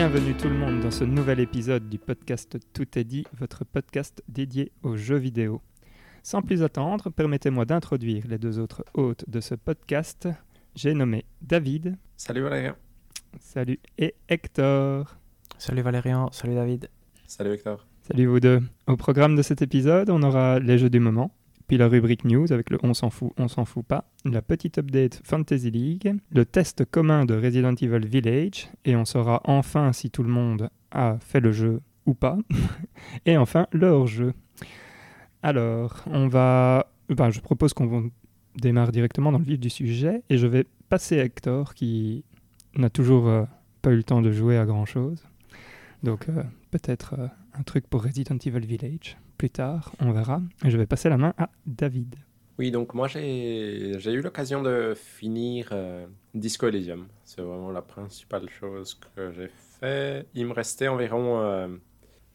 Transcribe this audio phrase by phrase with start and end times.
[0.00, 4.22] Bienvenue tout le monde dans ce nouvel épisode du podcast Tout est dit, votre podcast
[4.28, 5.60] dédié aux jeux vidéo.
[6.22, 10.28] Sans plus attendre, permettez-moi d'introduire les deux autres hôtes de ce podcast.
[10.76, 11.96] J'ai nommé David.
[12.16, 12.76] Salut Valérien.
[13.40, 13.80] Salut.
[13.98, 15.16] Et Hector.
[15.58, 16.88] Salut Valérian, salut David.
[17.26, 17.84] Salut Hector.
[18.02, 18.62] Salut vous deux.
[18.86, 21.32] Au programme de cet épisode, on aura les jeux du moment,
[21.68, 24.78] puis la rubrique news avec le on s'en fout, on s'en fout pas, la petite
[24.78, 30.10] update Fantasy League, le test commun de Resident Evil Village, et on saura enfin si
[30.10, 32.38] tout le monde a fait le jeu ou pas,
[33.26, 34.32] et enfin le hors-jeu.
[35.42, 36.90] Alors, on va...
[37.10, 38.10] Ben, je propose qu'on
[38.56, 42.24] démarre directement dans le vif du sujet, et je vais passer à Hector qui
[42.76, 43.44] n'a toujours euh,
[43.82, 45.22] pas eu le temps de jouer à grand-chose.
[46.02, 50.42] Donc euh, peut-être euh, un truc pour Resident Evil Village plus tard, on verra.
[50.64, 52.16] Je vais passer la main à David.
[52.58, 57.06] Oui, donc moi j'ai eu l'occasion de finir euh, Disco Elysium.
[57.24, 60.26] C'est vraiment la principale chose que j'ai fait.
[60.34, 61.78] Il me restait environ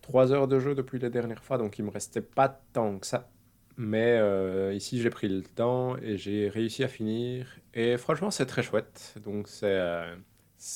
[0.02, 3.06] 3 heures de jeu depuis la dernière fois, donc il me restait pas tant que
[3.06, 3.30] ça.
[3.76, 4.18] Mais
[4.74, 7.46] ici j'ai pris le temps et j'ai réussi à finir.
[7.74, 9.16] Et franchement c'est très chouette.
[9.26, 9.78] Donc c'est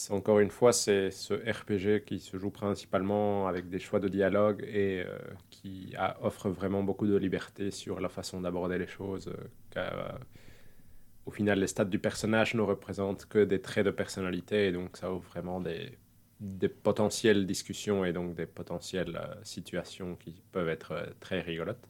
[0.09, 4.63] encore une fois, c'est ce RPG qui se joue principalement avec des choix de dialogue
[4.67, 5.17] et euh,
[5.49, 9.27] qui offre vraiment beaucoup de liberté sur la façon d'aborder les choses.
[9.27, 10.11] Euh, euh,
[11.25, 14.97] au final, les stats du personnage ne représentent que des traits de personnalité et donc
[14.97, 15.97] ça ouvre vraiment des,
[16.83, 21.87] potentielles discussions et donc des potentielles situations qui peuvent être très rigolotes.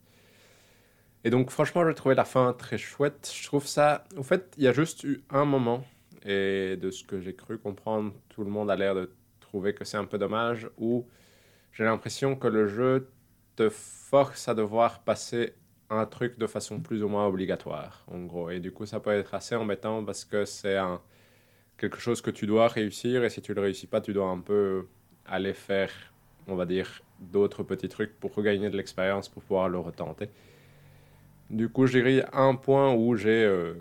[1.24, 3.32] Et donc, franchement, j'ai trouvé la fin très chouette.
[3.36, 4.06] Je trouve ça.
[4.18, 5.84] En fait, il y a juste eu un moment
[6.24, 9.86] et de ce que j'ai cru comprendre, tout le monde a l'air de trouver que
[9.86, 11.06] c'est un peu dommage, où
[11.72, 13.10] j'ai l'impression que le jeu
[13.56, 15.54] te force à devoir passer
[15.90, 18.50] un truc de façon plus ou moins obligatoire, en gros.
[18.50, 20.78] Et du coup, ça peut être assez embêtant parce que c'est
[21.78, 24.40] quelque chose que tu dois réussir et si tu le réussis pas, tu dois un
[24.40, 24.88] peu
[25.26, 25.92] aller faire,
[26.48, 30.30] on va dire, d'autres petits trucs pour regagner de l'expérience pour pouvoir le retenter.
[31.50, 33.76] Du coup, j'ai un point où j'ai euh,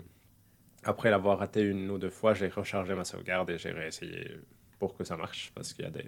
[0.87, 4.37] après l'avoir raté une ou deux fois, j'ai rechargé ma sauvegarde et j'ai réessayé
[4.79, 5.51] pour que ça marche.
[5.53, 6.05] Parce qu'il y a des.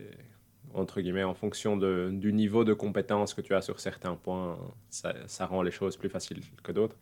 [0.74, 4.58] Entre guillemets, en fonction de, du niveau de compétence que tu as sur certains points,
[4.90, 6.96] ça, ça rend les choses plus faciles que d'autres.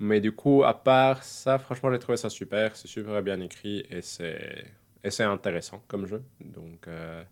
[0.00, 2.74] Mais du coup, à part ça, franchement, j'ai trouvé ça super.
[2.76, 4.64] C'est super bien écrit et c'est,
[5.04, 6.22] et c'est intéressant comme jeu.
[6.40, 7.22] Donc, euh,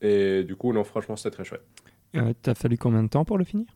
[0.00, 1.64] et du coup, non, franchement, c'était très chouette.
[2.16, 3.66] Euh, T'as fallu combien de temps pour le finir?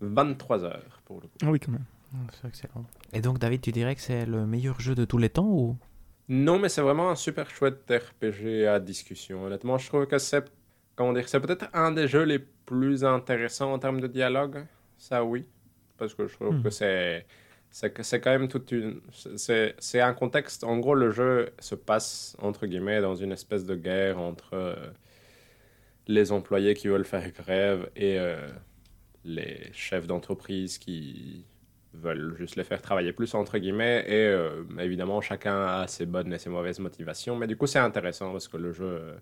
[0.00, 1.38] 23 heures pour le coup.
[1.42, 1.84] Ah oui, quand même.
[2.14, 2.84] Oh, c'est excellent.
[3.12, 5.78] Et donc, David, tu dirais que c'est le meilleur jeu de tous les temps ou?
[6.28, 9.44] Non, mais c'est vraiment un super chouette RPG à discussion.
[9.44, 10.44] Honnêtement, je trouve que c'est,
[10.94, 14.66] comment dire, c'est peut-être un des jeux les plus intéressants en termes de dialogue.
[14.96, 15.46] Ça, oui.
[15.96, 16.62] Parce que je trouve Hmm.
[16.62, 17.26] que c'est,
[17.70, 19.00] c'est, c'est quand même toute une.
[19.36, 20.62] C'est, c'est un contexte.
[20.64, 24.76] En gros, le jeu se passe, entre guillemets, dans une espèce de guerre entre euh,
[26.06, 28.48] les employés qui veulent faire grève et euh,
[29.24, 31.46] les chefs d'entreprise qui
[31.94, 36.32] veulent juste les faire travailler plus entre guillemets et euh, évidemment chacun a ses bonnes
[36.32, 37.36] et ses mauvaises motivations.
[37.36, 39.16] Mais du coup c'est intéressant parce que le jeu euh,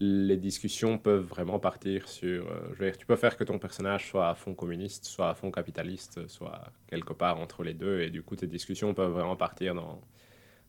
[0.00, 3.58] les discussions peuvent vraiment partir sur euh, je veux dire tu peux faire que ton
[3.58, 8.00] personnage soit à fond communiste soit à fond capitaliste soit quelque part entre les deux
[8.00, 10.00] et du coup tes discussions peuvent vraiment partir dans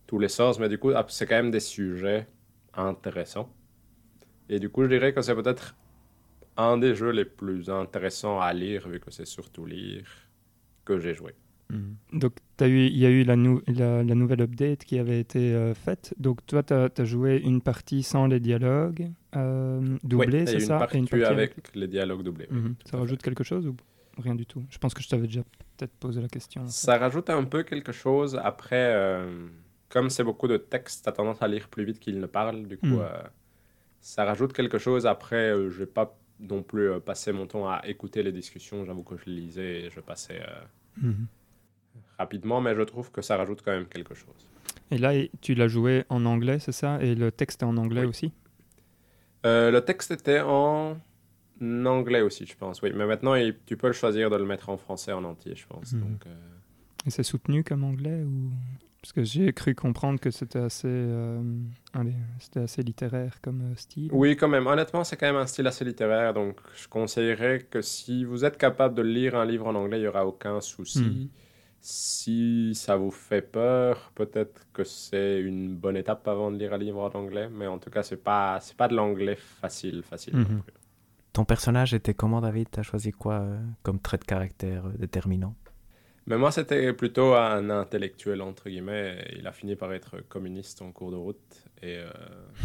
[0.08, 0.59] tous les sens.
[0.59, 2.28] Mais du coup c'est quand même des sujets
[2.74, 3.50] intéressants.
[4.50, 5.76] Et du coup je dirais que c'est peut-être
[6.56, 10.27] un des jeux les plus intéressants à lire vu que c'est surtout lire
[10.88, 11.34] que j'ai joué.
[12.14, 15.20] Donc, as eu, il y a eu la, nou- la, la nouvelle update qui avait
[15.20, 16.14] été euh, faite.
[16.18, 20.78] Donc, toi, tu as, joué une partie sans les dialogues euh, doublés, Oui, c'est ça?
[20.80, 22.47] Partie, Et une partie avec, les dialogues doublés.
[22.52, 22.58] oui.
[22.58, 22.76] Mhm.
[22.90, 23.30] Ça rajoute fait.
[23.30, 23.76] quelque chose ou
[24.18, 24.64] rien du tout?
[24.70, 25.44] Je pense que je t'avais déjà
[25.76, 26.62] peut-être posé la question.
[26.62, 26.72] en fait.
[26.72, 28.40] Ça rajoute un peu quelque chose.
[28.42, 29.47] Après, euh,
[29.90, 32.66] comme c'est beaucoup de texte, tu as tendance à lire plus vite qu'il ne parle.
[32.66, 33.00] Du coup, Mm.
[33.02, 33.22] euh,
[34.00, 35.06] ça rajoute quelque chose.
[35.06, 38.85] Après, je n'ai pas non plus passé mon temps à écouter les discussions.
[38.85, 40.40] J'avoue que je lisais et je passais
[41.02, 41.28] Mhm.
[42.17, 44.47] rapidement, mais je trouve que ça rajoute quand même quelque chose.
[44.91, 45.11] Et là,
[45.41, 47.02] tu l'as joué en anglais, c'est ça?
[47.02, 48.08] Et le texte est en anglais Oui.
[48.08, 48.32] aussi?
[49.46, 50.97] Euh, le texte était en
[51.61, 52.82] anglais aussi, je pense.
[52.82, 55.55] Oui, mais maintenant, il- tu peux le choisir de le mettre en français en entier,
[55.55, 55.94] je pense.
[55.94, 55.99] Mhm.
[56.02, 56.35] Donc, euh,
[57.05, 58.52] Et c'est soutenu comme anglais ou?
[59.08, 61.42] Parce que j'ai cru comprendre que c'était assez, euh,
[61.94, 64.09] allez, c'était assez littéraire comme euh, style.
[64.12, 64.68] Oui, quand même.
[64.68, 68.58] Honnêtement, c'est quand même un style assez littéraire, donc je conseillerais que si vous êtes
[68.58, 71.00] capable de lire un livre en anglais, il n'y aura aucun souci.
[71.06, 71.28] Hmm.
[71.80, 76.78] Si ça vous fait peur, peut-être que c'est une bonne étape avant de lire un
[76.78, 80.34] livre en anglais, mais en tout cas, c'est pas c'est pas de l'anglais facile, facile.
[80.36, 80.62] non Mhm.
[80.64, 80.74] plus.
[81.32, 82.68] Ton personnage était comment, David?
[82.72, 85.56] T'as choisi quoi euh, comme trait de caractère déterminant?
[86.28, 89.26] Mais moi, c'était plutôt un intellectuel, entre guillemets.
[89.38, 91.64] Il a fini par être communiste en cours de route.
[91.82, 92.09] Et euh,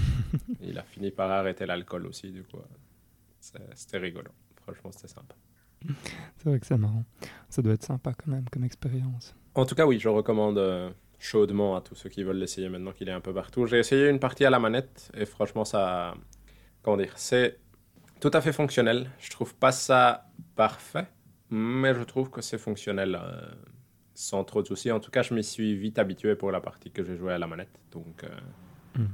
[0.60, 2.58] il a fini par arrêter l'alcool aussi, du coup.
[3.40, 4.30] C'était rigolo.
[4.62, 5.36] Franchement, c'était sympa.
[6.38, 7.04] C'est vrai que c'est marrant.
[7.48, 9.34] Ça doit être sympa quand même comme expérience.
[9.54, 12.92] En tout cas, oui, je recommande euh, chaudement à tous ceux qui veulent l'essayer maintenant
[12.92, 13.66] qu'il est un peu partout.
[13.66, 16.14] J'ai essayé une partie à la manette et franchement, ça.
[16.82, 17.60] Comment dire C'est
[18.20, 19.10] tout à fait fonctionnel.
[19.20, 20.26] Je trouve pas ça
[20.56, 21.06] parfait,
[21.52, 23.40] mais je trouve que c'est fonctionnel euh,
[24.14, 24.90] sans trop de soucis.
[24.90, 27.38] En tout cas, je m'y suis vite habitué pour la partie que j'ai joué à
[27.38, 27.78] la manette.
[27.92, 28.24] Donc.
[28.24, 29.08] Euh, hmm.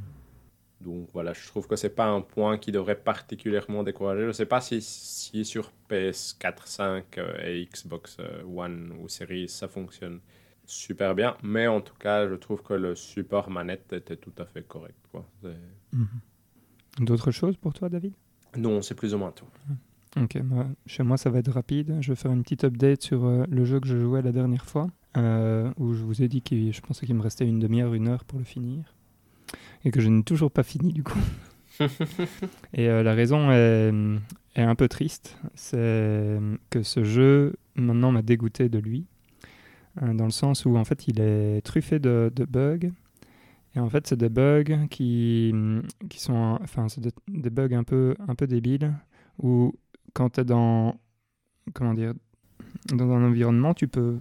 [0.81, 4.23] Donc voilà, je trouve que c'est pas un point qui devrait particulièrement décourager.
[4.23, 9.49] Je ne sais pas si, si sur PS4, 5 euh, et Xbox One ou Series
[9.49, 10.21] ça fonctionne
[10.65, 14.45] super bien, mais en tout cas, je trouve que le support manette était tout à
[14.45, 14.95] fait correct.
[15.93, 16.07] Mhm.
[17.01, 18.15] D'autres choses pour toi, David?
[18.57, 19.49] Non, c'est plus ou moins tout.
[20.17, 21.99] Ok, bah, chez moi ça va être rapide.
[22.01, 24.65] Je vais faire une petite update sur euh, le jeu que je jouais la dernière
[24.65, 28.09] fois, où je vous ai dit que je pensais qu'il me restait une demi-heure, une
[28.09, 28.95] heure pour le finir
[29.85, 31.19] et que je n'ai toujours pas fini du coup.
[32.75, 33.93] et euh, la raison est,
[34.57, 36.39] est, un peu triste, c'est
[36.71, 39.07] que ce jeu maintenant m'a dégoûté de lui,
[40.01, 42.91] dans le sens où en fait il est truffé de, de bugs.
[43.77, 45.55] Et en fait, c'est des bugs qui,
[46.09, 48.95] qui sont, enfin, c'est des, bugs un peu, un peu débiles
[49.41, 49.75] où
[50.19, 50.97] quand tu es dans,
[51.75, 52.13] comment dire,
[52.93, 54.19] dans un environnement, tu peux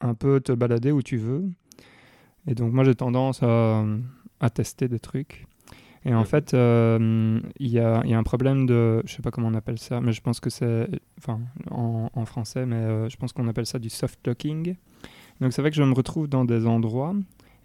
[0.00, 1.50] un peu te balader où tu veux.
[2.46, 3.84] Et donc moi j'ai tendance à,
[4.38, 5.46] à tester des trucs.
[6.04, 9.32] Et en fait, euh, il y, a, y, a, un problème de, je sais pas
[9.32, 10.88] comment on appelle ça, mais je pense que c'est,
[11.18, 14.76] enfin, en, en, français, mais euh, je pense qu'on appelle ça du soft locking.
[15.40, 17.14] Donc c'est vrai que je me retrouve dans des endroits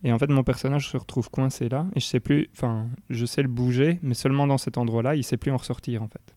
[0.04, 3.26] et en fait mon personnage se retrouve coincé là et je sais plus, enfin, je
[3.26, 6.35] sais le bouger, mais seulement dans cet endroit-là, il sait plus en ressortir en fait.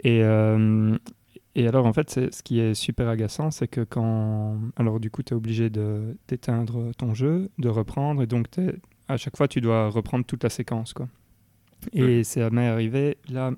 [0.00, 0.96] Et, euh,
[1.54, 5.22] et alors en fait, ce qui est super agaçant, c'est que quand, alors du coup,
[5.22, 8.46] tu es obligé d'éteindre ton jeu, de reprendre et donc
[9.08, 10.92] à chaque fois, tu dois reprendre toute la séquence.
[10.92, 11.08] Quoi.
[11.92, 13.52] Et ça m'est arrivé là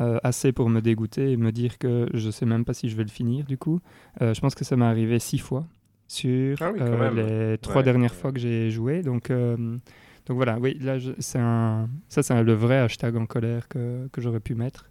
[0.00, 2.96] euh, assez pour me dégoûter et me dire que je sais même pas si je
[2.96, 3.80] vais le finir du coup.
[4.20, 5.66] Euh, je pense que ça m'est arrivé six fois
[6.06, 9.02] sur ah euh, les trois dernières fois que j'ai joué.
[9.02, 14.08] Donc, donc voilà, oui, là, c'est un, ça c'est le vrai hashtag en colère que,
[14.12, 14.90] que j'aurais pu mettre.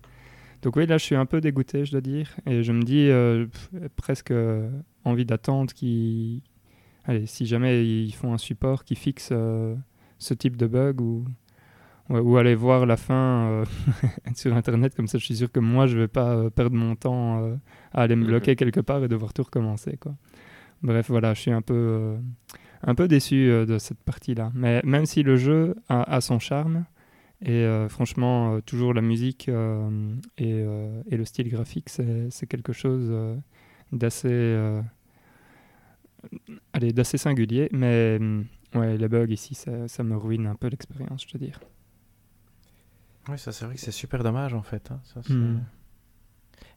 [0.62, 3.10] Donc oui, là je suis un peu dégoûté, je dois dire, et je me dis
[3.96, 4.34] presque
[5.04, 6.42] envie d'attendre qu'il
[7.08, 9.76] allez, si jamais ils font un support qui fixe euh,
[10.20, 11.26] ce type de bug ou,
[12.10, 13.66] ou aller voir la fin euh,
[14.36, 16.96] sur Internet, comme ça je suis sûr que moi je vais pas euh, perdre mon
[16.96, 17.58] temps
[17.94, 18.28] à aller me mhm.
[18.28, 19.98] bloquer quelque part et devoir tout recommencer.
[19.98, 20.16] Quoi.
[20.84, 22.18] Bref, voilà, je suis un peu,
[22.84, 24.52] un peu déçu de cette partie-là.
[24.54, 26.86] Mais même si le jeu a, son charme,
[27.42, 33.14] et franchement, toujours la musique et, et, le style graphique, c'est quelque chose
[33.92, 34.82] d'assez
[36.74, 38.46] d'assez singulier, mais mm,
[38.76, 41.60] ouais, les bugs ici, ça, ça me ruine un peu l'expérience, je te dire.
[43.30, 44.92] Oui, ça c'est vrai que c'est super dommage en fait.
[44.92, 45.62] Hein.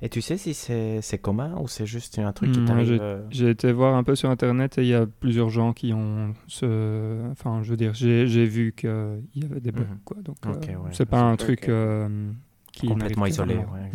[0.02, 3.22] Et tu sais si c'est commun ou c'est juste un truc qui hmm, t'arrive euh,
[3.30, 6.34] J'ai été voir un peu sur internet et il y a plusieurs gens qui ont
[6.46, 7.30] ce.
[7.30, 8.90] Enfin, je veux dire, j'ai vu qu'il
[9.34, 9.82] y avait des bugs.
[9.82, 9.98] Mhm.
[10.04, 10.16] Quoi.
[10.22, 12.30] Donc, euh, c'est pas un truc euh,
[12.72, 13.56] qui complètement isolé.
[13.56, 13.90] Ouais,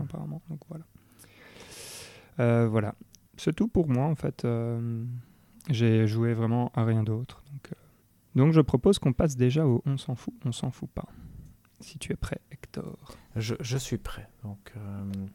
[0.00, 0.40] apparemment.
[0.48, 2.66] Donc voilà.
[2.68, 2.94] voilà.
[3.40, 4.44] C'est tout pour moi en fait.
[4.44, 5.02] Euh,
[5.70, 7.42] j'ai joué vraiment à rien d'autre.
[7.50, 7.76] Donc, euh,
[8.34, 11.06] donc je propose qu'on passe déjà au on s'en fout, on s'en fout pas.
[11.80, 12.96] Si tu es prêt, Hector.
[13.36, 14.28] Je, je suis prêt.
[14.44, 14.80] Donc, euh,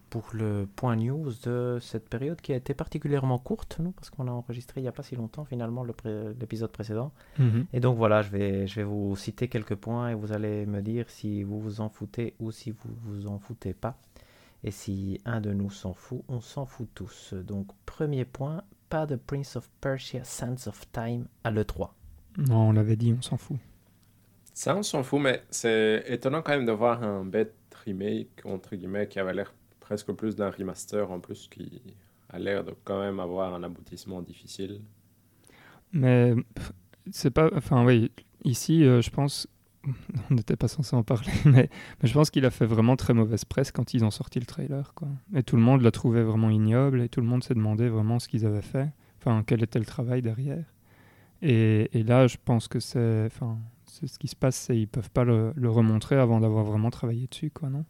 [0.10, 4.28] pour le point news de cette période qui a été particulièrement courte, nous, parce qu'on
[4.28, 7.12] a enregistré il n'y a pas si longtemps finalement l'épisode précédent.
[7.40, 7.66] Mhm.
[7.74, 10.82] Et donc voilà, je vais, je vais vous citer quelques points et vous allez me
[10.82, 13.98] dire si vous vous en foutez ou si vous vous en foutez pas.
[14.64, 17.34] Et si un de nous s'en fout, on s'en fout tous.
[17.34, 21.90] Donc, premier point, pas de Prince of Persia Sands of Time à l'E3.
[22.38, 23.58] Non, on l'avait dit, on s'en fout.
[24.56, 28.78] Ça, on s'en fout, mais c'est étonnant quand même de voir un bête remake, entre
[28.78, 31.82] guillemets, qui avait l'air presque plus d'un remaster en plus, qui
[32.30, 34.80] a l'air de quand même avoir un aboutissement difficile.
[35.92, 36.34] Mais
[37.12, 37.50] c'est pas.
[37.54, 38.14] Enfin, oui,
[38.46, 39.46] ici, euh, je pense
[40.32, 41.70] on n'était pas censé en parler, mais,
[42.02, 44.94] je pense qu'il a fait vraiment très mauvaise presse quand ils ont sorti le trailer.
[44.94, 45.10] Quoi.
[45.36, 48.20] Et tout le monde l'a trouvé vraiment ignoble et tout le monde s'est demandé vraiment
[48.20, 48.88] ce qu'ils avaient fait,
[49.20, 50.64] enfin quel était le travail derrière.
[51.42, 53.60] Et, là, je pense que c'est, enfin,
[54.00, 57.28] c'est ce qui se passe, c'est ils peuvent pas le, remontrer avant d'avoir vraiment travaillé
[57.28, 57.86] dessus, quoi, non?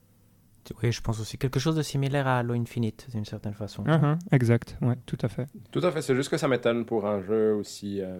[0.82, 3.84] Oui, je pense aussi quelque chose de similaire à Halo Infinite, d'une certaine façon.
[3.84, 5.48] Uh-huh, exact, ouais, tout à fait.
[5.72, 8.02] Tout à fait, c'est juste que ça m'étonne pour un jeu aussi.
[8.02, 8.20] Euh,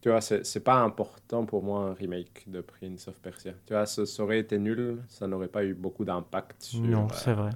[0.00, 3.54] tu vois, c'est pas important pour moi un remake de Prince of Persia.
[3.66, 7.32] Tu vois, ça, aurait été nul, ça n'aurait pas eu beaucoup d'impact sur, non, c'est
[7.32, 7.50] vrai.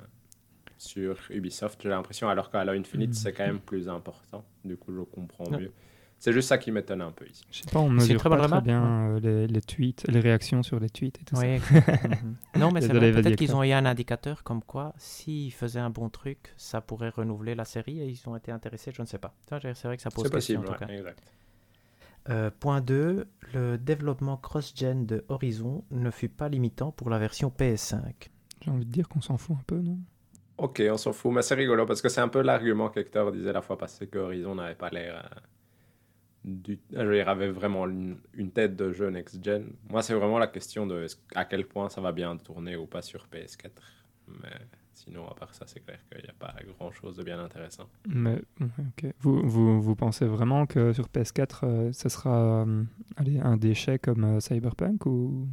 [0.78, 3.14] sur Ubisoft, j'ai l'impression, alors qu'à Halo Infinite, mm.
[3.14, 4.44] c'est quand même plus important.
[4.64, 5.70] Du coup, je comprends mieux.
[6.22, 7.44] C'est juste ça qui m'étonne un peu ici.
[7.50, 10.62] Je sais pas, on mesure très pas très bien euh, les, les, tweets, les réactions
[10.62, 11.58] sur les tweets et tout oui.
[11.58, 11.74] ça.
[11.82, 12.36] Mhm.
[12.60, 15.90] non, mais c'est vrai, peut-être qu'ils ont eu un indicateur comme quoi, s'ils faisaient un
[15.90, 19.18] bon truc, ça pourrait renouveler la série et ils ont été intéressés, je ne sais
[19.18, 19.34] pas.
[19.48, 20.86] C'est vrai que ça pose question possible, en tout cas.
[20.86, 21.18] Exact.
[22.30, 27.52] Euh, point 2, le développement cross-gen de Horizon ne fut pas limitant pour la version
[27.58, 28.28] PS5.
[28.64, 29.98] J'ai envie de dire qu'on s'en fout un peu, non?
[30.58, 33.52] Ok, on s'en fout, mais c'est rigolo parce que c'est un peu l'argument qu'Hector disait
[33.52, 35.16] la fois passée que Horizon n'avait pas l'air.
[35.16, 35.40] Euh,
[36.44, 36.78] du...
[36.90, 38.18] Il avait vraiment une,
[38.52, 39.72] tête de jeu next-gen.
[39.88, 43.02] Moi, c'est vraiment la question de à quel point ça va bien tourner ou pas
[43.02, 43.70] sur PS4.
[44.28, 44.50] Mais
[44.92, 47.88] sinon, à part ça, c'est clair qu'il n'y a pas grand-chose de bien intéressant.
[48.08, 48.40] Mais,
[49.20, 52.84] vous, vous, vous, pensez vraiment que sur PS4, euh, ça sera euh,
[53.16, 55.48] allez, un déchet comme Cyberpunk ou?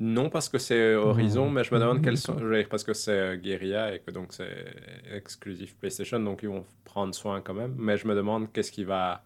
[0.00, 2.36] Non, parce que c'est Horizon, mais je me demande quels sont.
[2.70, 4.66] Parce que c'est euh, Guerilla et que donc c'est
[5.12, 7.74] exclusif PlayStation, donc ils vont prendre soin quand même.
[7.76, 9.24] Mais je me demande qu'est-ce qui va.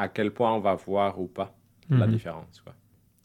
[0.00, 1.54] À quel point on va voir ou pas
[1.90, 2.12] la mhm.
[2.12, 2.60] différence.
[2.60, 2.74] Quoi.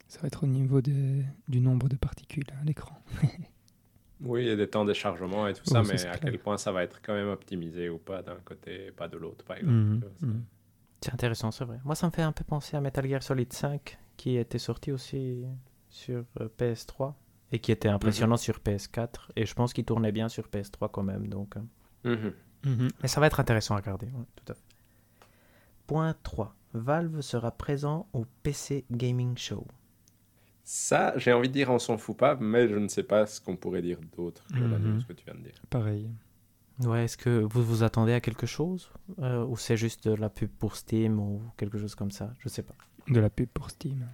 [0.07, 1.25] Ça va être au niveau du
[1.61, 2.95] nombre de particules à l'écran.
[4.21, 6.83] oui, et des temps de chargement et tout ça, mais à quel point ça va
[6.83, 9.73] être quand même optimisé ou pas d'un côté, pas de l'autre, par exemple.
[9.73, 10.43] Mhm, mhm.
[11.01, 11.79] C'est intéressant, c'est vrai.
[11.85, 14.91] Moi, ça me fait un peu penser à Metal Gear Solid 5, qui était sorti
[14.91, 15.45] aussi
[15.89, 17.13] sur euh, PS3
[17.51, 21.03] et qui était impressionnant sur PS4 et je pense qu'il tournait bien sur PS3 quand
[21.03, 21.55] même donc.
[22.03, 22.33] Mhm.
[23.01, 24.61] mais ça va être intéressant à regarder tout à fait.
[25.87, 29.65] point 3 Valve sera présent au PC Gaming Show.
[30.63, 33.39] Ça j'ai envie de dire on s'en fout pas mais je ne sais pas ce
[33.39, 35.61] qu'on pourrait dire d'autre que la news que tu viens de dire.
[35.69, 36.09] Pareil.
[36.83, 38.89] Ouais est-ce que vous vous attendez à quelque chose
[39.19, 42.33] euh, ou c'est juste de la pub pour Steam ou quelque chose comme ça?
[42.39, 42.75] Je sais pas.
[43.07, 44.05] De la pub pour Steam.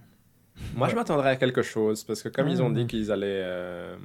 [0.74, 3.42] Moi, je m'attendrais à quelque chose, parce que comme ils ont dit qu'ils allaient.
[3.44, 3.96] Euh,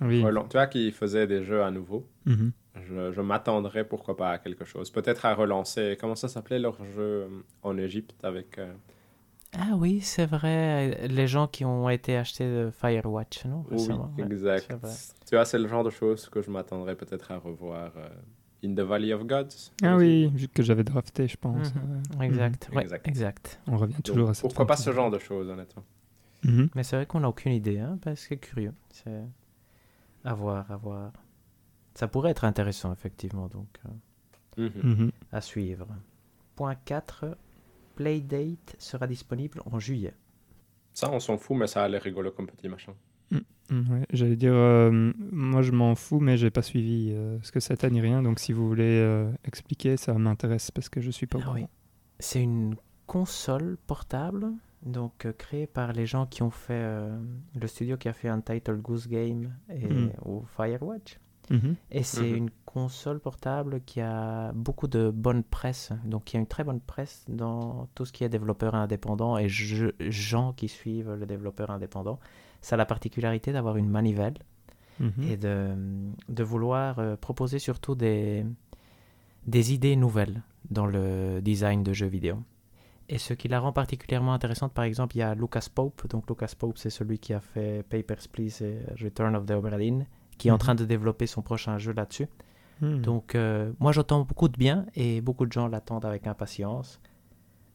[0.00, 2.52] tu vois, qu'ils faisaient des jeux à nouveau, mhm.
[2.74, 4.90] je, m'attendrais, pourquoi pas, à quelque chose.
[4.90, 5.96] Peut-être à relancer.
[6.00, 7.28] Comment ça s'appelait leur jeu euh,
[7.62, 8.58] en Égypte avec.
[8.58, 8.72] Euh,
[9.58, 11.06] ah oui, c'est vrai.
[11.08, 13.86] Les gens qui ont été achetés de Firewatch, non Oui,
[14.18, 14.72] exact.
[15.28, 17.92] Tu vois, c'est le genre de choses que je m'attendrais peut-être à revoir.
[18.64, 19.72] In the Valley of Gods.
[19.82, 21.74] Ah oui, que j'avais drafté, je pense.
[21.74, 22.22] Mhm.
[22.22, 22.70] Exact.
[22.72, 23.08] exact.
[23.08, 23.60] exact.
[23.66, 25.84] On revient toujours à cette Pourquoi pas ce genre de choses, honnêtement.
[26.74, 28.72] Mais c'est vrai qu'on n'a aucune idée, hein, parce que c'est curieux.
[28.90, 29.22] C'est
[30.24, 31.12] à voir, à voir.
[31.94, 33.68] Ça pourrait être intéressant, effectivement, donc
[34.58, 34.90] euh, mhm.
[34.90, 35.12] Mhm.
[35.30, 35.86] à suivre.
[36.56, 37.36] Point 4,
[37.96, 40.14] Playdate sera disponible en juillet.
[40.92, 42.92] Ça, on s'en fout, mais ça a l'air rigolo comme petit machin.
[43.30, 43.38] Mm,
[43.70, 47.60] mm, J'allais dire, euh, moi je m'en fous, mais j'ai pas suivi euh, ce que
[47.60, 48.22] ça ni rien.
[48.22, 51.66] Donc si vous voulez expliquer, ça m'intéresse parce que je suis pas ah, oui.
[52.18, 52.76] C'est une
[53.06, 54.52] console portable
[54.84, 57.16] donc euh, créé par les gens qui ont fait euh,
[57.54, 60.12] le studio qui a fait Untitled Goose Game et, mhm.
[60.24, 61.18] ou Firewatch.
[61.50, 61.76] Mhm.
[61.90, 62.36] Et c'est mhm.
[62.36, 66.64] une console portable qui a beaucoup de bonne presse, donc il y a une très
[66.64, 71.70] bonne presse dans tout ce qui est développeur indépendant et gens qui suivent le développeur
[71.70, 72.18] indépendant.
[72.60, 74.34] Ça a la particularité d'avoir une manivelle
[75.28, 75.74] et de,
[76.28, 78.44] de vouloir euh, proposer surtout des,
[79.46, 82.36] des idées nouvelles dans le design de jeux vidéo.
[83.12, 86.08] Et ce qui la rend particulièrement intéressante, par exemple, il y a Lucas Pope.
[86.08, 90.06] Donc Lucas Pope, c'est celui qui a fait Papers, Please et Return of the Oberlin,
[90.38, 90.60] qui est en mhm.
[90.60, 92.26] train de développer son prochain jeu là-dessus.
[92.80, 93.02] Hmm.
[93.02, 97.02] Donc euh, moi, j'entends beaucoup de bien et beaucoup de gens l'attendent avec impatience.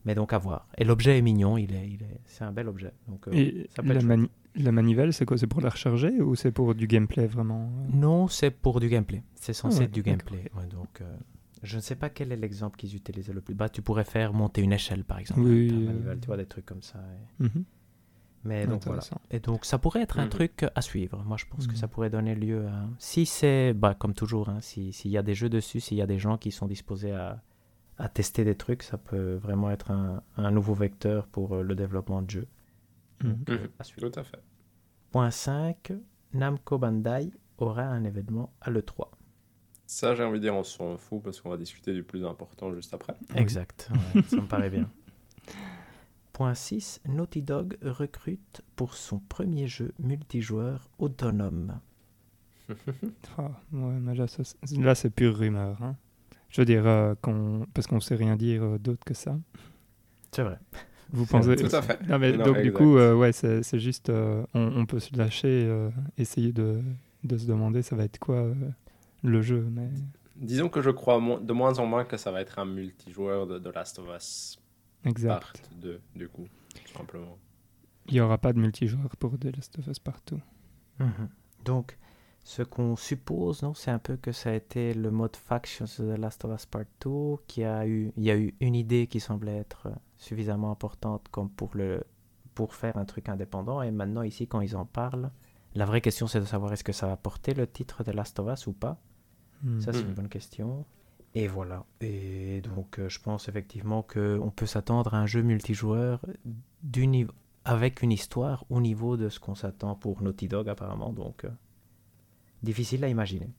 [0.06, 0.68] Mais donc à voir.
[0.76, 2.94] Et l'objet est mignon, il est, il est, c'est un bel objet.
[3.08, 4.18] Donc, euh, et la,
[4.56, 5.38] la, manivelle, c'est quoi?
[5.38, 9.22] C'est pour la recharger ou c'est pour du gameplay vraiment Non, c'est pour du gameplay.
[9.36, 10.50] C'est censé ah être du gameplay.
[10.72, 11.16] donc euh,
[11.64, 13.56] je ne sais pas quel est l'exemple qu'ils utilisaient le plus.
[13.56, 15.42] Bah, tu pourrais faire monter une échelle, par exemple.
[15.42, 15.90] Oui.
[16.22, 17.00] tu vois, des trucs comme ça.
[17.40, 17.64] Mhm.
[18.44, 19.02] Mais donc voilà.
[19.30, 20.30] Et donc ça pourrait être un mhm.
[20.30, 21.24] truc à suivre.
[21.26, 21.78] Moi, je pense que mhm.
[21.78, 22.88] ça pourrait donner lieu à.
[23.00, 26.08] Si c'est, bah, comme toujours, hein, s'il y a des jeux dessus, s'il y a
[26.08, 27.42] des gens qui sont disposés à,
[27.98, 31.76] à, tester des trucs, ça peut vraiment être un, un nouveau vecteur pour euh, le
[31.76, 32.48] développement de jeux.
[33.80, 34.10] À suivre.
[34.10, 34.40] Tout à fait.
[35.12, 35.94] Point 5.
[36.34, 39.08] Namco Bandai aura un événement à l'E3.
[39.88, 42.74] Ça, j'ai envie de dire, on s'en fout parce qu'on va discuter du plus important
[42.74, 43.14] juste après.
[43.36, 43.90] Exact,
[44.28, 44.90] ça me paraît bien.
[46.34, 51.80] Point 6, Naughty Dog recrute pour son premier jeu multijoueur autonome.
[53.38, 53.52] Ah,
[54.78, 55.82] là, c'est pure rumeur.
[55.82, 55.96] Hein.
[56.50, 57.16] Je veux dire, euh,
[57.74, 59.40] parce qu'on ne sait rien dire euh, d'autre que ça.
[60.34, 60.60] C'est vrai.
[61.12, 62.06] Vous pensez Tout à fait.
[62.10, 65.74] Non, mais donc, du coup, euh, ouais, c'est juste, on, on, peut se lâcher,
[66.18, 66.82] essayer de,
[67.24, 68.52] de, se demander ça va être quoi
[69.30, 69.68] le jeu.
[69.72, 69.90] Mais...
[70.36, 73.60] Disons que je crois de moins en moins que ça va être un multijoueur de
[73.60, 74.60] The Last of Us
[75.04, 75.62] exact.
[75.62, 76.48] Part 2, du coup,
[76.96, 77.38] simplement.
[78.08, 80.42] Il n'y aura pas de multijoueur pour The Last of Us Partout.
[81.00, 81.30] Mhm.
[81.66, 81.98] Donc,
[82.48, 86.16] Ce qu'on suppose, non, c'est un peu que ça a été le mode Factions de
[86.16, 89.08] The Last of Us Part 2, qui a eu, il y a eu une idée
[89.08, 92.06] qui semblait être suffisamment importante comme pour le
[92.56, 93.82] pour faire un truc indépendant.
[93.82, 95.30] Et maintenant ici, quand ils en parlent,
[95.76, 98.40] la vraie question c'est de savoir est-ce que ça va porter le titre de Last
[98.40, 98.98] of Us ou pas.
[99.64, 99.80] Hmm.
[99.80, 100.86] Ça c'est une bonne question.
[101.36, 101.86] Et voilà.
[102.02, 106.26] Et donc euh, je pense effectivement qu'on peut s'attendre à un jeu multijoueur
[106.84, 107.28] du
[107.66, 111.12] avec une histoire au niveau de ce qu'on s'attend pour Naughty Dog apparemment.
[111.12, 111.50] Donc euh,
[112.64, 113.50] difficile à imaginer.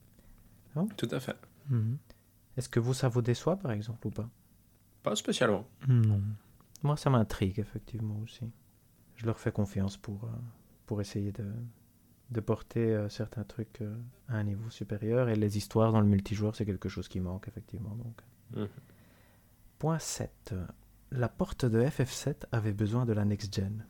[0.97, 1.35] Tout à fait.
[1.69, 1.95] Hmm.
[2.57, 4.29] Est-ce que vous, ça vous déçoit par exemple ou pas?
[5.03, 5.65] Pas spécialement.
[5.87, 6.21] Non.
[6.83, 8.49] Moi, ça m'intrigue effectivement aussi.
[9.15, 10.37] Je leur fais confiance pour, euh,
[10.85, 11.45] pour essayer de,
[12.31, 13.95] de porter euh, certains trucs euh,
[14.27, 15.29] à un niveau supérieur.
[15.29, 17.95] Et les histoires dans le multijoueur, c'est quelque chose qui manque effectivement.
[17.95, 18.21] Donc.
[18.55, 18.67] Mhm.
[19.79, 20.53] Point 7.
[21.11, 23.85] La porte de FF7 avait besoin de la next-gen.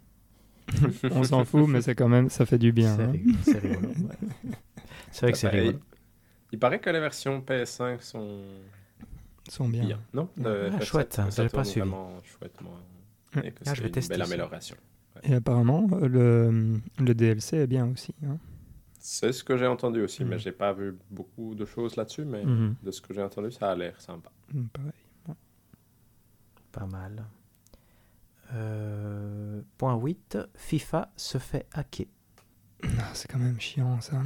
[1.11, 2.95] On s'en fout, mais c'est quand même, ça fait du bien.
[3.43, 3.59] C'est hein.
[3.59, 3.89] rigolo.
[5.11, 5.79] C'est vrai que c'est rigolo.
[6.51, 8.43] Il, paraît que les versions PS5 sont
[9.49, 9.99] sont bien.
[10.13, 11.89] Non, ah, chouette, j'avais pas suivi.
[12.23, 12.79] Chouette, moi.
[13.43, 14.75] Et que ah, je vais une tester belle amélioration.
[15.23, 18.13] Et apparemment, le, le DLC est bien aussi.
[18.25, 18.37] Hein.
[18.99, 20.39] C'est ce que j'ai entendu aussi, mais mais mm.
[20.39, 22.25] j'ai pas vu beaucoup de choses là-dessus.
[22.25, 22.73] Mais mm-hmm.
[22.83, 24.29] de ce que j'ai entendu, ça a l'air sympa.
[24.53, 24.91] Mm, pareil.
[26.71, 27.25] Pas mal.
[28.53, 32.07] Euh, point 8, FIFA se fait hacker.
[32.83, 34.21] Ah, c'est quand même chiant ça.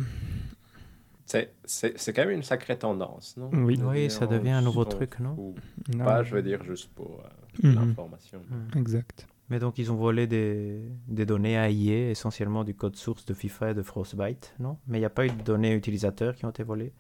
[1.65, 3.49] C'est quand même une sacrée tendance, non?
[3.53, 5.55] Oui, oui ça devient un nouveau truc, non,
[5.97, 7.75] Pas, je veux dire, juste pour euh, mm-hmm.
[7.75, 8.41] l'information.
[8.75, 9.27] Exact.
[9.53, 13.35] Mais donc, ils ont volé des, des données à EA, essentiellement du code source de
[13.35, 14.79] FIFA et de Frostbite, non?
[14.87, 16.91] Mais il n'y a pas eu de données utilisateurs qui ont été volées?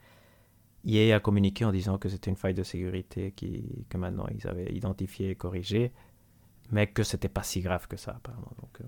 [0.85, 4.47] EA a communiqué en disant que c'était une faille de sécurité qui, que maintenant ils
[4.47, 5.93] avaient identifié et corrigé,
[6.69, 8.53] mais que c'était pas si grave que ça, apparemment.
[8.61, 8.83] Donc, euh.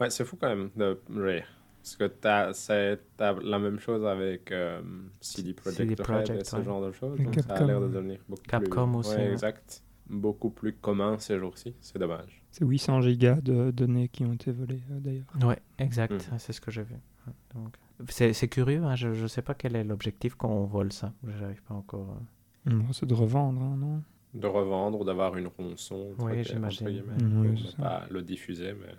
[0.00, 1.46] Ouais, c'est fou quand même de rire.
[1.80, 2.26] Parce que tu
[3.22, 4.82] as, la même chose avec euh,
[5.20, 7.20] CD Projekt Red et ce genre de choses.
[7.20, 8.98] Donc ça a l'air de devenir beaucoup Capcom plus...
[8.98, 9.14] aussi.
[9.14, 9.84] Ouais, exact.
[10.08, 11.74] Beaucoup plus commun ces jours-ci.
[11.80, 12.42] C'est dommage.
[12.52, 15.26] C'est 800 gigas de données qui ont été volées euh, d'ailleurs.
[15.42, 16.12] Ouais, exact.
[16.32, 16.38] Mm.
[16.38, 16.94] C'est ce que j'ai vu.
[18.08, 21.12] C'est curieux, hein, je ne sais pas quel est l'objectif quand on vole ça.
[21.38, 22.16] J'arrive pas encore.
[22.66, 22.80] Euh.
[22.92, 24.02] c'est de revendre, hein, non?
[24.34, 26.14] De revendre d'avoir une rançon.
[26.18, 27.02] Oui, j'imagine.
[27.40, 28.94] Oui, pas le diffuser, mais.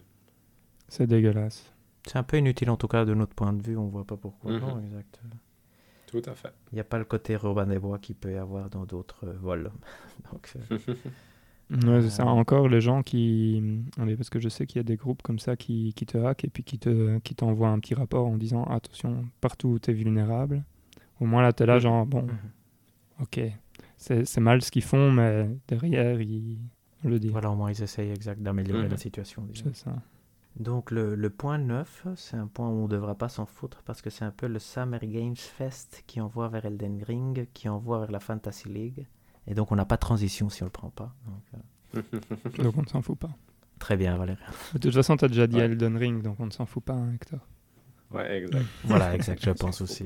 [0.87, 1.71] C'est dégueulasse.
[2.05, 4.15] C'est un peu inutile en tout cas de notre point de vue, on voit pas
[4.15, 4.51] pourquoi.
[4.51, 4.59] Mm-hmm.
[4.61, 5.19] Non, exact.
[6.07, 6.53] Tout à fait.
[6.71, 9.27] Il n'y a pas le côté Robin des Bois qu'il peut y avoir dans d'autres
[9.27, 9.71] vols.
[10.31, 10.53] Donc,
[11.69, 12.25] Ouais, c'est ça.
[12.25, 13.61] Encore les gens qui.
[13.97, 16.45] Parce que je sais qu'il y a des groupes comme ça qui, qui te hackent
[16.45, 19.91] et puis qui te qui t'envoient un petit rapport en disant attention, partout où tu
[19.91, 20.63] es vulnérable.
[21.19, 22.37] Au moins là, tu es là, genre, bon, mhm.
[23.21, 23.41] ok,
[23.97, 26.59] c'est mal ce qu'ils font, mais derrière, ils
[27.03, 27.31] le disent.
[27.31, 29.45] Voilà, au moins ils essayent exact d'améliorer la situation.
[29.53, 29.93] C'est ça.
[30.59, 33.83] Donc le, le, point 9, c'est un point où on ne devra pas s'en foutre
[33.85, 37.69] parce que c'est un peu le Summer Games Fest qui envoie vers Elden Ring, qui
[37.69, 39.05] envoie vers la Fantasy League.
[39.45, 41.13] Et donc, on n'a pas de transition si on ne le prend pas.
[41.25, 42.03] Donc,
[42.59, 42.71] euh.
[42.77, 43.31] on ne s'en fout pas.
[43.79, 44.39] Très bien, Valérie.
[44.73, 46.93] De toute façon, tu as déjà dit Elden Ring, donc on ne s'en fout pas,
[46.93, 47.39] hein, Hector.
[48.11, 48.65] Ouais, exact.
[48.83, 50.05] voilà, exact, je pense aussi.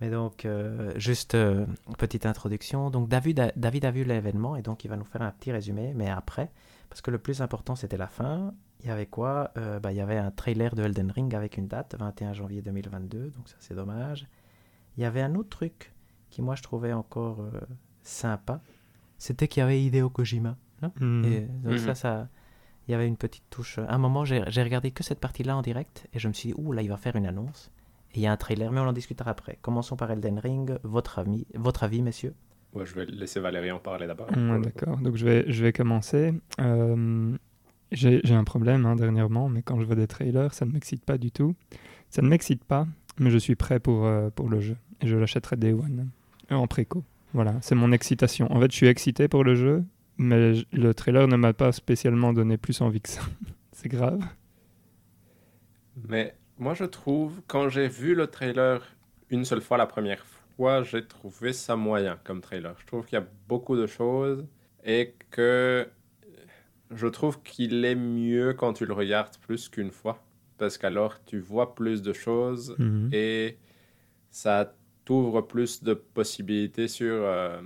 [0.00, 1.66] Mais donc, euh, juste euh,
[1.98, 2.90] petite introduction.
[2.90, 5.52] Donc, David a, David a vu l'événement et donc il va nous faire un petit
[5.52, 6.50] résumé, mais après,
[6.88, 8.52] parce que le plus important c'était la fin.
[8.82, 9.52] Il y avait quoi?
[9.82, 13.30] Bah, Il y avait un trailer de Elden Ring avec une date, 21 janvier 2022,
[13.30, 14.26] donc ça c'est dommage.
[14.96, 15.92] Il y avait un autre truc
[16.30, 17.44] qui, moi, je trouvais encore
[18.02, 18.60] sympa,
[19.18, 20.56] c'était qu'il y avait Hideo Kojima.
[21.00, 21.24] Hmm.
[21.24, 22.28] Et donc ça, ça,
[22.88, 23.78] il y avait une petite touche.
[23.78, 26.54] À un moment, j'ai regardé que cette partie-là en direct et je me suis dit,
[26.58, 27.70] ouh, là, il va faire une annonce.
[28.14, 29.58] Et il y a un trailer, mais on en discutera après.
[29.62, 30.76] Commençons par Elden Ring.
[30.82, 32.34] Votre, ami, votre avis, messieurs?
[32.74, 34.26] Ouais, Je vais laisser Valérie en parler d'abord.
[34.26, 36.34] D'accord, donc je vais, je vais commencer.
[36.60, 37.36] Euh,
[37.92, 41.18] j'ai un problème hein, dernièrement, mais quand je vois des trailers, ça ne m'excite pas
[41.18, 41.54] du tout.
[42.10, 42.86] Ça ne m'excite pas,
[43.18, 44.76] mais je suis prêt pour, euh, pour le jeu.
[45.00, 46.10] Et je l'achèterai Day One,
[46.50, 47.04] en préco.
[47.34, 48.52] Voilà, c'est mon excitation.
[48.52, 49.84] En fait, je suis excité pour le jeu,
[50.18, 53.22] mais le trailer ne m'a pas spécialement donné plus envie que ça.
[53.72, 54.20] c'est grave.
[56.08, 58.86] Mais moi, je trouve, quand j'ai vu le trailer
[59.30, 60.24] une seule fois la première
[60.56, 62.74] fois, j'ai trouvé ça moyen comme trailer.
[62.78, 64.46] Je trouve qu'il y a beaucoup de choses
[64.84, 65.88] et que
[66.94, 70.22] je trouve qu'il est mieux quand tu le regardes plus qu'une fois.
[70.58, 73.10] Parce qu'alors, tu vois plus de choses mhm.
[73.12, 73.56] et
[74.30, 74.74] ça
[75.04, 77.14] t'ouvre plus de possibilités sur...
[77.14, 77.60] Euh...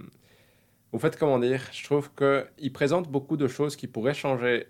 [0.93, 4.67] Au fait, comment dire, je trouve qu'il présente beaucoup de choses qui pourraient changer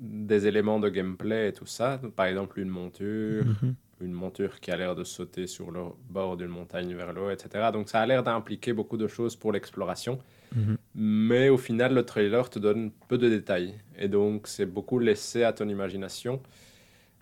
[0.00, 2.00] des éléments de gameplay et tout ça.
[2.16, 3.74] Par exemple, une monture, mhm.
[4.00, 7.70] une monture qui a l'air de sauter sur le bord d'une montagne vers l'eau, etc.
[7.72, 10.18] Donc ça a l'air d'impliquer beaucoup de choses pour l'exploration.
[10.54, 10.76] Mhm.
[10.94, 13.74] Mais au final, le trailer te donne peu de détails.
[13.98, 16.40] Et donc, c'est beaucoup laissé à ton imagination.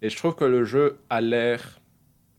[0.03, 1.81] Et je trouve que le jeu a l'air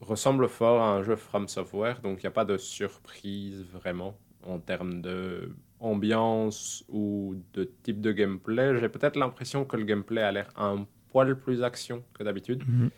[0.01, 4.15] ressemble fort à un jeu From Software, donc il n'y a pas de surprise vraiment
[4.45, 8.77] en termes de ambiance ou de type de gameplay.
[8.79, 12.63] J'ai peut-être l'impression que le gameplay a l'air un poil plus action que d'habitude.
[12.67, 12.89] Mhm.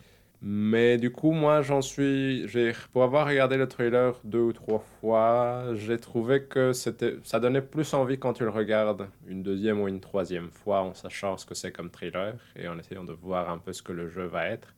[0.41, 2.45] Mais du coup, moi, j'en suis.
[2.93, 7.61] Pour avoir regardé le trailer deux ou trois fois, j'ai trouvé que c'était, ça donnait
[7.61, 11.45] plus envie quand tu le regardes une deuxième ou une troisième fois en sachant ce
[11.45, 14.25] que c'est comme trailer et en essayant de voir un peu ce que le jeu
[14.25, 14.73] va être.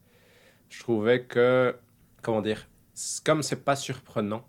[0.69, 1.75] Je trouvais que.
[2.23, 2.67] Comment dire
[3.23, 4.47] Comme c'est pas surprenant,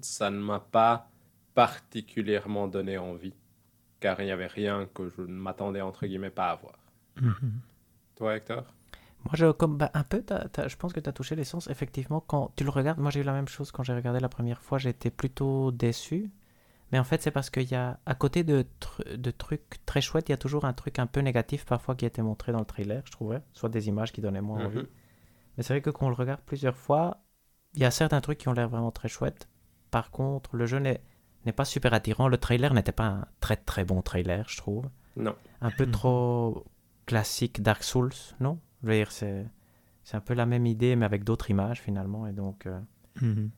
[0.00, 1.10] ça ne m'a pas
[1.54, 3.34] particulièrement donné envie,
[4.00, 6.78] car il n'y avait rien que je ne m'attendais entre guillemets pas à voir.
[7.20, 7.60] Mhm.
[8.16, 8.64] Toi, Hector?
[9.24, 10.22] Moi, je, comme, bah, un peu,
[10.66, 11.68] je pense que tu as touché l'essence.
[11.68, 14.28] Effectivement, quand tu le regardes, moi j'ai eu la même chose quand j'ai regardé la
[14.28, 16.30] première fois, j'étais plutôt déçu.
[16.92, 18.66] Mais en fait, c'est parce qu'il y a, à côté de,
[19.16, 22.04] de trucs très chouettes, il y a toujours un truc un peu négatif parfois qui
[22.04, 23.40] a été montré dans le trailer, je trouvais.
[23.52, 24.78] Soit des images qui donnaient moins envie.
[24.78, 24.86] Mhm.
[25.56, 27.22] Mais c'est vrai que quand on le regarde plusieurs fois,
[27.74, 29.48] il y a certains trucs qui ont l'air vraiment très chouettes.
[29.90, 31.02] Par contre, le jeu n'est
[31.46, 32.28] n'est pas super attirant.
[32.28, 34.88] Le trailer n'était pas un très très bon trailer, je trouve.
[35.16, 35.34] Non.
[35.60, 36.64] Un peu trop
[37.06, 38.58] classique Dark Souls, non?
[38.84, 39.46] Je veux dire, c'est,
[40.02, 42.26] c'est un peu la même idée, mais avec d'autres images finalement.
[42.26, 42.66] Et donc.
[42.66, 42.78] Euh,
[43.20, 43.50] mhm.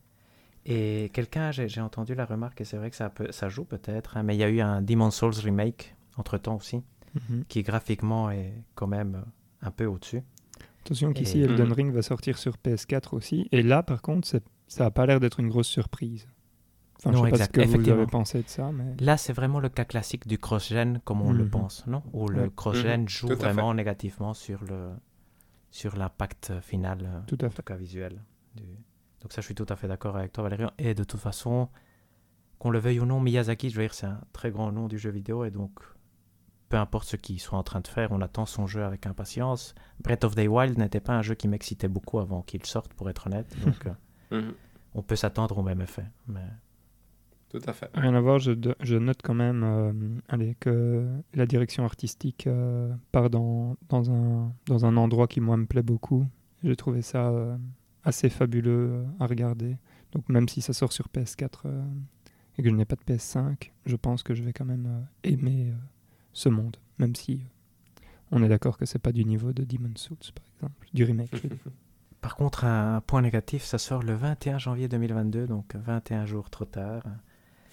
[0.69, 4.17] Et quelqu'un, j'ai, entendu la remarque, et c'est vrai que ça, peut, ça joue peut-être,
[4.17, 6.83] hein, mais il y a eu un Demon Souls remake entre temps aussi,
[7.15, 7.45] mhm.
[7.47, 10.23] qui graphiquement est quand même euh, un peu au-dessus.
[10.85, 13.47] Attention qu'ici, Elden Ring va sortir sur PS4 aussi.
[13.53, 14.27] Et là, par contre,
[14.67, 16.27] ça n'a pas l'air d'être une grosse surprise
[17.05, 18.71] non, je sais Pas ce que vous avez pensé de ça.
[18.73, 18.95] Mais...
[19.01, 21.51] Là, c'est vraiment le cas classique du cross-gen comme on le mhm.
[21.51, 22.03] pense, non?
[22.13, 23.09] Où le cross-gen mhm.
[23.09, 24.91] joue vraiment négativement sur le
[25.77, 27.47] sur l'impact final, euh, tout à fait.
[27.47, 28.23] en tout cas visuel.
[29.21, 30.71] Donc ça, je suis tout à fait d'accord avec toi, Valérian.
[30.79, 31.69] Et de toute façon,
[32.59, 34.99] qu'on le veuille ou non, Miyazaki, je veux dire, c'est un très grand nom du
[34.99, 35.81] jeu vidéo, et donc
[36.69, 39.75] peu importe ce qu'il soit en train de faire, on attend son jeu avec impatience.
[40.01, 43.11] Breath of the Wild n'était pas un jeu qui m'excitait beaucoup avant qu'il sorte, pour
[43.11, 43.55] être honnête.
[43.65, 43.87] Donc,
[44.33, 44.55] euh, mhm.
[44.95, 46.07] on peut s'attendre au même effet.
[46.27, 46.47] Mais
[47.59, 47.91] tout à fait.
[47.95, 49.93] Rien à voir, je, je note quand même euh,
[50.29, 55.57] allez, que la direction artistique euh, part dans, dans, un, dans un endroit qui, moi,
[55.57, 56.27] me plaît beaucoup.
[56.63, 57.57] J'ai trouvé ça euh,
[58.05, 59.77] assez fabuleux à regarder.
[60.13, 61.67] Donc, même si ça sort sur PS4
[62.59, 65.73] et que je n'ai pas de PS5, je pense que je vais quand même aimer
[66.33, 66.77] ce monde.
[66.99, 67.41] Même si
[68.31, 71.31] on est d'accord que c'est pas du niveau de Demon's Souls, par exemple, du remake.
[72.23, 76.65] Par contre, un point négatif, ça sort le 21 janvier 2022, donc 21 jours trop
[76.65, 77.05] tard.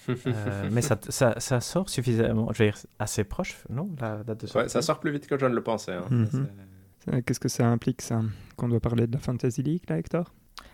[0.09, 4.41] Euh, mais ça, ça, ça, sort suffisamment, je veux dire, assez proche, non La date
[4.41, 4.65] de sortie.
[4.65, 5.93] Ouais, ça sort plus vite que je ne le pensais.
[5.93, 6.07] Hein.
[6.09, 7.23] Mhm.
[7.25, 8.21] Qu'est-ce que ça implique, ça?
[8.55, 10.31] Qu'on doit parler de la Fantasy League, là, Hector?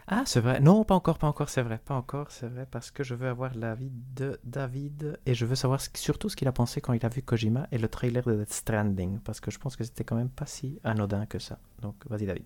[0.08, 0.60] Ah, c'est vrai.
[0.60, 1.80] Non, pas encore, pas encore, c'est vrai.
[1.84, 5.56] Pas encore, c'est vrai, parce que je veux avoir l'avis de David et je veux
[5.56, 8.36] savoir surtout ce qu'il a pensé quand il a vu Kojima et le trailer de
[8.36, 11.60] Death Stranding, parce que je pense que c'était quand même pas si anodin que ça.
[11.82, 12.46] Donc, vas-y, David.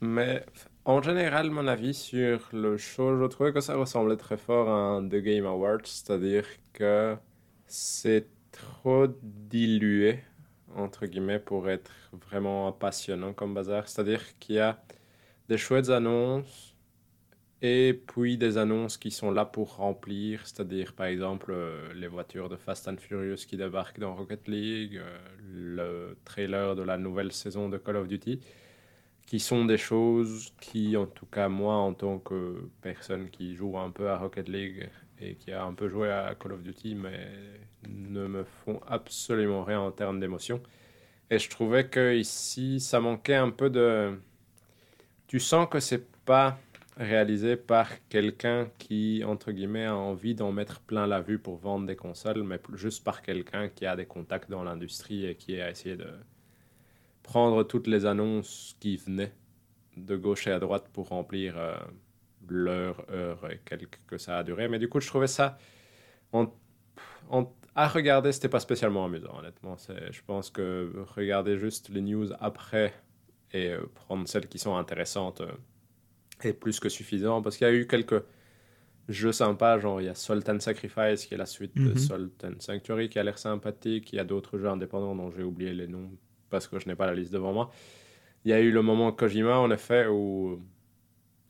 [0.00, 0.46] Mais
[0.84, 4.72] en général, mon avis sur le show, je trouvais que ça ressemblait très fort à
[4.72, 7.16] un The Game Awards, c'est-à-dire que
[7.66, 10.20] c'est trop dilué,
[10.74, 13.88] entre guillemets, pour être vraiment passionnant comme bazar.
[13.88, 14.82] C'est-à-dire qu'il y a
[15.48, 16.76] des chouettes annonces
[17.62, 22.48] et puis des annonces qui sont là pour remplir, c'est-à-dire par exemple euh, les voitures
[22.48, 25.18] de Fast and Furious qui débarquent dans Rocket League, euh,
[25.52, 28.40] le trailer de la nouvelle saison de Call of Duty
[29.30, 33.78] qui sont des choses qui, en tout cas moi, en tant que personne qui joue
[33.78, 34.90] un peu à Rocket League
[35.20, 37.28] et qui a un peu joué à Call of Duty, mais
[37.88, 40.60] ne me font absolument rien en termes d'émotion.
[41.30, 44.18] Et je trouvais que ici, ça manquait un peu de...
[45.28, 46.58] Tu sens que c'est pas
[46.96, 51.86] réalisé par quelqu'un qui, entre guillemets, a envie d'en mettre plein la vue pour vendre
[51.86, 55.70] des consoles, mais juste par quelqu'un qui a des contacts dans l'industrie et qui a
[55.70, 56.08] essayé de
[57.30, 59.32] prendre toutes les annonces qui venaient
[59.96, 61.76] de gauche et à droite pour remplir euh,
[62.48, 64.66] l'heure, heure et quelques que ça a duré.
[64.66, 65.56] Mais du coup, je trouvais ça.
[67.76, 69.76] à regarder, c'était pas spécialement amusant, honnêtement.
[70.10, 72.92] Je pense que regarder juste les news après
[73.52, 75.52] et euh, prendre celles qui sont intéressantes euh,
[76.42, 78.24] est plus que suffisant parce qu'il y a eu quelques
[79.08, 81.96] jeux sympas, genre il y a Salt and Sacrifice qui est la suite de mhm.
[81.96, 84.12] Salt and Sanctuary qui a l'air sympathique.
[84.12, 86.10] Il y a d'autres jeux indépendants dont j'ai oublié les noms
[86.50, 87.70] parce que je n'ai pas la liste devant moi.
[88.44, 90.60] Il y a eu le moment Kojima, en effet, où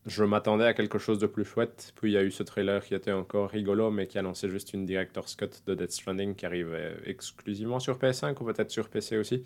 [0.06, 1.92] je m'attendais à quelque chose de plus chouette.
[1.96, 4.72] Puis il y a eu ce trailer qui était encore rigolo, mais qui annonçait juste
[4.72, 9.18] une Director's Cut de Death Stranding qui arrivait exclusivement sur PS5 ou peut-être sur PC
[9.18, 9.44] aussi.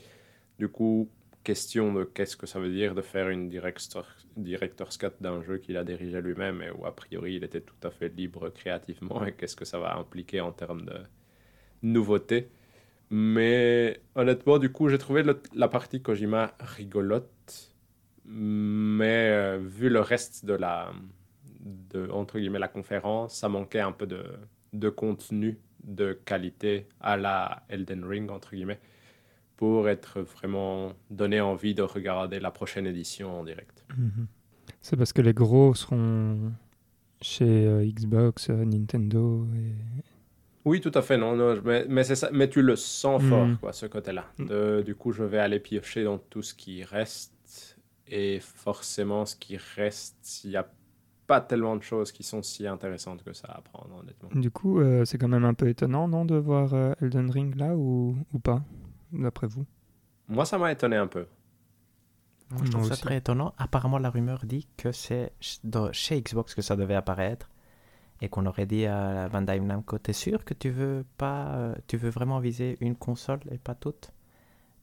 [0.59, 1.11] Du coup,
[1.43, 5.77] question de qu'est-ce que ça veut dire de faire une Director's Cut d'un jeu qu'il
[5.77, 9.33] a dirigé lui-même et où a priori il était tout à fait libre créativement et
[9.33, 10.99] qu'est-ce que ça va impliquer en termes de
[11.83, 12.49] nouveautés.
[13.16, 15.22] Mais honnêtement, du coup, j'ai trouvé
[15.55, 17.72] la partie Kojima rigolote.
[18.24, 20.90] Mais euh, vu le reste de la,
[21.61, 24.24] de, entre guillemets, la conférence, ça manquait un peu de,
[24.72, 28.81] de contenu de qualité à la Elden Ring, entre guillemets,
[29.55, 33.85] pour être vraiment donné envie de regarder la prochaine édition en direct.
[33.96, 34.27] Mhm.
[34.81, 36.53] C'est parce que les gros seront
[37.20, 40.03] chez euh, Xbox, euh, Nintendo et...
[40.64, 43.29] Oui, tout à fait, non, non mais, mais, ça, mais tu le sens mhm.
[43.29, 44.24] fort, quoi, ce côté-là.
[44.38, 44.83] Mhm.
[44.83, 49.57] Du coup, je vais aller piocher dans tout ce qui reste, et forcément, ce qui
[49.57, 50.66] reste, il y a
[51.27, 54.29] pas tellement de choses qui sont si intéressantes que ça à prendre, honnêtement.
[54.35, 57.55] Du coup, euh, c'est quand même un peu étonnant, non, de voir euh, Elden Ring
[57.57, 58.62] là ou, ou pas,
[59.12, 59.66] d'après vous?
[60.29, 61.27] Moi, ça m'a étonné un peu.
[62.62, 63.55] je trouve ça très étonnant.
[63.59, 65.33] Apparemment, la rumeur dit que c'est
[65.92, 67.50] chez Xbox que ça devait apparaître
[68.25, 71.99] et qu'on aurait dit à Bandai Namco T'es sûr que tu veux pas, euh, tu
[71.99, 74.13] veux vraiment viser une console et pas toutes?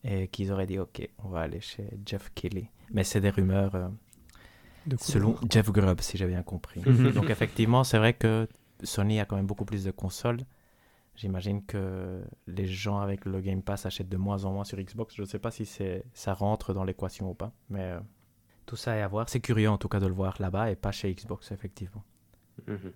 [0.03, 2.69] Et qu'ils auraient dit Ok, on va aller chez Jeff Kelly.
[2.91, 3.91] Mais c'est des rumeurs.
[4.97, 6.81] Selon Jeff Grubb, si j'ai bien compris.
[7.15, 8.47] Donc effectivement, c'est vrai que
[8.83, 10.41] Sony a quand même beaucoup plus de consoles.
[11.15, 15.15] J'imagine que les gens avec le Game Pass achètent de moins en moins sur Xbox.
[15.15, 15.65] Je ne sais pas si
[16.13, 17.99] ça rentre dans l'équation ou pas, mais euh,
[18.67, 19.29] tout ça est à voir.
[19.29, 22.03] C'est curieux en tout cas de le voir là-bas et pas chez Xbox, effectivement.
[22.67, 22.91] Mhm.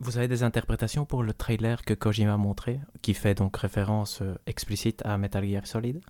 [0.00, 4.22] Vous avez des interprétations pour le trailer que Kojima a montré, qui fait donc référence
[4.22, 6.00] euh, explicite à Metal Gear Solid?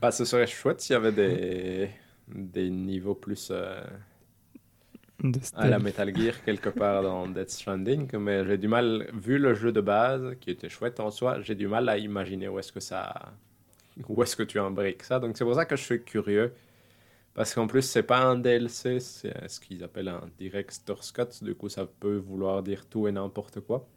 [0.00, 1.90] Bah, Ce serait chouette s'il y avait des
[2.28, 3.82] des niveaux plus euh,
[5.54, 9.54] à la Metal Gear quelque part dans Death Stranding, mais j'ai du mal, vu le
[9.54, 12.72] jeu de base qui était chouette en soi, j'ai du mal à imaginer où est-ce
[12.72, 13.32] que ça,
[14.08, 15.18] où est-ce que tu embriques ça.
[15.18, 16.52] Donc c'est pour ça que je suis curieux,
[17.38, 21.44] parce qu'en plus c'est pas un DLC, c'est ce qu'ils appellent un Director's Cut.
[21.44, 23.88] Du coup ça peut vouloir dire tout et n'importe quoi,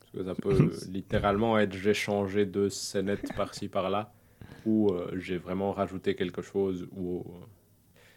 [0.00, 4.10] parce que ça peut littéralement être j'ai changé deux scénettes par-ci par-là,
[4.64, 7.26] ou euh, j'ai vraiment rajouté quelque chose ou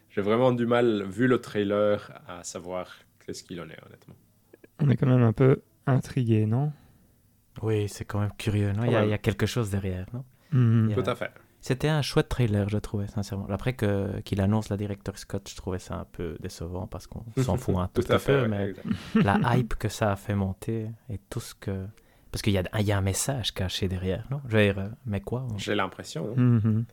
[0.10, 2.94] j'ai vraiment du mal, vu le trailer, à savoir
[3.26, 4.16] qu'est-ce qu'il en est, honnêtement.
[4.80, 6.72] On est quand même un peu intrigué, non?
[7.62, 8.86] Oui, c'est quand même curieux, non?
[8.86, 10.24] Il y, a, quelque chose derrière, non?
[10.54, 10.94] Mhm.
[10.94, 11.32] Tout à fait.
[11.62, 13.46] C'était un chouette trailer, je trouvais, sincèrement.
[13.50, 17.24] Après que, qu'il annonce la directeur Scott, je trouvais ça un peu décevant parce qu'on
[17.42, 18.74] s'en fout un tout, à fait, peu, mais
[19.16, 21.86] la hype que ça a fait monter et tout ce que.
[22.32, 24.42] Parce qu'il y a, y a un message caché derrière, non?
[24.48, 26.34] Je veux dire, mais quoi J'ai l'impression.
[26.36, 26.86] Mhm.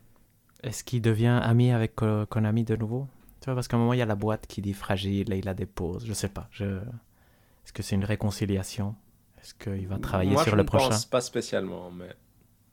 [0.62, 1.94] Est-ce qu'il devient ami avec
[2.28, 3.06] Konami de nouveau?
[3.40, 5.38] Tu vois, parce qu'à un moment, il y a la boîte qui dit fragile et
[5.38, 6.04] il la dépose.
[6.04, 6.48] Je sais pas.
[6.50, 6.64] Je...
[6.64, 8.96] Est-ce que c'est une réconciliation?
[9.40, 12.08] Est-ce qu'il va travailler sur le prochain Moi, je ne pense pas spécialement, mais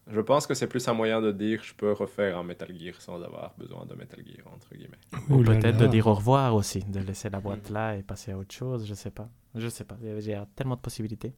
[0.08, 3.02] je pense que c'est plus un moyen de dire je peux refaire un Metal Gear
[3.02, 5.00] sans avoir besoin de Metal Gear, entre guillemets.
[5.30, 8.38] Ou peut-être de dire au revoir aussi, de laisser la boîte là et passer à
[8.38, 9.30] autre chose, je sais pas.
[9.56, 9.98] Je sais pas.
[10.20, 11.34] J'ai tellement de possibilités.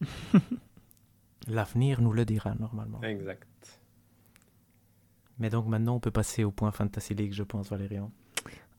[1.48, 3.02] L'avenir nous le dira normalement.
[3.02, 3.80] Exact.
[5.38, 8.12] Mais donc maintenant, on peut passer au point Fantasy League, je pense, Valérian.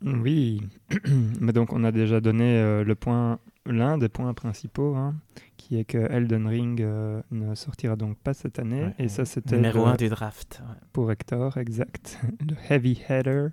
[0.04, 0.62] Oui,
[1.40, 5.16] mais donc on a déjà donné euh, le point, l'un des points principaux, hein,
[5.58, 8.94] qui est que Elden Ring euh, ne sortira donc pas cette année.
[9.00, 10.62] et ça, c'était numéro 1 du draft.
[10.94, 12.20] Pour Hector, exact.
[12.42, 13.50] le Heavy Header,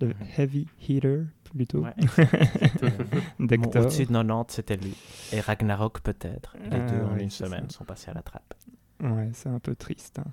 [0.00, 1.84] le Heavy Heater plutôt.
[3.40, 3.82] d'Hector.
[3.82, 4.94] Au-dessus de 90, c'était lui.
[5.32, 6.56] Et Ragnarok peut-être.
[6.70, 8.54] Les ah deux en une semaine sont passés à la trappe.
[9.02, 10.18] Ouais, c'est un peu triste.
[10.18, 10.30] Hein.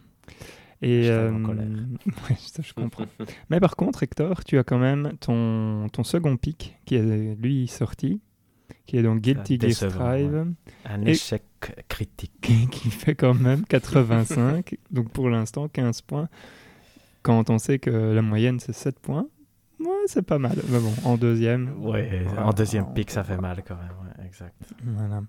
[0.81, 1.31] Et euh,
[2.37, 3.05] ça, je comprends.
[3.49, 7.67] Mais par contre, Hector, tu as quand même ton, ton second pic qui est lui
[7.67, 8.19] sorti,
[8.87, 10.53] qui est donc Guilty Gear Strive.
[10.85, 11.43] Un échec
[11.87, 12.31] critique.
[12.71, 16.27] Qui fait quand même 85, donc pour l'instant 15 points.
[17.21, 19.27] Quand on sait que la moyenne c'est 7 points,
[19.79, 20.57] ouais, c'est pas mal.
[20.69, 21.75] Mais bon, en deuxième.
[21.79, 24.55] Ouais, en deuxième pic ça fait mal quand même, exact.
[24.83, 25.21] Voilà.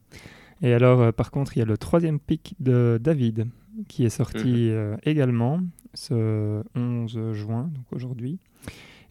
[0.62, 3.49] Et alors, euh, par contre, il y a le troisième pic de David
[3.88, 4.70] qui est sorti mhm.
[4.70, 5.61] euh, également
[5.94, 8.38] ce 11 juin, donc aujourd'hui,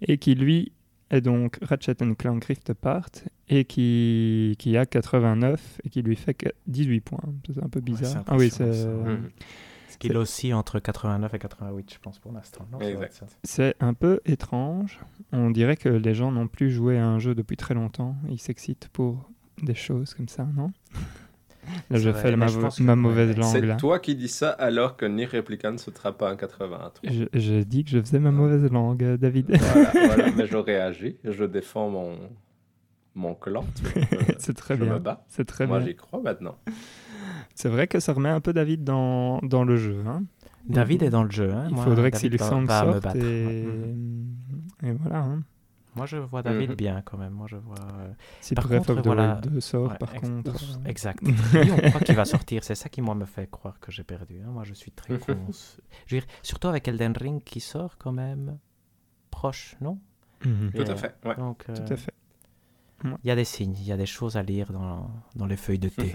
[0.01, 0.71] et qui lui
[1.09, 3.09] est donc Ratchet Clank Rift Apart
[3.49, 7.19] et qui, qui a 89 et qui lui fait 18 points.
[7.53, 8.23] C'est un peu bizarre.
[8.27, 8.85] ah oui, c'est.
[8.87, 9.29] Mhm.
[9.89, 12.65] Ce qu'il aussi entre 89 et 88, je pense, pour l'instant.
[13.43, 14.99] C'est un peu étrange.
[15.33, 18.15] On dirait que les gens n'ont plus joué à un jeu depuis très longtemps.
[18.29, 19.29] Ils s'excitent pour
[19.61, 20.71] des choses comme ça, non?
[21.89, 23.51] Là, je fais ma, mauvaise langue.
[23.51, 27.11] C'est toi qui dis ça alors que Nier Replicant ne sautera pas en 83.
[27.11, 29.57] Je, je, dis que je faisais ma mauvaise langue, David.
[29.93, 31.17] Voilà, mais je réagis.
[31.23, 32.17] Je défends mon,
[33.15, 33.65] mon clan.
[34.37, 35.01] C'est très bien.
[35.27, 36.57] C'est très Moi, j'y crois maintenant.
[37.55, 40.03] C'est vrai que ça remet un peu David dans, dans le jeu.
[40.07, 40.23] Hein.
[40.67, 41.51] David est dans le jeu.
[41.51, 41.67] Hein.
[41.69, 43.65] Il faudrait que Silksong sorte et...
[44.83, 45.19] et voilà.
[45.19, 45.43] Hein.
[45.95, 46.75] Moi, je vois David mhm.
[46.75, 47.33] bien quand même.
[47.33, 47.75] Moi, je vois.
[47.99, 49.41] Euh, si par contre, of voilà...
[49.43, 50.53] 2 sort, par contre.
[50.85, 51.21] Exact.
[51.23, 52.63] on croit qu'il va sortir.
[52.63, 54.41] C'est ça qui, moi, me fait croire que j'ai perdu.
[54.41, 54.51] Hein.
[54.51, 55.35] Moi, je suis très con.
[56.05, 58.57] je veux dire, surtout avec Elden Ring qui sort quand même.
[59.31, 59.99] proche, non?
[60.45, 60.71] Mhm.
[60.73, 61.35] Tout à fait, ouais.
[61.35, 62.13] Donc, Tout à fait.
[63.03, 65.57] Il y a des signes, il y a des choses à lire dans, dans les
[65.57, 66.11] feuilles de thé.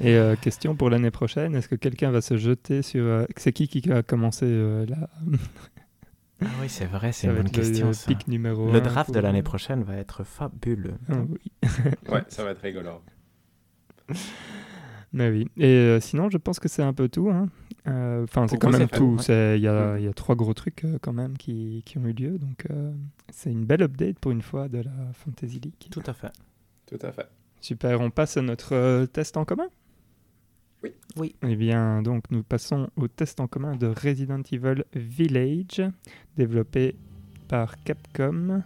[0.02, 3.26] Et question pour l'année prochaine, est-ce que quelqu'un va se jeter sur...
[3.36, 4.46] c'est qui qui a commencé
[4.86, 5.10] là
[6.44, 7.90] ah oui, c'est vrai, c'est une bonne question.
[7.90, 10.94] Le, numéro le draft de l'année prochaine va être fabuleux.
[11.08, 11.52] Ah oui.
[12.08, 13.02] ouais, ça va être rigolo.
[15.12, 15.48] Mais oui.
[15.56, 17.30] Et euh, sinon, je pense que c'est un peu tout.
[17.30, 17.48] Hein.
[17.88, 19.16] Euh, enfin, c'est quand même tout.
[19.28, 22.12] Il y, a, y, a trois gros trucs euh, quand même qui, qui, ont eu
[22.12, 22.38] lieu.
[22.38, 22.66] Donc,
[23.30, 25.74] c'est une belle update pour une fois de la Fantasy League.
[25.90, 26.32] Tout à fait.
[26.86, 27.28] Tout à fait.
[27.60, 28.00] Super.
[28.00, 29.68] On passe à notre test en commun
[30.82, 30.92] oui.
[31.16, 31.34] Oui.
[31.46, 35.82] Eh bien, donc, nous passons au test en commun de Resident Evil Village,
[36.36, 36.94] développé
[37.48, 38.62] par Capcom,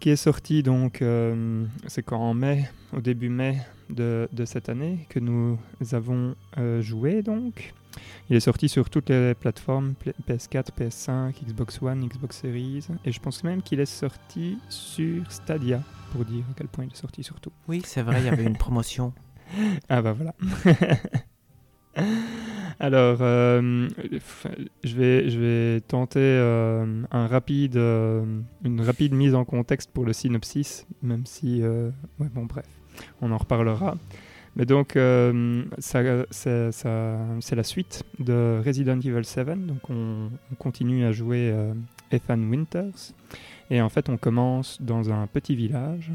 [0.00, 3.58] qui est sorti donc, euh, c'est quand en mai, au début mai
[3.90, 5.58] de, de cette année, que nous
[5.92, 7.72] avons euh, joué donc.
[8.28, 9.94] Il est sorti sur toutes les plateformes
[10.28, 15.82] PS4, PS5, Xbox One, Xbox Series, et je pense même qu'il est sorti sur Stadia,
[16.12, 17.52] pour dire à quel point il est sorti surtout.
[17.68, 19.12] Oui, c'est vrai, il y avait une promotion
[19.88, 20.34] ah bah voilà.
[22.78, 23.88] Alors, euh,
[24.84, 28.22] je, vais, je vais tenter euh, un rapide, euh,
[28.64, 31.62] une rapide mise en contexte pour le synopsis, même si...
[31.62, 32.66] ouais, bon, bref,
[33.22, 33.96] on en reparlera.
[34.56, 34.92] Mais donc,
[35.78, 39.66] ça, c'est la suite de Resident Evil 7.
[39.66, 41.54] Donc, on, on continue à jouer
[42.10, 43.12] Ethan Winters.
[43.70, 46.12] Et en fait, on commence dans un petit village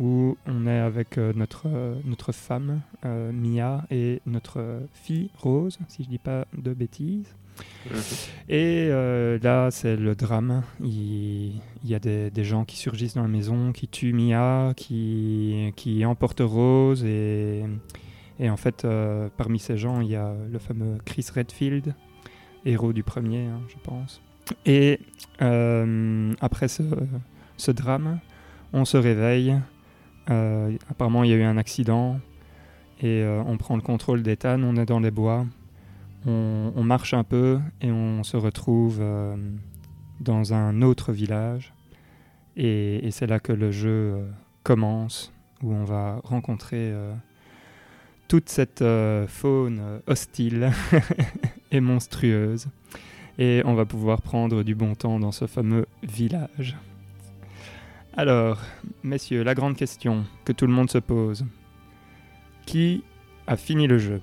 [0.00, 5.78] où on est avec euh, notre, euh, notre femme euh, Mia et notre fille Rose,
[5.88, 7.34] si je dis pas de bêtises.
[8.48, 10.62] Et là, c'est le drame.
[10.82, 15.70] Il, y a des, des, gens qui surgissent dans la maison, qui tuent Mia, qui,
[15.76, 17.04] qui emportent Rose.
[17.04, 17.62] Et,
[18.38, 18.86] et en fait,
[19.36, 21.94] parmi ces gens, il y a le fameux Chris Redfield,
[22.64, 24.22] héros du premier, hein, je pense.
[24.64, 24.98] Et
[26.40, 26.82] après ce,
[27.58, 28.20] ce drame,
[28.72, 29.54] on se réveille
[30.28, 32.20] euh, apparemment, il y a eu un accident
[33.00, 34.62] et euh, on prend le contrôle d'Ethan.
[34.62, 35.46] On est dans les bois,
[36.26, 39.36] on, marche un peu et on se retrouve euh,
[40.20, 41.72] dans un autre village.
[42.56, 44.26] Et, c'est là que le jeu
[44.64, 46.92] commence, où on va rencontrer
[48.28, 48.84] toute cette
[49.28, 50.70] faune hostile
[51.70, 52.66] et monstrueuse.
[53.38, 56.76] Et on va pouvoir prendre du bon temps dans ce fameux village.
[58.16, 58.58] Alors,
[59.02, 61.44] messieurs, la grande question que tout le monde se pose.
[62.66, 63.02] Qui
[63.46, 64.20] a fini le jeu?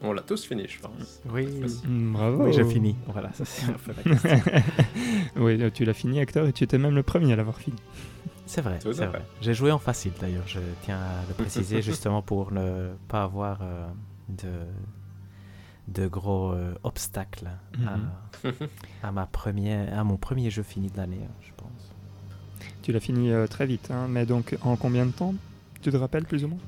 [0.00, 1.22] On l'a tous fini, je pense.
[1.28, 2.44] Oui, mm, bravo.
[2.44, 2.94] Oui, j'ai fini.
[3.08, 4.52] Voilà, ça c'est un peu la question.
[5.36, 7.76] oui, tu l'as fini, Hector, et tu étais même le premier à l'avoir fini.
[8.46, 9.22] C'est vrai, c'est vrai.
[9.42, 13.58] J'ai joué en facile d'ailleurs, je tiens à le préciser justement pour ne pas avoir
[13.60, 13.86] euh,
[14.28, 14.48] de,
[15.88, 17.50] de gros euh, obstacles
[17.86, 18.54] à, mhm.
[19.02, 21.77] à, ma première, à mon premier jeu fini de l'année, hein, je pense.
[22.88, 25.34] Tu l'as fini euh, très vite, hein, mais donc en combien de temps
[25.82, 26.58] Tu te rappelles plus ou moins?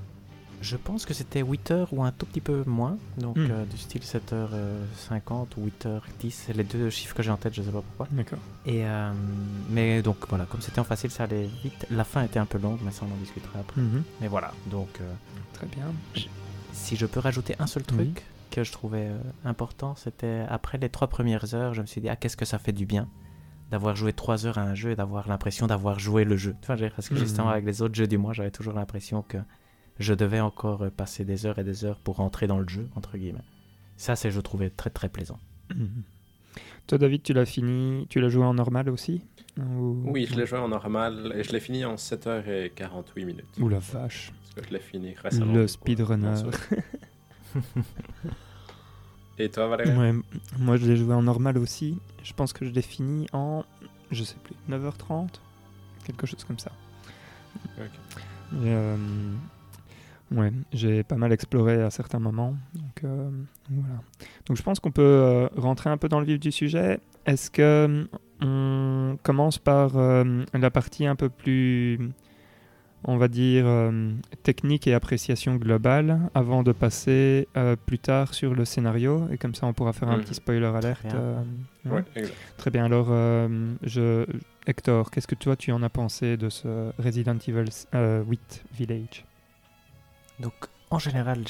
[0.60, 3.48] Je pense que c'était 8 heures ou un tout petit peu moins, donc hmm.
[3.50, 7.62] euh, du style 7h50 ou 8h10, c'est les deux chiffres que j'ai en tête, je
[7.62, 8.06] sais pas pourquoi.
[8.10, 8.38] D'accord.
[8.66, 9.12] Et euh,
[9.70, 11.86] mais donc voilà, comme c'était en facile, ça allait vite.
[11.90, 13.80] La fin était un peu longue, mais ça on en discutera après.
[13.80, 14.02] Mhm.
[14.20, 15.00] Mais voilà, donc.
[15.54, 15.86] Très bien.
[16.74, 19.08] Si je peux rajouter un seul truc que je trouvais
[19.46, 22.58] important, c'était après les trois premières heures, je me suis dit ah qu'est-ce que ça
[22.58, 23.08] fait du bien?
[23.70, 26.56] D'avoir joué trois heures à un jeu et d'avoir l'impression d'avoir joué le jeu.
[26.62, 29.38] Enfin, parce que justement, avec les autres jeux du mois, j'avais toujours l'impression que
[29.98, 33.16] je devais encore passer des heures et des heures pour rentrer dans le jeu, entre
[33.16, 33.44] guillemets.
[33.96, 35.38] Ça, c'est, je trouvais très très plaisant.
[35.74, 36.02] Mhm.
[36.86, 39.22] Toi, David, tu l'as fini, tu l'as joué en normal aussi?
[39.58, 43.44] Oui, je l'ai joué en normal et je l'ai fini en 7h48 minutes.
[43.60, 44.32] Ouh la vache.
[44.40, 45.52] Parce que je l'ai fini récemment.
[45.52, 46.34] Le speedrunner.
[49.40, 50.20] Et toi, Valérie
[50.58, 51.98] Moi, je l'ai joué en normal aussi.
[52.22, 53.64] Je pense que je l'ai fini en,
[54.10, 55.28] je sais plus, 9h30
[56.04, 56.70] Quelque chose comme ça.
[58.54, 58.96] Euh,
[60.32, 62.54] ouais, j'ai pas mal exploré à certains moments.
[62.74, 63.30] Donc, euh,
[63.70, 63.94] voilà.
[64.44, 67.00] Donc je pense qu'on peut euh, rentrer un peu dans le vif du sujet.
[67.24, 68.06] Est-ce que
[68.42, 71.98] on commence par la partie un peu plus
[73.04, 78.54] on va dire, euh, technique et appréciation globale avant de passer euh, plus tard sur
[78.54, 79.26] le scénario.
[79.32, 80.24] Et comme ça, on pourra faire un mhm.
[80.24, 81.00] petit spoiler alerte.
[81.00, 81.44] Très bien.
[81.86, 82.26] Euh,
[82.56, 82.84] Très bien.
[82.84, 83.06] Alors,
[83.82, 84.26] je...
[84.66, 89.24] Hector, qu'est-ce que toi, tu en as pensé de ce Resident Evil 8 Village?
[90.38, 90.52] Donc,
[90.90, 91.44] en général,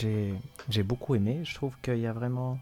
[0.69, 1.41] j'ai beaucoup aimé.
[1.43, 2.59] Je trouve qu'il y a vraiment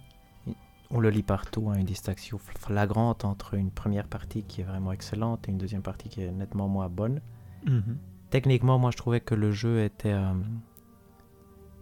[0.90, 4.92] on le lit partout, hein, une distinction flagrante entre une première partie qui est vraiment
[4.92, 7.20] excellente et une deuxième partie qui est nettement moins bonne.
[7.66, 7.98] Mhm.
[8.30, 10.32] Techniquement, moi, je trouvais que le jeu était euh,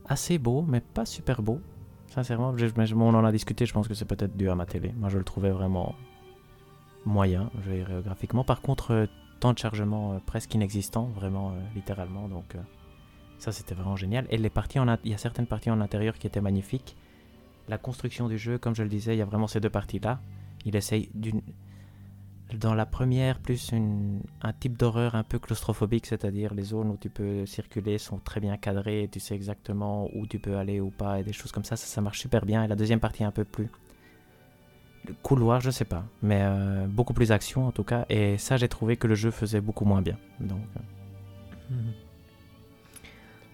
[0.07, 1.61] assez beau, mais pas super beau.
[2.09, 4.92] Sincèrement, on en a discuté, je pense que c'est peut-être dû à ma télé.
[4.97, 5.94] Moi, je le trouvais vraiment
[7.05, 8.44] moyen, je vais graphiquement.
[8.44, 9.09] Par contre,
[9.40, 12.28] temps de chargement presque inexistant, vraiment littéralement.
[12.28, 12.57] Donc
[13.38, 14.26] ça, c'était vraiment génial.
[14.30, 16.97] Et les parties, il y a certaines parties en intérieur qui étaient magnifiques.
[17.68, 20.20] La construction du jeu, comme je le disais, il y a vraiment ces deux parties-là.
[20.64, 21.42] Il essaye d'une
[22.55, 27.11] dans la première, plus un type d'horreur un peu claustrophobique, c'est-à-dire les zones où tu
[27.11, 30.90] peux circuler sont très bien cadrées et tu sais exactement où tu peux aller ou
[30.90, 32.62] pas et des choses comme ça, ça, marche super bien.
[32.62, 33.68] Et la deuxième partie un peu plus
[35.22, 38.07] couloir, je sais pas, mais euh, beaucoup plus action en tout cas.
[38.09, 40.16] Et ça, j'ai trouvé que le jeu faisait beaucoup moins bien.
[40.38, 40.61] Donc.
[40.76, 41.74] Euh.
[41.74, 41.92] Mhm.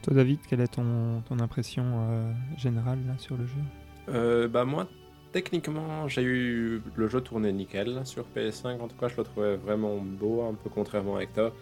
[0.03, 4.49] Toi, David, quelle est ton, ton impression euh, générale là, sur le jeu?
[4.49, 4.89] Bah moi,
[5.33, 8.81] Techniquement, j'ai eu le jeu tourné nickel sur PS5.
[8.81, 11.53] En tout cas, je le trouvais vraiment beau, un peu contrairement à Hector.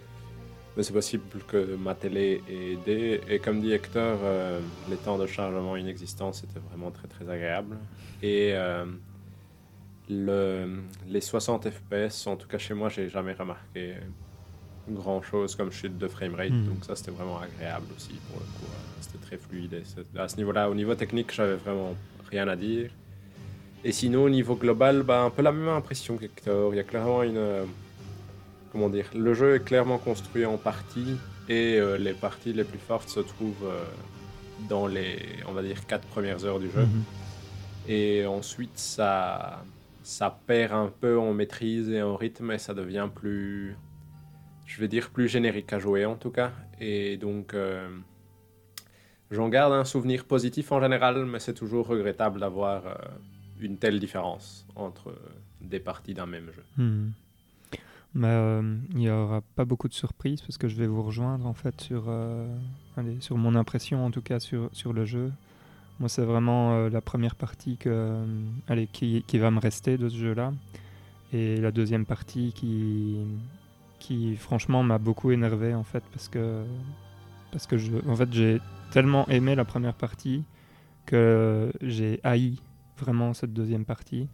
[0.75, 3.21] Mais c'est possible que ma télé ait aidé.
[3.29, 4.59] Et comme dit Hector, euh,
[4.89, 7.77] les temps de chargement inexistants, c'était vraiment très très agréable.
[8.21, 8.85] Et euh,
[10.09, 13.95] le, les 60 FPS, en tout cas chez moi, j'ai jamais remarqué
[14.89, 16.51] grand chose comme chute de framerate.
[16.51, 16.65] Hmm.
[16.65, 18.71] Donc ça, c'était vraiment agréable aussi pour le coup.
[18.99, 19.81] C'était très fluide.
[20.17, 21.95] à ce niveau-là, au niveau technique, j'avais vraiment
[22.29, 22.91] rien à dire.
[23.83, 26.73] Et sinon, au niveau global, bah, un peu la même impression qu'Hector.
[26.73, 27.37] Il y a clairement une.
[27.37, 27.65] Euh,
[28.71, 31.17] comment dire Le jeu est clairement construit en parties
[31.49, 33.83] et euh, les parties les plus fortes se trouvent euh,
[34.69, 36.81] dans les, on va dire, quatre premières heures du jeu.
[36.81, 37.03] Mhm.
[37.87, 39.63] Et ensuite, ça,
[40.03, 43.75] ça perd un peu en maîtrise et en rythme et ça devient plus.
[44.67, 46.51] Je vais dire plus générique à jouer en tout cas.
[46.79, 47.55] Et donc.
[49.31, 52.83] J'en garde un souvenir positif en général, mais c'est toujours regrettable d'avoir
[53.61, 55.13] une telle différence entre
[55.61, 56.63] des parties d'un même jeu.
[56.77, 57.11] Hmm.
[58.13, 61.45] Mais euh, il n'y aura pas beaucoup de surprises parce que je vais vous rejoindre
[61.45, 62.45] en fait sur, euh,
[62.97, 65.31] allez, sur mon impression en tout cas sur, sur le jeu.
[65.99, 68.21] Moi c'est vraiment euh, la première partie que,
[68.67, 70.53] allez, qui, qui, va me rester de ce jeu-là.
[71.31, 73.15] Et la deuxième partie qui,
[73.99, 76.63] qui franchement m'a beaucoup énervé en fait parce que,
[77.51, 77.77] parce que
[78.09, 78.59] en fait, j'ai
[78.91, 80.43] tellement aimé la première partie
[81.05, 82.57] que j'ai haï
[83.01, 84.27] vraiment cette deuxième partie.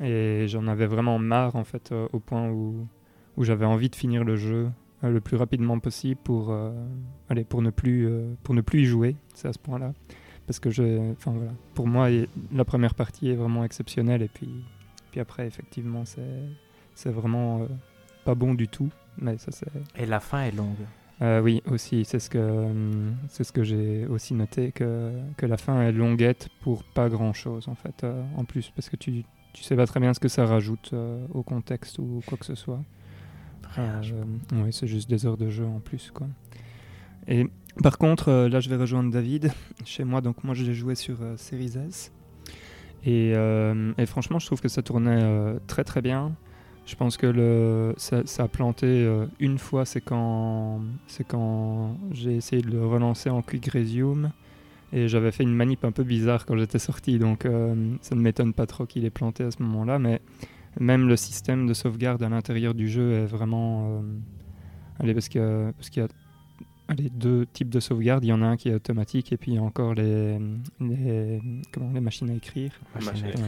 [0.00, 2.86] Et j'en avais vraiment marre en fait euh, au point où,
[3.36, 4.68] où j'avais envie de finir le jeu
[5.04, 6.72] euh, le plus rapidement possible pour, euh,
[7.48, 8.08] pour, ne, plus,
[8.42, 9.16] pour ne plus y jouer.
[9.34, 9.92] C'est à ce point-là.
[10.46, 12.08] Parce que je, voilà, pour moi,
[12.52, 14.50] la première partie est vraiment exceptionnelle et puis,
[15.10, 17.66] puis après, effectivement, c'est vraiment
[18.26, 18.90] pas bon du tout.
[19.16, 19.50] Mais ça,
[19.96, 20.84] et la fin est longue.
[21.22, 25.46] Euh, oui, aussi, c'est ce que, hum, c'est ce que j'ai aussi noté, que, que
[25.46, 29.24] la fin est longuette pour pas grand-chose, en fait, euh, en plus, parce que tu,
[29.52, 32.46] tu sais pas très bien ce que ça rajoute euh, au contexte ou quoi que
[32.46, 32.80] ce soit.
[34.52, 36.26] oui, c'est juste des heures de jeu en plus, quoi.
[37.26, 37.46] Et
[37.82, 39.52] par contre, là, je vais rejoindre David
[39.84, 42.12] chez moi, donc moi, je l'ai joué sur Series S.
[43.06, 46.36] Et, et, franchement, je trouve que ça tournait très très bien.
[46.86, 52.36] Je pense que le, ça, a planté euh, une fois, c'est quand, c'est quand j'ai
[52.36, 54.30] essayé de le relancer en Quick Resume.
[54.92, 58.20] Et j'avais fait une manip un peu bizarre quand j'étais sorti, donc euh, ça ne
[58.20, 59.98] m'étonne pas trop qu'il ait planté à ce moment-là.
[59.98, 60.20] Mais
[60.78, 63.88] même le système de sauvegarde à l'intérieur du jeu est vraiment.
[63.88, 64.02] Euh,
[65.00, 66.08] allez, parce qu'il y a, parce qu'il y a
[66.88, 68.24] allez, deux types de sauvegarde.
[68.24, 70.38] Il y en a un qui est automatique et puis il y a encore les,
[70.80, 71.40] les,
[71.72, 72.72] comment, les machines à écrire.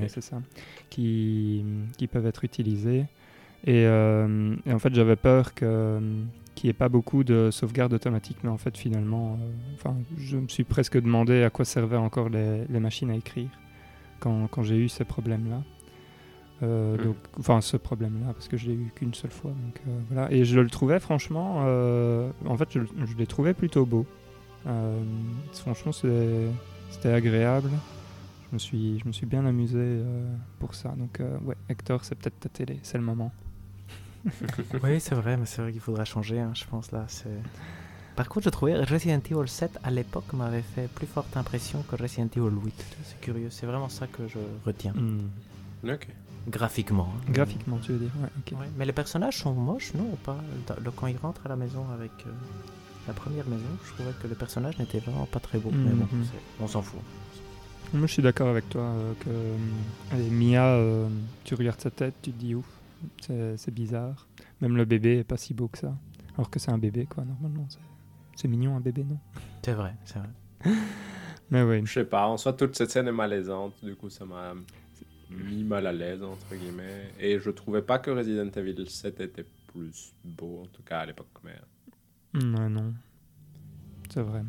[0.09, 0.43] c'est ça.
[0.91, 1.65] Qui,
[1.97, 3.05] qui peuvent être utilisées.
[3.69, 5.69] Euh, et, en fait, j'avais peur qu'il
[6.65, 10.49] n'y ait pas beaucoup de sauvegarde automatique, mais en fait, finalement, euh, enfin, je me
[10.49, 13.49] suis presque demandé à quoi servaient encore les, machines à écrire
[14.21, 15.63] quand, quand j'ai eu ces problèmes-là.
[16.63, 17.05] Euh, hmm.
[17.05, 19.51] donc, enfin, ce problème-là, parce que je l'ai eu qu'une seule fois.
[19.51, 19.81] Donc,
[20.11, 20.31] voilà.
[20.33, 21.59] Et je le trouvais, franchement,
[22.47, 24.07] en fait, je, je l'ai trouvé plutôt beau.
[25.53, 27.71] franchement, c'était agréable.
[28.49, 29.99] Je me, suis, je me suis bien amusé
[30.61, 30.95] pour ça.
[30.97, 33.33] Donc, ouais, Hector, c'est peut-être ta télé, c'est le moment.
[34.83, 37.07] oui, c'est vrai, mais c'est vrai qu'il faudra changer, hein, je pense là.
[38.17, 41.97] Par contre, je trouvais Resident Evil 7 à l'époque m'avait fait plus forte impression que
[41.97, 42.75] Resident Evil 8.
[43.05, 44.95] C'est curieux, c'est vraiment ça que je retiens.
[44.95, 45.29] Hmm.
[45.87, 46.09] Ok.
[46.49, 47.13] Graphiquement.
[47.15, 47.33] Hein.
[47.33, 48.11] Graphiquement, tu veux dire.
[48.53, 50.39] Ouais, mais les personnages sont moches, non ou pas?
[50.83, 52.31] Le, Quand ils rentrent à la maison avec euh,
[53.07, 55.71] la première maison, je trouvais que le personnage n'était vraiment pas très beau.
[55.73, 56.25] Mais bon, mhm.
[56.61, 57.01] on s'en fout.
[57.93, 59.57] Moi, je suis d'accord avec toi euh, que euh,
[60.13, 60.79] allez, Mia,
[61.45, 62.76] tu regardes sa tête, tu te dis ouf
[63.21, 64.29] c'est bizarre.
[64.61, 65.97] Même le bébé est pas si beau que ça.
[66.37, 67.67] Alors que c'est un bébé, quoi, normalement.
[68.35, 69.19] C'est mignon, un bébé, non?
[69.63, 70.29] C'est vrai, c'est vrai.
[71.51, 71.83] Mais oui.
[71.85, 73.75] Je sais pas, en soi, toute cette scène est malaisante.
[73.83, 74.55] Du coup, ça m'a
[75.31, 77.13] mis mal à l'aise, entre guillemets.
[77.19, 81.07] Et je trouvais pas que Resident Evil 7 était plus beau, en tout cas à
[81.07, 81.29] l'époque.
[81.45, 81.57] Mais...
[82.35, 82.95] Ouais, non.
[84.11, 84.43] C'est vrai.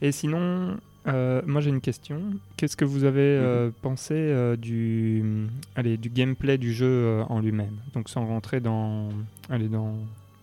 [0.00, 0.78] Et sinon,
[1.08, 2.20] Euh, moi j'ai une question.
[2.56, 3.72] Qu'est-ce que vous avez euh, Mhm.
[3.82, 7.76] pensé euh, du, allez, du gameplay du jeu en lui-même?
[7.94, 9.08] Donc sans rentrer dans,
[9.50, 9.94] allez, dans,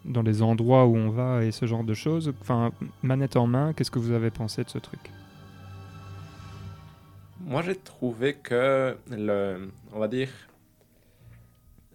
[0.06, 2.34] dans les endroits où on va et ce genre de choses.
[2.42, 2.72] Enfin,
[3.04, 5.00] manette en main, qu'est-ce que vous avez pensé de ce truc?
[7.42, 10.30] Moi, j'ai trouvé que le, on va dire,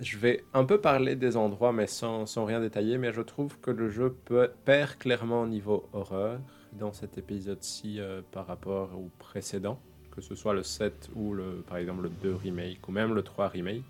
[0.00, 3.58] je vais un peu parler des endroits, mais sans, sans rien détailler, mais je trouve
[3.60, 6.40] que le jeu peut, perd clairement au niveau horreur
[6.78, 11.64] dans cet épisode-ci euh, par rapport au précédent, que ce soit le 7 ou le,
[11.66, 13.84] par exemple le 2 remake ou même le 3 remake,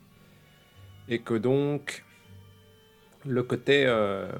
[1.08, 2.04] et que donc
[3.24, 4.30] le côté euh,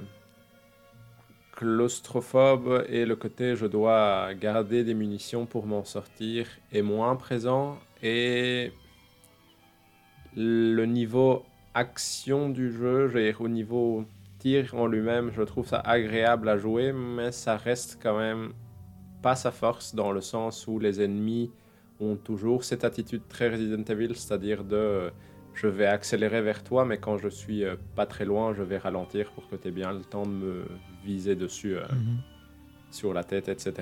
[1.53, 7.79] claustrophobe et le côté je dois garder des munitions pour m'en sortir est moins présent.
[8.03, 8.73] Et
[10.37, 14.05] le niveau action du jeu, au niveau
[14.45, 18.53] tir en lui-même, je trouve ça agréable à jouer, mais ça reste quand même
[19.23, 21.51] pas sa force dans le sens où les ennemis
[21.99, 25.11] ont toujours cette attitude très Resident Evil, c'est-à-dire de euh,
[25.55, 28.77] je vais accélérer vers toi, mais quand je suis euh, pas très loin, je vais
[28.77, 30.65] ralentir pour que tu aies bien le temps de me
[31.03, 31.87] viser dessus euh,
[32.91, 33.73] sur la tête, etc.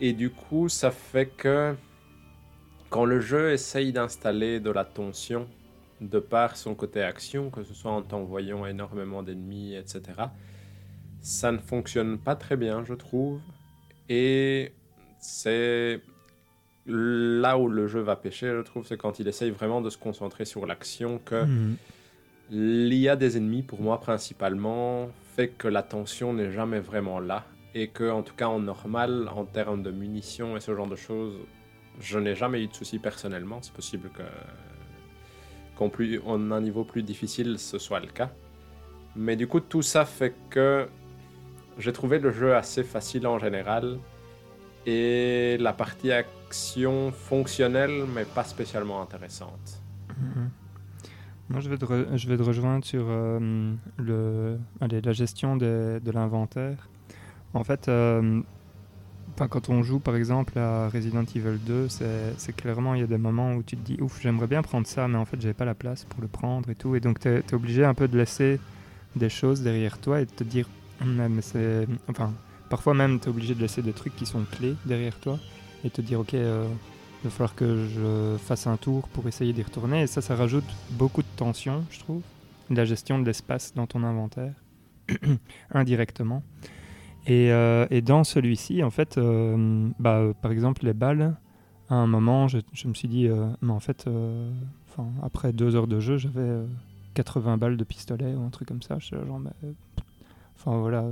[0.00, 1.76] Et du coup, ça fait que
[2.90, 5.46] quand le jeu essaye d'installer de la tension
[6.02, 10.02] de par son côté action, que ce soit en t'envoyant énormément d'ennemis, etc.,
[11.20, 13.40] ça ne fonctionne pas très bien, je trouve.
[14.08, 14.72] Et
[15.20, 16.00] c'est
[16.86, 19.98] là où le jeu va pêcher, je trouve, c'est quand il essaye vraiment de se
[19.98, 21.76] concentrer sur l'action que Mhm.
[22.50, 27.44] l'IA des ennemis, pour moi principalement, fait que la tension n'est jamais vraiment là.
[27.74, 30.96] Et que, en tout cas, en normal, en termes de munitions et ce genre de
[30.96, 31.38] choses,
[32.00, 33.60] je n'ai jamais eu de soucis personnellement.
[33.62, 34.22] C'est possible que,
[35.82, 38.30] qu'en plus, en un niveau plus difficile, ce soit le cas.
[39.16, 40.88] Mais du coup, tout ça fait que
[41.78, 43.98] j'ai trouvé le jeu assez facile en général.
[44.86, 49.82] Et la partie action fonctionnelle, mais pas spécialement intéressante.
[50.08, 50.50] Mhm.
[51.50, 56.00] Moi, je vais te, je vais te rejoindre sur euh, le, allez, la gestion de,
[56.02, 56.88] de l'inventaire.
[57.54, 58.40] En fait, euh,
[59.36, 63.18] quand on joue par exemple à Resident Evil 2, c'est clairement, il y a des
[63.18, 65.64] moments où tu te dis, ouf, j'aimerais bien prendre ça, mais en fait, j'avais pas
[65.64, 66.94] la place pour le prendre et tout.
[66.94, 68.60] Et donc, tu es, obligé un peu de laisser
[69.16, 70.68] des choses derrière toi et de te dire,
[71.02, 71.86] Hum, mais c'est.
[72.08, 72.32] Enfin,
[72.68, 75.38] parfois même, tu es obligé de laisser des trucs qui sont clés derrière toi
[75.84, 76.66] et te dire, ok, euh,
[77.22, 80.02] il va falloir que je fasse un tour pour essayer d'y retourner.
[80.02, 82.22] Et ça, ça rajoute beaucoup de tension, je trouve.
[82.70, 84.54] La gestion de l'espace dans ton inventaire,
[85.72, 86.42] indirectement.
[87.26, 91.36] Et, euh, et dans celui-ci, en fait, euh, bah, euh, par exemple, les balles,
[91.88, 93.28] à un moment, je, me suis dit,
[93.60, 94.08] mais en fait,
[95.22, 96.66] après deux heures de jeu, j'avais euh,
[97.14, 98.98] 80 balles de pistolet ou un truc comme ça.
[98.98, 99.40] Genre,
[100.64, 101.04] Enfin voilà,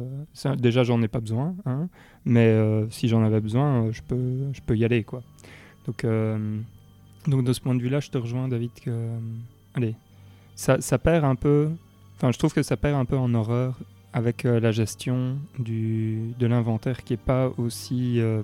[0.58, 1.88] déjà j'en ai pas besoin, hein,
[2.24, 2.56] mais
[2.90, 5.24] si j'en avais besoin, je peux, je peux y aller quoi.
[5.86, 6.06] Donc,
[7.26, 9.08] donc de ce point de vue-là, je te rejoins David que,
[9.74, 9.96] allez,
[10.54, 11.70] ça perd un peu,
[12.16, 13.76] enfin je trouve que ça perd un peu en horreur
[14.12, 18.42] avec euh, la gestion du, de l'inventaire qui est pas aussi, euh,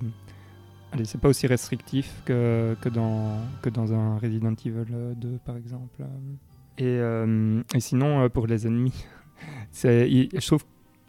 [0.91, 5.57] allez, c'est pas aussi restrictif que, que dans que dans un Resident Evil 2 par
[5.57, 6.03] exemple.
[6.77, 9.05] Et, euh, et sinon euh, pour les ennemis,
[9.71, 10.63] c'est, je trouve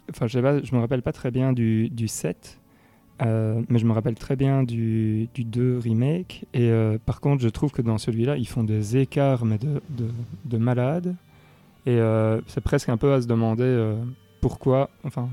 [0.09, 2.59] enfin je, sais me rappelle pas très bien du, du 7,
[3.21, 6.45] euh, mais je me rappelle très bien du, du 2 remake.
[6.53, 9.81] Et euh, par contre, je trouve que dans celui-là, ils font des écarts, mais de,
[9.89, 10.09] de,
[10.45, 11.15] de malades.
[11.85, 13.95] Et euh, c'est presque un peu à se demander euh,
[14.41, 15.29] pourquoi, enfin,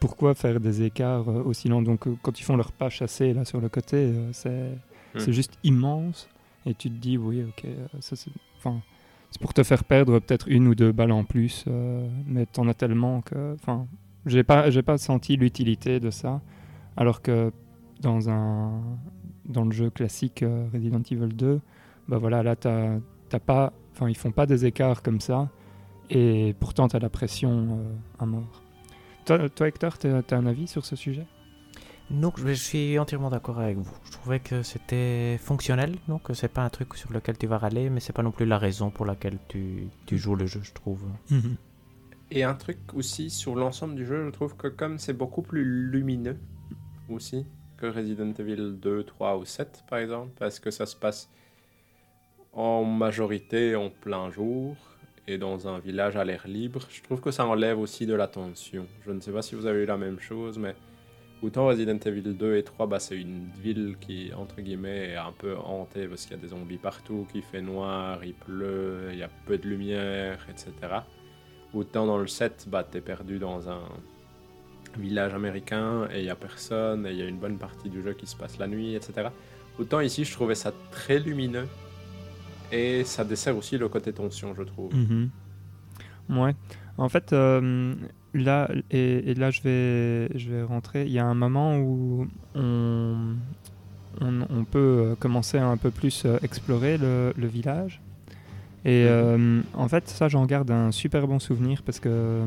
[0.00, 1.82] pourquoi faire des écarts euh, aussi longs.
[1.82, 4.72] Donc, euh, quand ils font leur pas chassé là sur le côté, euh, c'est
[5.16, 5.20] Hmm.
[5.20, 6.28] c'est juste immense.
[6.66, 7.66] Et tu te dis, oui, ok,
[8.00, 8.30] ça c'est.
[8.58, 8.80] Enfin,
[9.30, 12.66] c'est pour te faire perdre peut-être une ou deux balles en plus, euh, mais t'en
[12.68, 13.54] as tellement que.
[13.54, 13.86] Enfin,
[14.24, 16.40] j'ai pas, j'ai pas senti l'utilité de ça,
[16.96, 17.52] alors que
[18.00, 18.82] dans un,
[19.44, 21.60] dans le jeu classique euh, Resident Evil 2,
[22.08, 22.98] bah voilà, là t'as
[23.44, 25.48] pas, enfin ils font pas des écarts comme ça,
[26.10, 28.62] et pourtant t'as la pression euh, à mort.
[29.24, 31.26] Toi, toi Hector, t'as, t'as un avis sur ce sujet?
[32.10, 33.90] Donc, je suis entièrement d'accord avec vous.
[34.04, 37.90] Je trouvais que c'était fonctionnel, donc c'est pas un truc sur lequel tu vas râler,
[37.90, 40.72] mais c'est pas non plus la raison pour laquelle tu, tu joues le jeu, je
[40.72, 41.02] trouve.
[42.30, 45.64] Et un truc aussi sur l'ensemble du jeu, je trouve que comme c'est beaucoup plus
[45.64, 46.38] lumineux
[47.08, 47.44] aussi
[47.76, 51.28] que Resident Evil 2, 3 ou 7 par exemple, parce que ça se passe
[52.52, 54.76] en majorité en plein jour
[55.28, 58.28] et dans un village à l'air libre, je trouve que ça enlève aussi de la
[58.28, 58.86] tension.
[59.04, 60.74] Je ne sais pas si vous avez eu la même chose, mais
[61.42, 65.32] autant Resident Evil 2 et 3, bah, c'est une ville qui, entre guillemets, est un
[65.32, 69.18] peu hantée parce qu'il y a des zombies partout, qu'il fait noir, il pleut, il
[69.18, 70.72] y a peu de lumière, etc.
[71.74, 73.82] Autant dans le 7, bah, t'es perdu dans un
[74.96, 78.02] village américain et il n'y a personne et il y a une bonne partie du
[78.02, 79.28] jeu qui se passe la nuit, etc.
[79.78, 81.66] Autant ici, je trouvais ça très lumineux
[82.72, 84.94] et ça dessert aussi le côté tension, je trouve.
[84.94, 85.30] Mhm.
[86.30, 86.54] Ouais.
[86.98, 87.94] En fait, euh,
[88.34, 91.04] là, et, là je vais, je vais rentrer.
[91.04, 93.16] Il y a un moment où on,
[94.20, 98.00] on, peut euh, commencer à un peu plus euh, explorer le, le village.
[98.84, 99.64] Et mhm.
[99.74, 102.42] en fait, ça, j'en garde un super bon souvenir parce que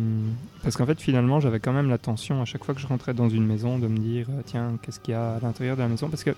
[0.64, 3.28] parce qu'en fait, finalement, j'avais quand même l'attention à chaque fois que je rentrais dans
[3.28, 6.08] une maison de me dire tiens, qu'est-ce qu'il y a à l'intérieur de la maison?
[6.08, 6.32] Parce que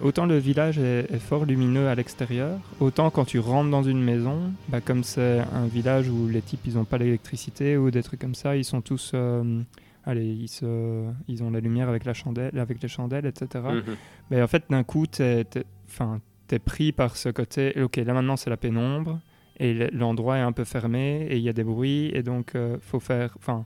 [0.00, 4.52] Autant le village est, fort lumineux à l'extérieur, autant quand tu rentres dans une maison,
[4.68, 8.20] bah comme c'est un village où les types ils ont pas l'électricité ou des trucs
[8.20, 9.62] comme ça, ils sont tous, euh,
[10.04, 13.64] allez, ils, se, ils ont la lumière avec la chandelle, avec les chandelles, etc.
[13.64, 13.96] Mhm.
[14.30, 15.46] Mais en fait d'un coup t'es,
[15.86, 16.20] enfin,
[16.50, 17.80] es pris par ce côté.
[17.80, 19.20] Ok, là maintenant c'est la pénombre
[19.58, 22.78] et l'endroit est un peu fermé et il y a des bruits et donc euh,
[22.80, 23.64] faut faire, enfin,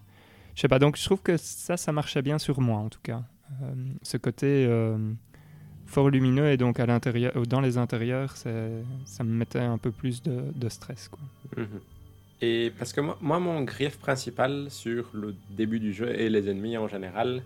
[0.55, 0.79] je sais pas.
[0.79, 3.23] Donc je trouve que ça, ça marchait bien sur moi en tout cas.
[3.63, 3.73] Euh,
[4.03, 4.67] ce côté
[5.89, 10.23] fort lumineux et donc à l'intérieur, dans les intérieurs, ça me mettait un peu plus
[10.23, 11.09] de, stress.
[11.09, 11.21] Quoi.
[11.57, 11.81] Mhm.
[12.41, 16.49] Et parce que moi, moi, mon grief principal sur le début du jeu et les
[16.49, 17.43] ennemis en général,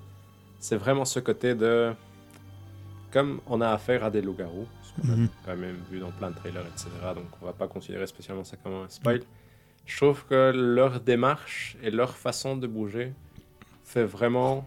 [0.59, 1.93] c'est vraiment ce côté de.
[3.11, 5.29] Comme on a affaire à des loups-garous, ce qu'on a mhm.
[5.45, 8.57] quand même vu dans plein de trailers, etc., donc on va pas considérer spécialement ça
[8.57, 9.21] comme un spoil,
[9.87, 13.13] je trouve que leur démarche et leur façon de bouger
[13.85, 14.67] fait vraiment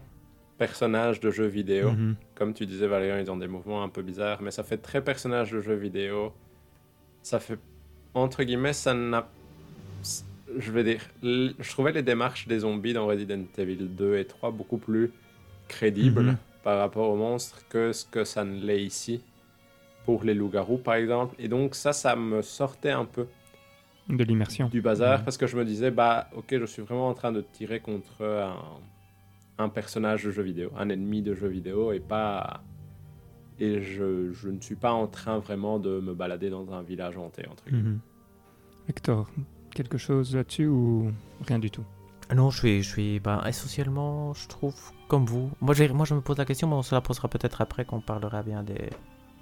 [0.58, 1.92] personnages de jeux vidéo.
[1.92, 2.16] Mhm.
[2.34, 5.02] Comme tu disais, Valérian, ils ont des mouvements un peu bizarres, mais ça fait très
[5.02, 6.32] personnage de jeux vidéo.
[7.22, 7.58] Ça fait,
[8.14, 9.28] entre guillemets, ça n'a.
[10.58, 14.52] Je vais dire, je trouvais les démarches des zombies dans Resident Evil 2 et 3
[14.52, 15.10] beaucoup plus
[15.68, 16.36] crédibles mhm.
[16.62, 19.22] par rapport aux monstres que ce que ça ne l'est ici.
[20.04, 21.34] Pour les loups-garous, par exemple.
[21.40, 23.26] Et donc, ça, ça me sortait un peu
[24.08, 24.68] de l'immersion.
[24.68, 27.40] Du bazar, parce que je me disais, bah, ok, je suis vraiment en train de
[27.40, 28.56] tirer contre un
[29.58, 32.62] un personnage de jeu vidéo, un ennemi de jeu vidéo et pas.
[33.58, 37.16] Et je, je ne suis pas en train vraiment de me balader dans un village
[37.16, 38.00] hanté, entre mhm.
[38.88, 39.28] Hector,
[39.70, 41.10] quelque chose là-dessus ou
[41.46, 41.84] rien du tout?
[42.34, 44.74] Non, je suis, je suis bah, essentiellement, je trouve,
[45.08, 45.50] comme vous.
[45.60, 48.00] Moi, moi, je me pose la question, mais on se la posera peut-être après qu'on
[48.00, 48.90] parlera bien des,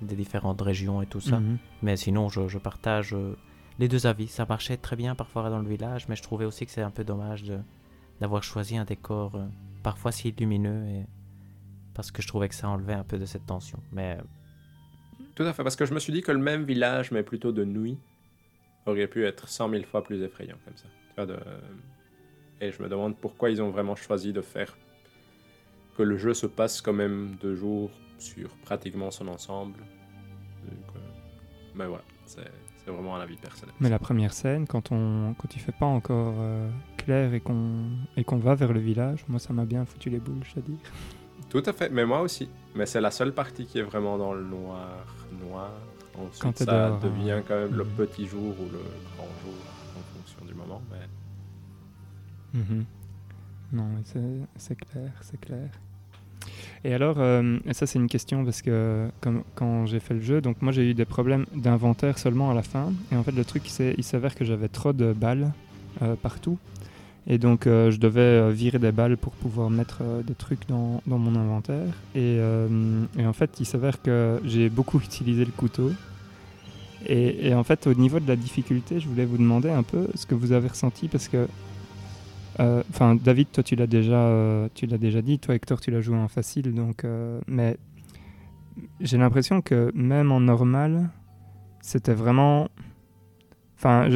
[0.03, 1.41] des différentes régions et tout ça.
[1.41, 1.59] Mhm.
[1.83, 3.37] Mais sinon, je, je partage euh,
[3.79, 4.29] les deux avis.
[4.29, 6.91] Ça marchait très bien parfois dans le village, mais je trouvais aussi que c'est un
[6.91, 7.45] peu dommage
[8.21, 9.33] d'avoir choisi un décor.
[9.85, 11.07] Euh, parfois si lumineux et
[11.95, 13.81] parce que je trouvais que ça enlevait un peu de cette tension.
[13.93, 14.19] Mais
[15.37, 17.53] tout à fait, parce que je me suis dit que le même village, mais plutôt
[17.53, 17.99] de nuit,
[18.87, 20.87] aurait pu être cent mille fois plus effrayant comme ça.
[22.61, 24.77] Et je me demande pourquoi ils ont vraiment choisi de faire
[25.97, 29.81] que le jeu se passe quand même de jour sur pratiquement son ensemble.
[30.67, 30.99] Euh,
[31.75, 32.43] mais voilà, c'est
[32.87, 33.75] vraiment un avis personnel.
[33.81, 36.71] Mais la première scène, quand on quand il fait pas encore euh,
[37.05, 37.85] clair et qu'on
[38.17, 40.63] et qu'on va vers le village, moi ça m'a bien foutu les boules, je veux
[40.63, 40.79] dire.
[41.51, 42.49] Tout à fait, mais moi aussi.
[42.75, 45.07] Mais c'est la seule partie qui est vraiment dans le noir,
[45.49, 45.71] noir.
[46.17, 47.43] Ensuite, quand ça devient hein.
[47.47, 47.91] quand même le mhm.
[47.91, 48.81] petit jour ou le
[49.17, 49.55] grand jour
[49.97, 50.83] en fonction du moment.
[50.91, 52.61] Mais...
[52.61, 52.85] Mhm.
[53.73, 53.89] Non,
[54.57, 55.69] c'est clair, c'est clair.
[56.85, 60.41] Et alors, euh, ça c'est une question parce que comme, quand j'ai fait le jeu,
[60.41, 62.93] donc moi j'ai eu des problèmes d'inventaire seulement à la fin.
[63.11, 65.53] Et en fait le truc, c'est il s'avère que j'avais trop de balles
[66.03, 66.59] euh, partout.
[67.27, 71.19] Et donc euh, je devais virer des balles pour pouvoir mettre des trucs dans, dans,
[71.19, 71.87] mon inventaire.
[72.15, 72.39] Et,
[73.25, 75.93] en fait il s'avère que j'ai beaucoup utilisé le couteau.
[77.07, 80.27] Et, en fait au niveau de la difficulté, je voulais vous demander un peu ce
[80.27, 81.47] que vous avez ressenti parce que
[82.61, 85.39] euh, enfin, David, toi, tu l'as déjà, euh, tu déjà dit.
[85.39, 87.05] Toi, Hector, tu l'as joué en facile, donc.
[87.05, 87.77] Euh, mais
[89.01, 91.11] j'ai l'impression que même en normal,
[91.81, 92.69] c'était vraiment.
[93.77, 94.09] Enfin,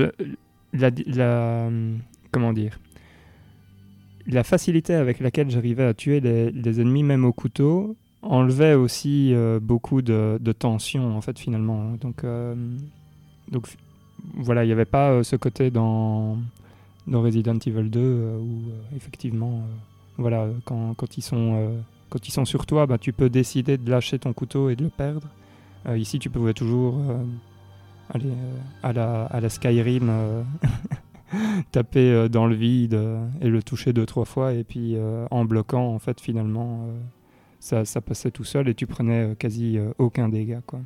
[0.72, 1.70] la,
[2.30, 2.78] comment dire
[4.29, 10.03] La facilité avec laquelle j'arrivais à tuer les, ennemis, même au couteau, enlevait aussi beaucoup
[10.03, 11.93] de, tension, en fait, finalement.
[12.01, 12.24] Donc,
[13.51, 13.66] donc
[14.35, 16.37] voilà, il n'y avait pas ce côté dans
[17.09, 19.76] dans Resident Evil 2 euh, où euh, effectivement, euh,
[20.18, 21.74] voilà, quand, quand, ils sont,
[22.11, 24.85] quand ils sont sur toi, bah, tu peux décider de lâcher ton couteau et de
[24.85, 25.29] le perdre.
[25.97, 27.01] ici, tu pouvais toujours
[28.11, 28.33] aller
[28.83, 30.11] à, la, à la Skyrim.
[31.72, 33.01] taper dans le vide
[33.41, 34.97] et le toucher deux trois fois et puis
[35.31, 36.89] en bloquant en fait finalement
[37.61, 40.81] ça, ça, passait tout seul et tu prenais quasi aucun dégât quoi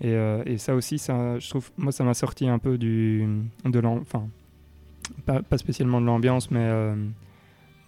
[0.00, 0.14] et,
[0.46, 3.26] et, ça aussi ça je trouve moi ça m'a sorti un peu du
[3.64, 4.28] de l'enfant
[5.24, 6.94] pas, spécialement de l'ambiance, mais, euh,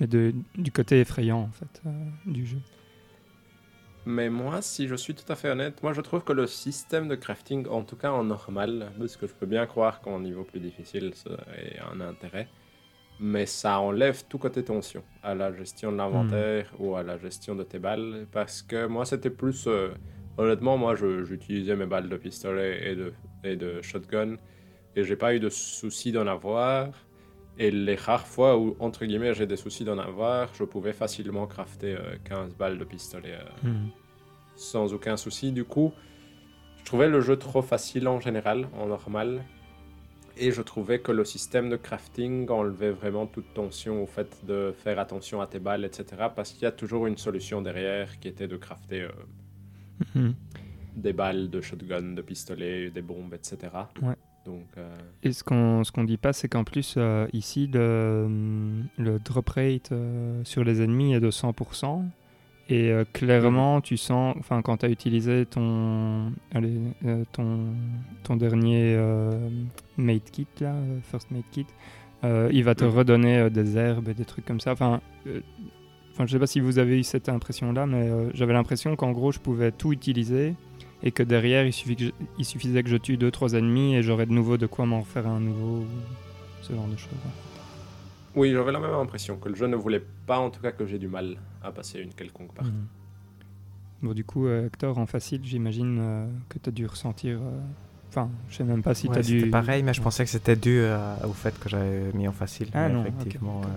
[0.00, 1.90] mais de, du côté effrayant en fait euh,
[2.26, 2.58] du jeu.
[4.10, 7.08] Mais moi, si je suis tout à fait honnête, moi je trouve que le système
[7.08, 10.44] de crafting, en tout cas en normal, parce que je peux bien croire qu'en niveau
[10.44, 11.30] plus difficile ça
[11.92, 12.48] un intérêt,
[13.20, 17.54] mais ça enlève tout côté tension à la gestion de l'inventaire ou à la gestion
[17.54, 18.26] de tes balles.
[18.32, 19.66] Parce que moi, c'était plus.
[19.66, 19.90] euh,
[20.38, 23.12] honnêtement, moi, j'utilisais mes balles de pistolet et de,
[23.44, 24.36] et de shotgun
[24.96, 26.90] et j'ai pas eu de souci d'en avoir.
[27.58, 31.46] Et les rares fois où, entre guillemets, j'ai des soucis d'en avoir, je pouvais facilement
[31.46, 33.88] crafter euh, 15 balles de pistolet euh, Mhm.
[34.54, 35.50] sans aucun souci.
[35.52, 35.92] Du coup,
[36.78, 39.42] je trouvais le jeu trop facile en général, en normal.
[40.40, 44.72] Et je trouvais que le système de crafting enlevait vraiment toute tension au fait de
[44.72, 46.04] faire attention à tes balles, etc.
[46.36, 49.08] Parce qu'il y a toujours une solution derrière qui était de crafter euh,
[50.14, 50.34] Mhm.
[50.94, 53.90] des balles de shotgun, de pistolet, des bombes, etc.
[54.00, 54.14] Ouais.
[54.48, 54.88] Donc, euh,
[55.22, 58.26] Et ce qu'on ce qu'on dit pas, c'est qu'en plus, euh, ici, le,
[58.96, 62.02] le drop rate euh, sur les ennemis est de 100%.
[62.70, 66.78] Et clairement, tu sens, enfin, quand tu as utilisé ton, allez,
[67.32, 67.60] ton,
[68.24, 68.94] ton dernier
[69.96, 70.74] mate kit, là,
[71.10, 71.64] first mate kit,
[72.24, 72.90] il va te Mhm.
[72.90, 74.72] redonner des herbes et des trucs comme ça.
[74.72, 75.00] Enfin,
[76.12, 79.12] enfin je sais pas si vous avez eu cette impression-là, mais euh, j'avais l'impression qu'en
[79.12, 80.54] gros, je pouvais tout utiliser
[81.02, 83.94] et que derrière, il, suffit que je- il suffisait que je tue deux trois ennemis
[83.96, 85.84] et j'aurais de nouveau de quoi m'en refaire un nouveau,
[86.62, 87.10] ce genre de choses.
[88.34, 90.86] oui, j'avais la même impression que le jeu ne voulait pas, en tout cas, que
[90.86, 92.70] j'ai du mal à passer une quelconque partie.
[92.72, 92.86] Mhm.
[94.02, 97.38] Bon, du coup, euh, Hector, en facile, j'imagine euh, que tu as dû ressentir.
[97.42, 97.60] euh,
[98.10, 99.38] Enfin, je sais même pas si Ouais, tu as dû.
[99.40, 102.32] C'était pareil, mais je pensais que c'était dû euh, au fait que j'avais mis en
[102.32, 102.68] facile.
[102.72, 103.60] Ah mais non, effectivement.
[103.64, 103.68] euh,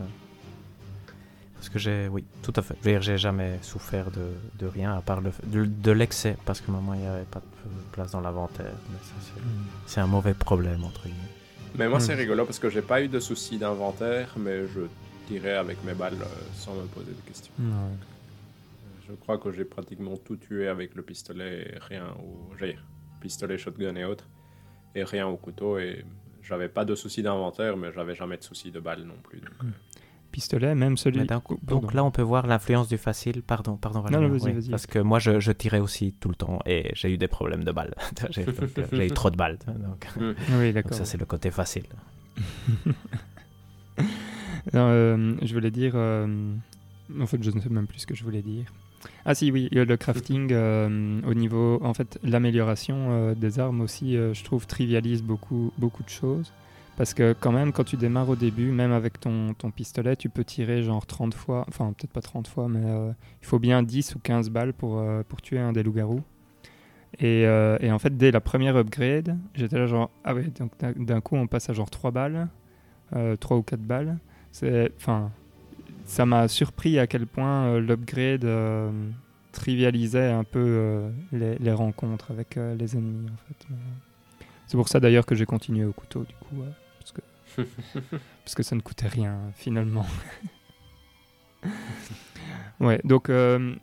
[1.61, 2.75] parce que j'ai, oui, tout à fait.
[2.81, 6.35] Je veux dire, j'ai jamais souffert de, de rien à part le, de, de l'excès,
[6.43, 8.73] parce que maman, il n'y avait pas de place dans l'inventaire.
[8.89, 9.41] Mais ça, c'est,
[9.85, 11.19] c'est un mauvais problème, entre guillemets.
[11.75, 12.19] Mais moi, c'est Mhm.
[12.19, 14.81] rigolo parce que j'ai pas eu de soucis d'inventaire, mais je
[15.27, 17.53] tirais avec mes balles euh, sans me poser de questions.
[17.59, 17.95] Ouais.
[19.07, 22.77] Je crois que j'ai pratiquement tout tué avec le pistolet et rien au j'ai
[23.21, 24.27] pistolet, shotgun et autres,
[24.95, 25.77] et rien au couteau.
[25.77, 26.03] Et
[26.41, 29.39] j'avais pas de soucis d'inventaire, mais j'avais jamais de soucis de balles non plus.
[29.41, 29.67] donc, euh,
[30.31, 31.19] Pistolet, même celui.
[31.19, 31.81] Mais d'un coup- Pardon.
[31.81, 33.41] donc là, on peut voir l'influence du facile.
[33.43, 34.53] Pardon, pardon, non, Valérian, vas-y, oui.
[34.53, 34.69] vas-y.
[34.69, 37.63] Parce que moi, je, je tirais aussi tout le temps et j'ai eu des problèmes
[37.63, 37.93] de balles.
[38.29, 39.57] j'ai, donc, euh, j'ai eu trop de balles.
[39.67, 40.07] Donc,
[40.59, 41.83] Oui, donc ça, c'est le côté facile.
[44.73, 45.93] Non, euh, je voulais dire.
[45.95, 46.53] euh,
[47.19, 48.65] en fait, je ne sais même plus ce que je voulais dire.
[49.25, 54.15] Ah si, oui, le crafting euh, au niveau, en fait, l'amélioration euh, des armes aussi,
[54.15, 56.51] euh, je trouve trivialise beaucoup, beaucoup de choses.
[56.97, 60.43] Parce que quand même, quand tu démarres au début, même avec ton, pistolet, tu peux
[60.43, 63.11] tirer genre 30 fois, enfin peut-être pas 30 fois, mais euh,
[63.41, 66.21] il faut bien 10 ou 15 balles pour, euh, pour tuer un des loups-garous.
[67.19, 70.71] Et, euh, et en fait, dès la première upgrade, j'étais là genre, ah ouais, donc
[70.79, 72.49] d'un- coup on passe à genre 3 balles,
[73.15, 74.17] euh, 3 ou 4 balles.
[74.97, 75.31] Enfin,
[76.05, 78.45] ça m'a surpris à quel point l'upgrade
[79.53, 83.29] trivialisait un peu les, rencontres avec les ennemis
[84.67, 86.63] C'est pour ça d'ailleurs que j'ai continué au couteau du coup,
[88.43, 90.05] parce que ça ne coûtait rien finalement.
[92.79, 93.75] ouais, donc euh,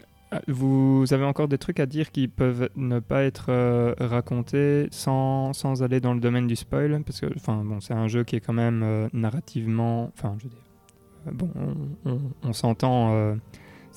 [0.46, 5.52] vous avez encore des trucs à dire qui peuvent ne pas être euh, racontés sans,
[5.52, 7.02] sans aller dans le domaine du spoil?
[7.04, 10.50] Parce que bon c'est un jeu qui est quand même euh, narrativement enfin je veux
[10.50, 10.62] dire
[11.32, 11.50] bon
[12.42, 13.36] on, s'entend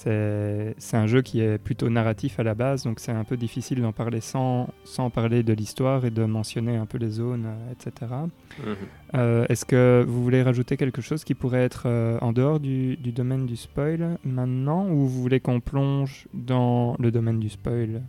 [0.04, 3.82] c'est un jeu qui est plutôt narratif à la base donc c'est un peu difficile
[3.82, 7.72] d'en parler sans, sans parler de l'histoire et de mentionner un peu les zones euh,
[7.72, 8.12] etc
[8.60, 8.76] mhm.
[9.16, 12.97] euh, Est-ce que vous voulez rajouter quelque chose qui pourrait être euh, en dehors du,
[12.97, 18.02] du domaine du spoil maintenant ou vous voulez qu'on plonge dans le domaine du spoil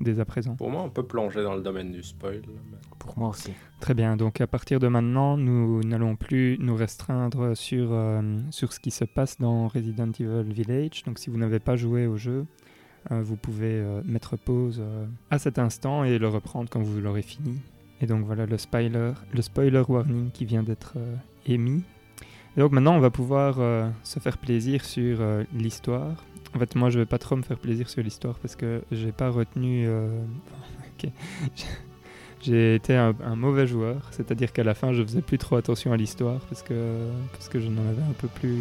[0.00, 0.56] dès à présent?
[0.56, 2.42] Pour moi, on peut plonger dans le domaine du spoil.
[2.46, 3.52] mais- Pour moi aussi.
[3.80, 8.72] Très bien, donc à partir de maintenant, nous n'allons plus nous restreindre sur, euh, sur
[8.72, 11.02] ce qui se passe dans Resident Evil Village.
[11.04, 12.46] Donc si vous n'avez pas joué au jeu,
[13.10, 14.82] euh, vous pouvez euh, mettre pause
[15.30, 17.58] à cet instant et le reprendre quand vous l'aurez fini.
[18.00, 20.94] Et donc voilà le spoiler, le spoiler warning qui vient d'être
[21.46, 21.82] émis.
[22.56, 23.56] Et donc maintenant, on va pouvoir
[24.02, 25.18] se faire plaisir sur
[25.54, 26.24] l'histoire.
[26.56, 29.12] En fait, moi, je vais pas trop me faire plaisir sur l'histoire parce que j'ai
[29.12, 29.84] pas retenu.
[29.86, 30.08] euh,
[31.04, 31.10] ok.
[32.46, 35.92] J'ai été un, un mauvais joueur, c'est-à-dire qu'à la fin, je faisais plus trop attention
[35.92, 38.56] à l'histoire parce que parce que je n'en avais un peu plus,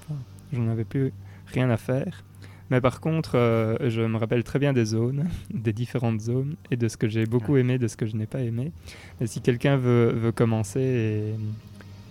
[0.00, 0.18] enfin,
[0.52, 1.12] j'en avais plus
[1.46, 2.24] rien à faire.
[2.70, 6.76] Mais par contre, euh, je me rappelle très bien des zones, des différentes zones, et
[6.76, 8.72] de ce que j'ai beaucoup aimé, de ce que je n'ai pas aimé.
[9.20, 11.34] Et si quelqu'un veut, veut commencer et,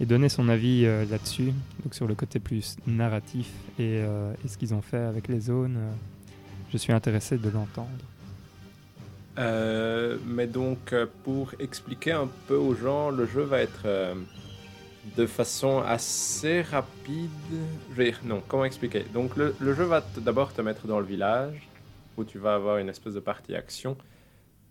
[0.02, 1.52] et donner son avis euh, là-dessus,
[1.84, 5.42] donc sur le côté plus narratif et, euh, et ce qu'ils ont fait avec les
[5.42, 5.78] zones,
[6.72, 7.90] je suis intéressé de l'entendre.
[9.38, 14.16] Euh, mais donc, euh, pour expliquer un peu aux gens, le jeu va être euh,
[15.16, 17.30] de façon assez rapide.
[17.92, 19.06] Je vais dire, non, comment expliquer?
[19.14, 21.70] Donc, le, le jeu va d'abord te mettre dans le village,
[22.18, 23.96] où tu vas avoir une espèce de partie action.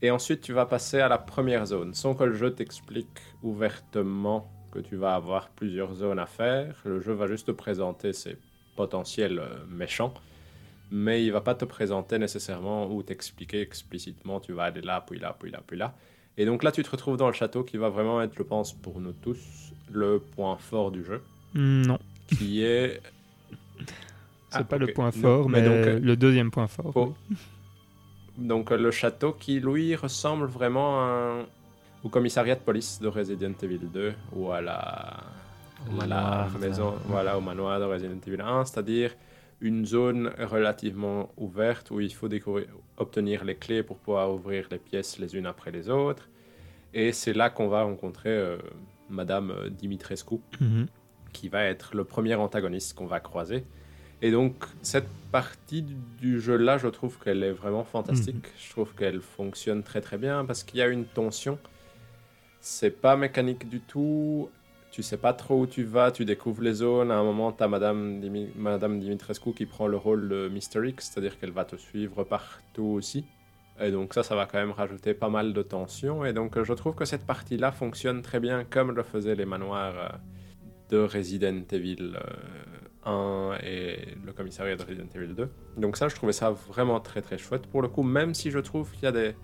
[0.02, 4.50] Et ensuite, tu vas passer à la première zone, sans que le jeu t'explique ouvertement
[4.70, 6.76] que tu vas avoir plusieurs zones à faire.
[6.84, 8.36] Le jeu va juste te présenter ses
[8.76, 10.14] potentiels méchants,
[10.90, 15.18] mais il va pas te présenter nécessairement ou t'expliquer explicitement tu vas aller là, puis
[15.18, 15.94] là, puis là, puis là.
[16.36, 18.72] Et donc là, tu te retrouves dans le château qui va vraiment être, je pense,
[18.72, 21.22] pour nous tous, le point fort du jeu.
[21.54, 21.98] Non.
[22.28, 23.00] Qui est.
[24.50, 27.14] C'est ah, pas le point fort, mais, donc, euh, le deuxième point fort.
[28.38, 31.42] Donc le château qui, lui, ressemble vraiment
[32.04, 35.24] au commissariat de police de Resident Evil 2 ou à la,
[36.06, 39.10] la maison, voilà, au manoir de Resident Evil 1, c'est-à-dire
[39.60, 44.78] une zone relativement ouverte où il faut découvrir, obtenir les clés pour pouvoir ouvrir les
[44.78, 46.28] pièces les unes après les autres.
[46.94, 48.56] Et c'est là qu'on va rencontrer euh,
[49.10, 50.86] Madame Dimitrescu, mhm.
[51.32, 53.64] qui va être le premier antagoniste qu'on va croiser.
[54.20, 55.84] Et donc, cette partie
[56.20, 58.36] du jeu-là, je trouve qu'elle est vraiment fantastique.
[58.36, 58.52] Mhm.
[58.58, 61.58] Je trouve qu'elle fonctionne très très bien parce qu'il y a une tension.
[62.60, 64.50] C'est pas mécanique du tout.
[64.98, 67.12] Tu sais pas trop où tu vas, tu découvres les zones.
[67.12, 68.20] À un moment, tu as Madame,
[68.56, 72.94] Madame Dimitrescu qui prend le rôle de Mister X, c'est-à-dire qu'elle va te suivre partout
[72.96, 73.24] aussi.
[73.78, 76.24] Et donc ça, ça va quand même rajouter pas mal de tension.
[76.24, 79.94] Et donc je trouve que cette partie-là fonctionne très bien comme le faisaient les manoirs
[79.96, 80.08] euh,
[80.90, 82.18] de Resident Evil.
[83.04, 85.48] 1 et le commissariat de Resident Evil 2.
[85.76, 87.68] Donc ça, je trouvais ça vraiment très très chouette.
[87.68, 89.36] Pour le coup, même si je trouve qu'il y a des...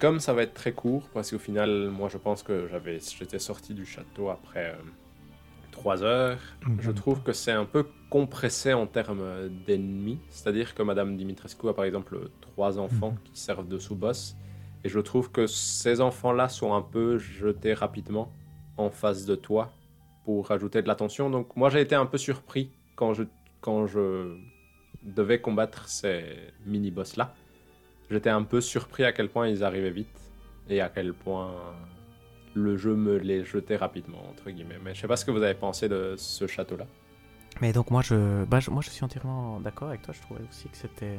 [0.00, 3.38] Comme ça va être très court, parce qu'au final, moi je pense que j'avais, j'étais
[3.38, 4.74] sorti du château après
[5.72, 6.78] 3 euh, heures, mhm.
[6.80, 10.18] je trouve que c'est un peu compressé en termes d'ennemis.
[10.30, 13.18] C'est-à-dire que Madame Dimitrescu a par exemple trois enfants mhm.
[13.24, 14.36] qui servent de sous-boss.
[14.84, 18.32] Et je trouve que ces enfants-là sont un peu jetés rapidement
[18.78, 19.74] en face de toi
[20.24, 21.28] pour rajouter de la tension.
[21.28, 23.24] Donc moi j'ai été un peu surpris quand je,
[23.60, 24.34] quand je
[25.02, 26.24] devais combattre ces
[26.64, 27.34] mini-boss-là,
[28.10, 30.20] j'étais un peu surpris à quel point ils arrivaient vite
[30.68, 31.52] et à quel point
[32.54, 34.78] le jeu me les jetait rapidement, entre guillemets.
[34.82, 36.86] Mais je sais pas ce que vous avez pensé de ce château-là.
[37.60, 40.68] Mais donc moi je, bah, moi je suis entièrement d'accord avec toi, je trouvais aussi
[40.68, 41.18] que c'était,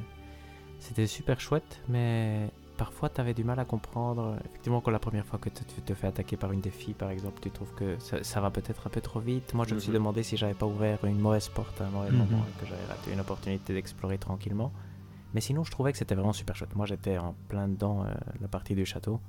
[0.80, 4.38] c'était super chouette, mais parfois tu avais du mal à comprendre.
[4.46, 7.12] Effectivement, quand la première fois que tu te fais attaquer par une des filles, par
[7.12, 9.54] exemple, tu trouves que ça, va peut-être un peu trop vite.
[9.54, 9.96] Moi, je me suis mhm.
[9.96, 12.46] demandé si j'avais pas ouvert une mauvaise porte à un mauvais moment mhm.
[12.48, 14.72] et que j'avais raté une opportunité d'explorer tranquillement.
[15.34, 16.76] Mais sinon, je trouvais que c'était vraiment super chouette.
[16.76, 19.20] Moi, j'étais en plein dedans euh, la partie du château.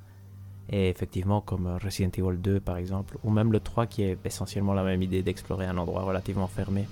[0.68, 4.74] Et effectivement, comme Resident Evil 2 par exemple, ou même le 3 qui est essentiellement
[4.74, 6.86] la même idée d'explorer un endroit relativement fermé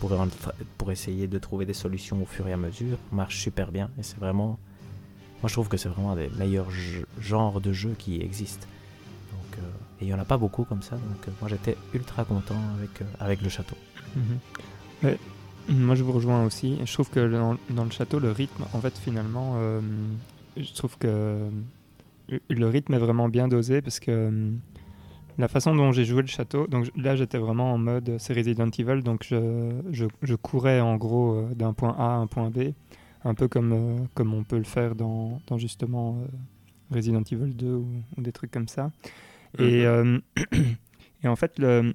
[0.00, 0.12] pour,
[0.76, 3.90] pour essayer de trouver des solutions au fur et à mesure, marche super bien.
[3.98, 4.58] Et c'est vraiment
[5.42, 6.70] moi, je trouve que c'est vraiment des meilleurs
[7.18, 8.68] genres de jeux qui existent.
[9.32, 9.62] Donc, euh,
[10.00, 10.94] et il n'y en a pas beaucoup comme ça.
[10.94, 13.76] Donc, euh, moi, j'étais ultra content avec, euh, avec le château.
[14.14, 15.16] Mhm.
[15.68, 16.78] Moi, je vous rejoins aussi.
[16.84, 19.56] Je trouve que dans, dans, le château, le rythme, en fait, finalement,
[20.56, 21.48] je trouve que
[22.48, 24.50] le rythme est vraiment bien dosé parce que
[25.38, 28.68] la façon dont j'ai joué le château, donc là j'étais vraiment en mode c'est Resident
[28.78, 32.72] Evil, donc je, je, je courais en gros d'un point A à un point B
[33.24, 37.54] un peu comme, euh, comme on peut le faire dans, dans justement euh, Resident Evil
[37.54, 37.86] 2 ou,
[38.18, 38.90] des trucs comme ça.
[39.58, 39.86] Et, mhm.
[39.86, 40.20] euh,
[41.24, 41.94] et en fait, le,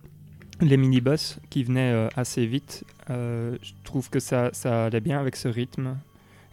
[0.62, 5.48] les mini-boss qui venaient assez vite, je trouve que ça, ça allait bien avec ce
[5.48, 5.98] rythme.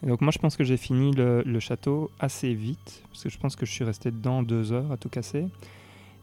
[0.03, 3.37] Et donc moi, je pense que j'ai fini le, château assez vite, parce que je
[3.37, 5.47] pense que je suis resté dedans deux heures à tout casser.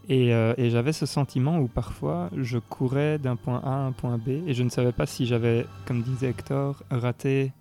[0.09, 4.19] Et, et j'avais ce sentiment où parfois je courais d'un point A à un point
[4.19, 7.53] B et je ne savais pas si j'avais, comme disait Hector, raté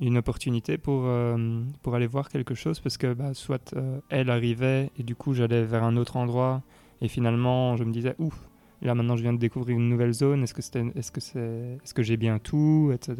[0.00, 4.30] une opportunité pour, euh, pour aller voir quelque chose parce que bah, soit euh, elle
[4.30, 6.62] arrivait et du coup j'allais vers un autre endroit
[7.00, 8.34] et finalement je me disais ouf
[8.82, 10.42] là maintenant je viens de découvrir une nouvelle zone.
[10.42, 13.14] Est-ce que est-ce que c'est est-ce que j'ai bien tout etc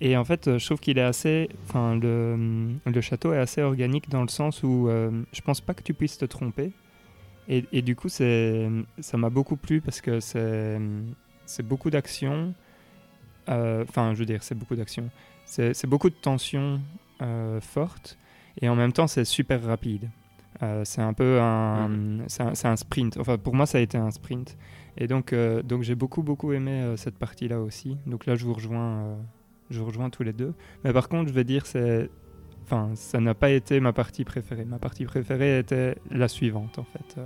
[0.00, 4.22] et en fait je trouve qu'il est assez enfin le, château est assez organique dans
[4.22, 6.72] le sens où euh, je pense pas que tu puisses te tromper.
[7.48, 8.24] Et, du coup ça
[9.14, 12.54] m'a beaucoup plu parce que c'est beaucoup d'action.
[13.46, 15.10] Enfin je veux dire c'est beaucoup d'action.
[15.44, 16.80] C'est beaucoup de tensions
[17.22, 18.18] euh, fortes
[18.60, 20.10] et en même temps c'est super rapide.
[20.62, 22.24] Euh, c'est un peu un, mm.
[22.28, 23.18] c'est un, sprint.
[23.18, 24.56] Enfin pour moi ça a été un sprint.
[24.98, 27.98] Et donc, euh, donc j'ai beaucoup beaucoup aimé cette partie-là aussi.
[28.06, 29.16] Donc là je vous rejoins,
[29.70, 30.54] je vous rejoins tous les deux.
[30.84, 32.10] Mais par contre je vais dire c'est,
[32.64, 34.64] enfin ça n'a pas été ma partie préférée.
[34.64, 37.20] Ma partie préférée était la suivante en fait.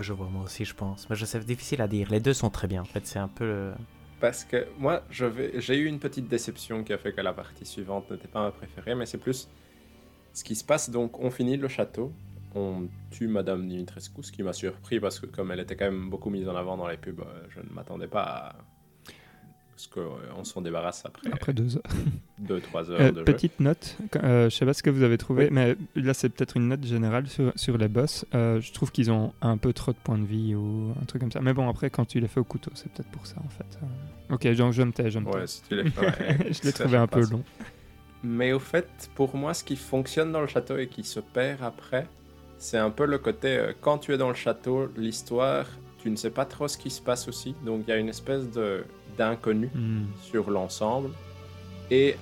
[0.00, 1.08] Je vois moi aussi je pense.
[1.08, 2.10] Mais je sais difficile à dire.
[2.10, 2.82] Les deux sont très bien.
[2.82, 3.72] En fait c'est un peu
[4.20, 8.10] parce que moi, j'ai eu une petite déception qui a fait que la partie suivante
[8.10, 9.48] n'était pas ma préférée, mais c'est plus
[10.36, 10.90] ce qui se passe.
[10.90, 12.12] Donc, on finit le château,
[12.54, 16.10] on tue Madame Dimitrescu, ce qui m'a surpris parce que comme elle était quand même
[16.10, 18.54] beaucoup mise en avant dans les pubs, euh, je ne m'attendais pas
[19.76, 21.30] parce qu'on s'en débarrasse après.
[21.30, 21.82] Après deux heures.
[22.38, 25.50] deux, trois heures de Petite note, euh, je sais pas ce que vous avez trouvé,
[25.50, 28.24] mais là c'est peut-être une note générale sur, sur les boss.
[28.34, 31.20] Euh, je trouve qu'ils ont un peu trop de points de vie ou un truc
[31.20, 31.40] comme ça.
[31.42, 33.78] Mais bon, après, quand tu les fais au couteau, c'est peut-être pour ça en fait.
[34.30, 35.38] Euh, ok, donc je me tais, je me tais.
[35.38, 37.44] Ouais, si tu les fais, je l'ai trouvé un peu long.
[38.22, 41.62] Mais au fait, pour moi, ce qui fonctionne dans le château et qui se perd
[41.62, 42.06] après,
[42.58, 45.66] c'est un peu le côté quand tu es dans le château, l'histoire,
[45.98, 47.54] tu ne sais pas trop ce qui se passe aussi.
[47.64, 48.84] Donc il y a une espèce de
[49.16, 50.04] d'inconnu hmm.
[50.22, 51.10] sur l'ensemble.
[51.90, 52.16] Et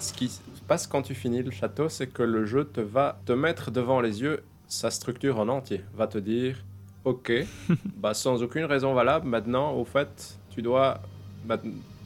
[0.00, 3.20] ce qui se passe quand tu finis le château, c'est que le jeu te va
[3.24, 5.82] te mettre devant les yeux sa structure en entier.
[5.94, 6.56] Va te dire,
[7.04, 7.32] ok,
[7.96, 11.00] bah sans aucune raison valable, maintenant, au fait, tu dois...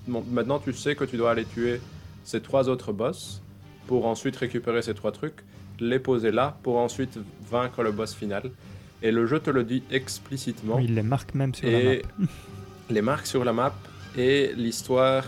[0.07, 1.81] Maintenant, tu sais que tu dois aller tuer
[2.27, 3.41] ces trois autres boss
[3.87, 5.45] pour ensuite récupérer ces trois trucs,
[5.79, 7.19] les poser là pour ensuite
[7.49, 8.51] vaincre le boss final.
[9.01, 10.79] Et le jeu te le dit explicitement.
[10.81, 12.03] il les marque même sur la map.
[12.91, 13.75] les marque sur la map
[14.17, 15.25] et l'histoire,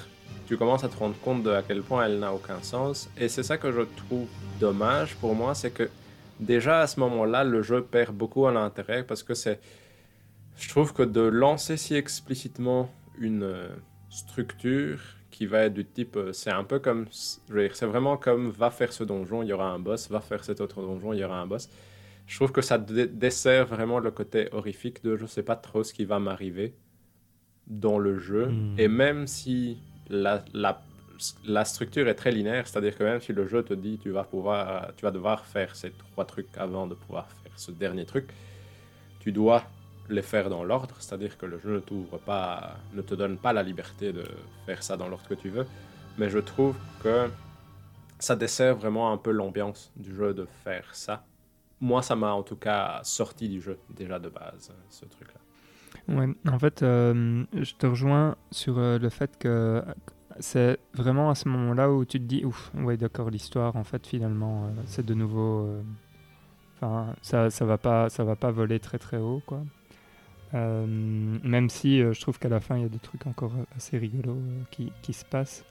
[0.49, 3.09] tu commences à te rendre compte de à quel point elle n'a aucun sens.
[3.17, 4.27] Et c'est ça que je trouve
[4.59, 5.89] dommage pour moi, c'est que
[6.41, 9.61] déjà à ce moment-là, le jeu perd beaucoup en intérêt parce que c'est.
[10.57, 12.91] Je trouve que de lancer si explicitement
[13.21, 13.69] une euh,
[14.11, 14.99] structure
[15.39, 16.17] qui va être du type.
[16.17, 17.07] Euh, c'est un peu comme.
[17.13, 20.61] C'est vraiment comme va faire ce donjon, il y aura un boss, va faire cet
[20.61, 21.71] autre donjon, il y aura un boss.
[22.27, 25.95] Je trouve que ça dessert vraiment le côté horrifique de je sais pas trop ce
[25.95, 26.75] qui va m'arriver
[27.69, 28.47] dans le jeu.
[28.49, 28.75] Hmm.
[28.79, 29.79] Et même si
[30.11, 30.83] la, la,
[31.47, 34.25] la, structure est très linéaire, c'est-à-dire que même si le jeu te dit tu vas,
[34.25, 38.27] pouvoir, tu vas devoir faire ces trois trucs avant de pouvoir faire ce dernier truc,
[39.21, 39.63] tu dois
[40.09, 43.53] les faire dans l'ordre, c'est-à-dire que le jeu ne t'ouvre pas, ne te donne pas
[43.53, 44.25] la liberté de
[44.67, 45.67] faire ça dans l'ordre que tu veux.
[46.17, 47.29] Mais je trouve que
[48.19, 51.25] ça dessert vraiment un peu l'ambiance du jeu de faire ça.
[51.81, 55.41] Moi, ça m'a en tout cas sorti du jeu déjà de base, ce truc-là.
[56.09, 59.83] Ouais, en fait, euh, je te rejoins sur euh, le fait que
[60.41, 64.07] c'est vraiment à ce moment-là où tu te dis, ouf, ouais, d'accord, l'histoire, en fait,
[64.07, 65.69] finalement, euh, c'est de nouveau.
[66.77, 69.63] Enfin, ça, ça va pas, ça va pas voler très très haut, quoi.
[70.53, 74.39] Même si je trouve qu'à la fin, il y a des trucs encore assez rigolos
[74.71, 75.65] qui, qui, se passent.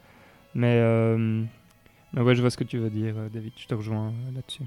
[0.54, 0.82] Mais,
[2.14, 4.64] mais ouais, je vois ce que tu veux dire, David, je te rejoins là-dessus.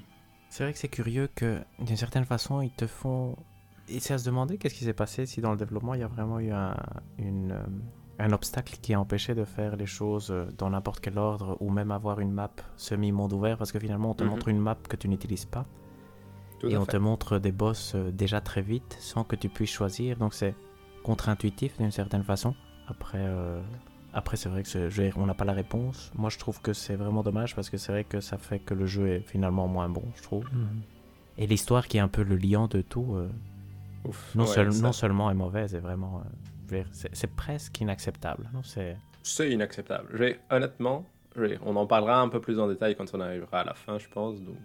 [0.49, 3.37] C'est vrai que c'est curieux que, d'une certaine façon, ils te font
[3.91, 6.05] et c'est à se demander qu'est-ce qui s'est passé si dans le développement il y
[6.05, 6.77] a vraiment eu un,
[7.19, 7.63] une, euh,
[8.19, 11.71] un obstacle qui a empêché de faire les choses euh, dans n'importe quel ordre ou
[11.71, 14.31] même avoir une map semi-monde ouvert parce que finalement on te mhm.
[14.31, 15.67] montre une map que tu n'utilises pas
[16.69, 20.17] et on te montre des boss euh, déjà très vite sans que tu puisses choisir
[20.17, 20.55] donc c'est
[21.03, 22.55] contre-intuitif d'une certaine façon.
[22.87, 23.25] Après,
[24.13, 26.13] après c'est vrai que on n'a pas la réponse.
[26.15, 28.75] Moi je trouve que c'est vraiment dommage parce que c'est vrai que ça fait que
[28.75, 30.45] le jeu est finalement moins bon je trouve.
[31.39, 33.17] Et l'histoire qui est un peu le liant de tout
[34.35, 34.47] non,
[34.83, 36.23] non, seulement est mauvaise, est vraiment.
[36.73, 38.49] Euh, c'est presque inacceptable.
[39.23, 40.37] C'est inacceptable.
[40.51, 41.05] Honnêtement,
[41.37, 44.09] on en parlera un peu plus en détail quand on arrivera à la fin, je
[44.09, 44.41] pense.
[44.41, 44.57] Donc,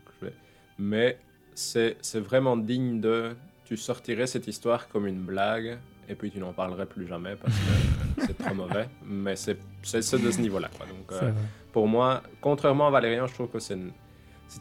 [0.78, 1.18] Mais
[1.56, 3.36] c'est vraiment digne de.
[3.66, 7.56] Tu sortirais cette histoire comme une blague et puis tu n'en parlerais plus jamais parce
[7.56, 8.88] que c'est trop mauvais.
[9.06, 10.02] Mais c'est de
[10.32, 10.70] ce niveau-là.
[10.80, 11.32] Donc, euh,
[11.72, 13.78] pour moi, contrairement à Valérian, je trouve que c'est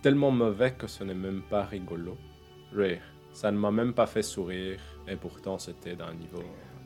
[0.02, 2.16] tellement mauvais que ce n'est même pas rigolo.
[2.74, 3.02] Rire.
[3.32, 4.78] Ça ne m'a même pas fait sourire,
[5.08, 6.42] et pourtant c'était d'un niveau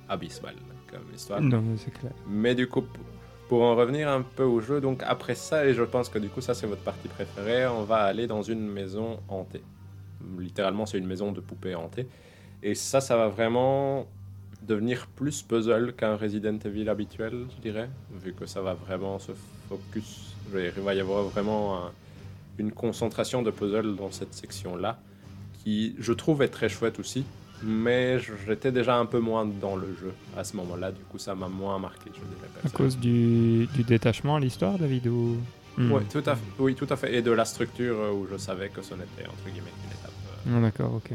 [0.08, 0.54] abysmal
[0.90, 1.42] comme histoire.
[1.42, 2.12] Non, c'est clair.
[2.26, 2.84] Mais du coup,
[3.48, 6.28] pour en revenir un peu au jeu, donc après ça, et je pense que du
[6.30, 9.62] coup ça c'est votre partie préférée, on va aller dans une maison hantée.
[10.38, 12.06] Littéralement, c'est une maison de poupées hantées.
[12.62, 14.06] Et ça, ça va vraiment
[14.62, 17.88] devenir plus puzzle qu'un Resident Evil habituel, je dirais,
[18.22, 19.32] vu que ça va vraiment se
[19.68, 20.34] focus.
[20.52, 21.90] Il va y avoir vraiment
[22.58, 24.98] une concentration de puzzle dans cette section-là
[25.62, 27.24] qui je trouve est très chouette aussi.
[27.62, 31.34] Mais j'étais déjà un peu moins dans le jeu à ce moment-là, du coup ça
[31.34, 32.48] m'a moins marqué, je dirais.
[32.64, 35.38] À cause du, du détachement à l'histoire, David ou...
[35.78, 35.92] Hmm.
[35.92, 36.50] Oui, tout à fait.
[36.58, 37.14] oui, tout à fait.
[37.14, 40.10] Et de la structure euh, où je savais que ce n'était entre guillemets une étape.
[40.48, 41.12] Euh, ah, D'accord, ok.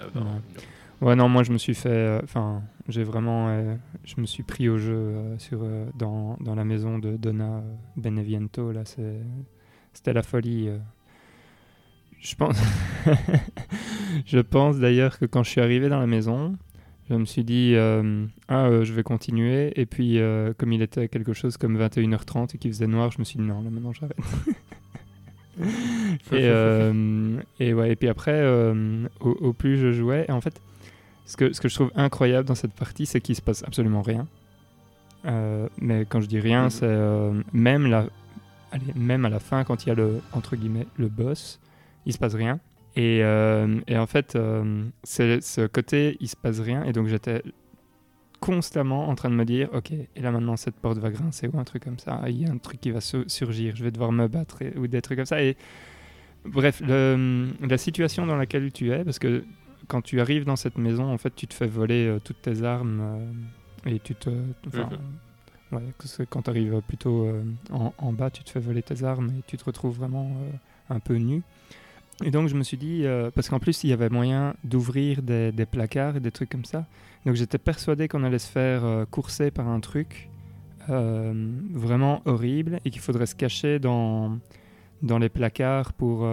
[0.00, 1.14] Euh, ouais.
[1.14, 2.18] non, moi je me suis fait.
[2.24, 3.76] Enfin, j'ai vraiment.
[4.04, 5.60] je me suis pris au jeu sur,
[5.94, 7.62] dans, dans, la maison de Donna
[7.96, 8.72] Beneviento.
[8.72, 10.70] Là, c'était la folie.
[12.18, 12.60] Je pense,
[14.26, 16.56] je pense d'ailleurs que quand je suis arrivé dans la maison,
[17.10, 20.80] je me suis dit euh, ah euh, je vais continuer et puis euh, comme il
[20.80, 23.70] était quelque chose comme 21h30 et qu'il faisait noir, je me suis dit non là
[23.70, 24.16] maintenant j'arrête.
[26.32, 28.42] et, et, ouais et puis après
[29.20, 30.60] au, plus je jouais et en fait
[31.26, 34.02] ce que ce que je trouve incroyable dans cette partie c'est qu'il se passe absolument
[34.02, 34.26] rien.
[35.80, 36.70] mais quand je dis rien, mhm.
[36.70, 36.98] c'est
[37.52, 38.06] même la
[38.70, 41.60] allez, même à la fin quand il y a le entre guillemets le boss
[42.06, 42.60] il se passe rien.
[42.96, 46.84] Et, euh, et en fait, euh, c'est ce côté, il se passe rien.
[46.84, 47.42] Et donc, j'étais
[48.40, 51.58] constamment en train de me dire, ok, et là maintenant cette porte va grincer ou
[51.58, 54.12] un truc comme ça, il y a un truc qui va surgir, je vais devoir
[54.12, 55.42] me battre ou des trucs comme ça.
[55.42, 55.58] Et
[56.46, 59.44] bref, la situation dans laquelle tu es, parce que
[59.90, 62.62] quand tu arrives dans cette maison, en fait, tu te fais voler euh, toutes tes
[62.62, 64.98] armes euh, et tu te, mhm.
[65.72, 65.82] ouais,
[66.28, 69.42] quand tu arrives plutôt euh, en, en, bas, tu te fais voler tes armes et
[69.46, 70.30] tu te retrouves vraiment
[70.88, 71.42] un peu nu.
[72.24, 73.04] Et donc je me suis dit,
[73.34, 76.64] parce qu'en plus il y avait moyen d'ouvrir des, des, placards et des trucs comme
[76.64, 76.86] ça.
[77.26, 80.28] Donc j'étais persuadé qu'on allait se faire courser par un truc
[80.88, 84.38] vraiment horrible et qu'il faudrait se cacher dans,
[85.02, 86.26] dans les placards pour,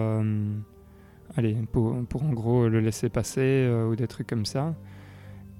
[1.36, 4.74] allez, pour, pour, en gros le laisser passer euh, ou des trucs comme ça.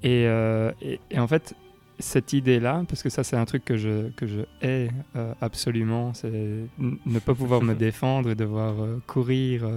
[0.05, 1.55] Euh, et, et, en fait,
[1.99, 6.15] cette idée-là, parce que ça c'est un truc que je, que je hais euh, absolument,
[6.15, 8.75] c'est ne pas pouvoir me défendre et devoir
[9.07, 9.69] courir,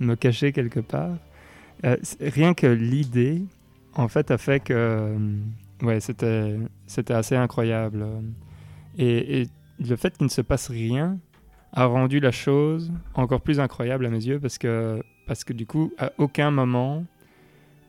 [0.00, 1.16] me cacher quelque part.
[2.20, 3.42] rien que l'idée,
[3.94, 5.16] en fait, a fait que
[5.82, 8.04] ouais, c'était, c'était assez incroyable.
[8.96, 11.18] Et, et le fait qu'il ne se passe rien,
[11.72, 15.66] a rendu la chose encore plus incroyable à mes yeux parce que, parce que du
[15.66, 17.04] coup, à aucun moment,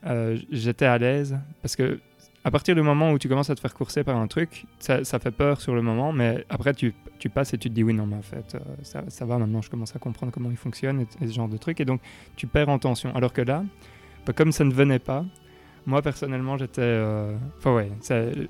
[0.06, 1.38] euh, j'étais à l'aise.
[1.62, 2.00] Parce que
[2.44, 5.04] à partir du moment où tu commences à te faire courser par un truc, ça,
[5.04, 6.94] fait peur sur le moment, mais après tu,
[7.34, 9.70] passes et tu te dis oui, non, mais en fait, euh, ça, va, maintenant je
[9.70, 11.80] commence à comprendre comment il fonctionne et, ce genre de trucs.
[11.82, 12.02] Et donc
[12.36, 13.14] tu perds en tension.
[13.16, 13.64] Alors que là,
[14.26, 15.26] bah, comme ça ne venait pas,
[15.86, 16.82] moi personnellement j'étais.
[16.82, 17.92] Euh, enfin ouais,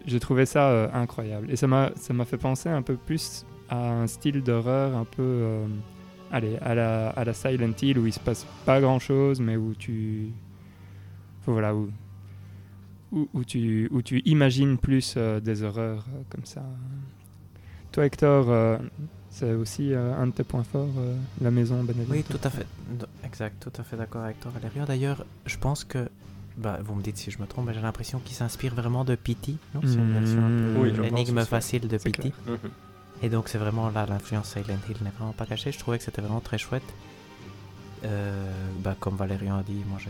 [0.06, 1.50] j'ai trouvé ça incroyable.
[1.52, 1.92] Et ça m'a
[2.26, 5.68] fait penser un peu plus à un style d'horreur un peu euh,
[6.32, 9.56] allez, à la, à la Silent Hill où il se passe pas grand chose, mais
[9.56, 10.32] où tu.
[11.46, 11.90] voilà, où,
[13.12, 16.64] où, tu, où tu imagines plus euh, des horreurs euh, comme ça.
[17.92, 18.80] Toi, Hector,
[19.32, 20.94] c'est aussi un de tes points forts,
[21.42, 22.68] la maison Benedict Oui, tout à fait.
[23.26, 24.86] Exact, tout à fait d'accord avec toi, Valérie.
[24.86, 26.08] D'ailleurs, je pense que
[26.56, 29.16] bah, vous me dites si je me trompe, mais j'ai l'impression qu'il s'inspire vraiment de
[29.16, 29.58] Pity.
[29.82, 32.32] C'est une version un énigme facile de Pity.
[33.22, 35.72] Et donc c'est vraiment là l'influence Silent Hill n'est vraiment pas cachée.
[35.72, 36.84] Je trouvais que c'était vraiment très chouette.
[38.04, 40.10] Euh, bah, comme Valérian a dit, moi j'ai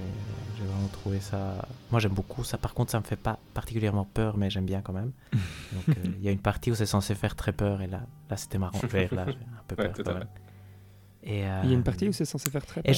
[0.64, 1.68] vraiment trouvé ça.
[1.92, 2.58] Moi j'aime beaucoup ça.
[2.58, 5.12] Par contre, ça me fait pas particulièrement peur, mais j'aime bien quand même.
[5.34, 8.02] Donc euh, il y a une partie où c'est censé faire très peur, et là,
[8.30, 8.80] là c'était marrant.
[8.82, 9.94] là, j'ai un peu peur.
[11.24, 12.96] Et, euh, il y a une partie où c'est censé faire très peur.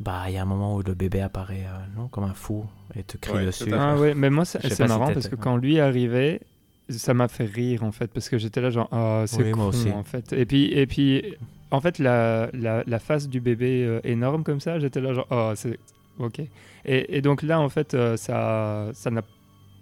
[0.00, 2.64] Bah, il y a un moment où le bébé apparaît non, comme un fou
[2.94, 3.70] et te crie dessus.
[3.72, 6.40] Ah ouais, mais moi c'est marrant parce que quand lui arrivait,
[6.88, 10.02] ça m'a fait rire en fait parce que j'étais là genre oh, c'est cool en
[10.02, 11.36] fait et puis et puis
[11.70, 15.26] en fait la, la, la face du bébé euh, énorme comme ça j'étais là genre
[15.30, 15.78] oh c'est
[16.18, 16.40] ok
[16.84, 19.22] et, et, donc là en fait euh, ça ça n'a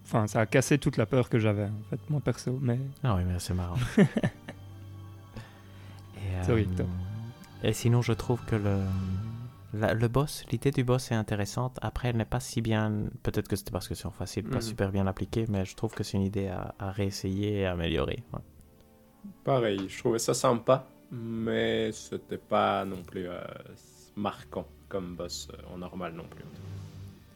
[0.04, 3.14] enfin ça a cassé toute la peur que j'avais en fait moi perso mais ah
[3.16, 4.06] oui mais c'est marrant et,
[6.44, 6.84] Sorry, euh,
[7.62, 8.78] et sinon je trouve que le
[9.72, 11.78] le boss, l'idée du boss est intéressante.
[11.82, 13.04] Après, elle n'est pas si bien.
[13.22, 14.62] Peut-être que c'était parce que c'est facile, pas mm.
[14.62, 18.22] super bien appliqué, mais je trouve que c'est une idée à, réessayer et à améliorer.
[19.44, 23.40] Pareil, je trouvais ça sympa, mais c'était pas non plus euh,
[24.16, 26.44] marquant comme boss euh, en normal non plus.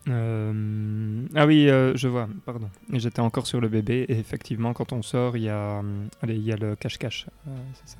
[0.08, 2.68] Euh, ah oui, je vois, pardon.
[2.92, 5.82] J'étais encore sur le bébé, et effectivement, quand on sort, il y a,
[6.22, 7.26] allez, il y a le cache-cache,
[7.74, 7.98] c'est ça.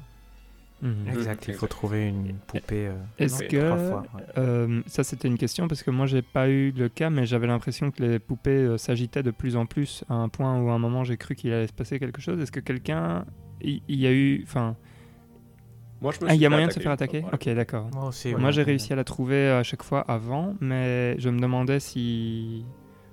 [0.83, 1.09] Mhm.
[1.15, 2.89] Exact, il faut trouver une poupée.
[2.89, 4.03] Euh, Est-ce que
[4.37, 7.47] euh, ça c'était une question parce que moi j'ai pas eu le cas, mais j'avais
[7.47, 10.73] l'impression que les poupées euh, s'agitaient de plus en plus à un point où à
[10.73, 12.41] un moment j'ai cru qu'il allait se passer quelque chose.
[12.41, 13.25] Est-ce que quelqu'un,
[13.63, 14.77] il y, a eu, enfin.
[16.03, 17.89] Moi, je me ah, il y a moyen de se faire attaquer Ok, d'accord.
[17.95, 21.41] Moi, aussi, moi j'ai réussi à la trouver à chaque fois avant, mais je me
[21.41, 22.65] demandais si.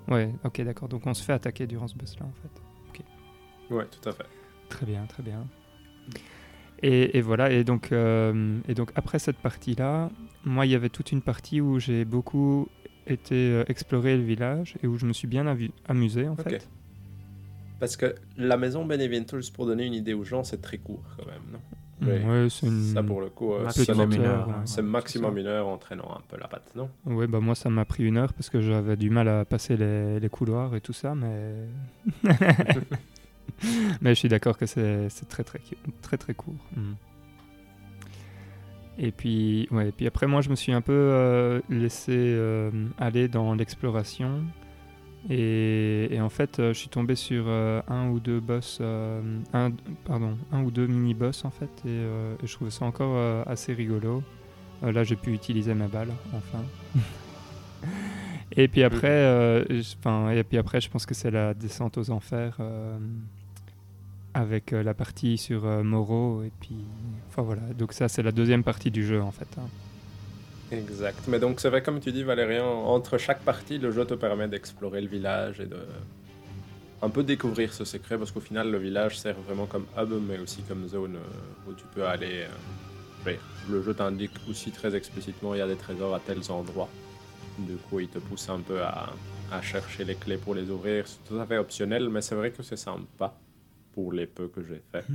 [0.07, 0.89] Ouais, ok, d'accord.
[0.89, 2.61] Donc on se fait attaquer durant ce boss là en fait.
[2.89, 3.05] Ok.
[3.77, 4.25] Ouais, tout à fait.
[4.69, 5.45] Très bien, très bien.
[6.81, 10.09] Et, voilà, et donc, euh, et donc après cette partie-là,
[10.45, 12.69] moi, il y avait toute une partie où j'ai beaucoup
[13.05, 15.45] été euh, explorer le village et où je me suis bien
[15.87, 16.67] amusé, en fait.
[17.79, 21.25] Parce que la maison Beneventus, pour donner une idée aux gens, c'est très court quand
[21.25, 21.59] même, non?
[22.01, 22.93] Ouais, c'est une...
[22.93, 26.11] Ça, pour le coup, euh, c'est maximum, une heure, c'est maximum une heure en traînant
[26.15, 26.89] un peu la patte, non?
[27.05, 29.75] Ouais, bah moi, ça m'a pris une heure parce que j'avais du mal à passer
[29.75, 31.55] les, les couloirs et tout ça, mais...
[34.01, 35.59] Mais je suis d'accord que c'est très très
[36.01, 36.55] très très court.
[36.75, 36.93] Mm.
[38.97, 43.27] Et puis ouais, puis après moi je me suis un peu euh, laissé euh, aller
[43.27, 44.43] dans l'exploration
[45.29, 49.71] et, en fait euh, je suis tombé sur un ou deux boss, un
[50.05, 52.01] pardon, un ou deux mini boss en fait et,
[52.43, 54.23] je trouvais ça encore assez rigolo.
[54.81, 56.63] là j'ai pu utiliser ma balle enfin.
[58.55, 59.65] et puis après,
[59.99, 62.57] enfin et puis après je pense que c'est la descente aux enfers
[64.33, 66.75] avec euh, la partie sur euh, Moreau et puis
[67.27, 69.67] enfin voilà donc ça c'est la deuxième partie du jeu en fait hein.
[70.71, 74.13] Exact mais donc c'est vrai comme tu dis Valérian entre chaque partie le jeu te
[74.13, 75.77] permet d'explorer le village et de
[77.01, 80.37] un peu découvrir ce secret parce qu'au final, le village sert vraiment comme hub, mais
[80.39, 81.17] aussi comme zone
[81.67, 82.45] où tu peux aller.
[83.69, 86.89] le jeu t'indique aussi très explicitement il y a des trésors à tels endroits.
[87.59, 89.13] Du coup, il te pousse un peu à,
[89.51, 91.07] à chercher les clés pour les ouvrir.
[91.07, 93.33] C'est tout à fait optionnel, mais c'est vrai que c'est sympa
[93.93, 95.05] pour les peu que j'ai fait.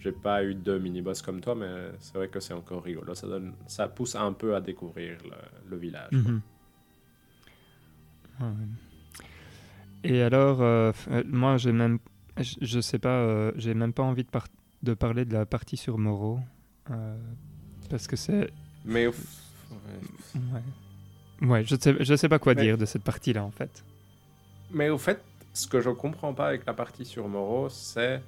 [0.00, 3.14] J'ai pas eu de mini-boss comme toi, mais c'est vrai que c'est encore rigolo.
[3.14, 5.18] Ça, donne, ça pousse un peu à découvrir
[5.68, 6.12] le, village.
[6.12, 6.40] Mhm.
[10.02, 11.98] Et alors, euh, euh, moi, j'ai même,
[12.38, 14.30] je, sais pas, euh, j'ai même pas envie de,
[14.82, 16.40] de parler de la partie sur Moreau,
[17.90, 18.50] parce que c'est.
[18.86, 19.08] Mais.
[19.08, 19.12] Ouais.
[21.42, 23.84] Ouais, je sais, je sais pas quoi dire de cette partie-là, en fait.
[24.70, 25.22] Mais au fait,
[25.52, 28.22] ce que je comprends pas avec la partie sur Moreau, c'est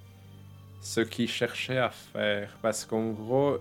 [0.82, 2.58] ce qu'il cherchait à faire.
[2.60, 3.56] Parce qu'en gros,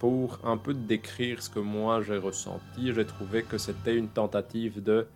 [0.00, 4.82] pour un peu décrire ce que moi j'ai ressenti, j'ai trouvé que c'était une tentative
[4.82, 5.06] de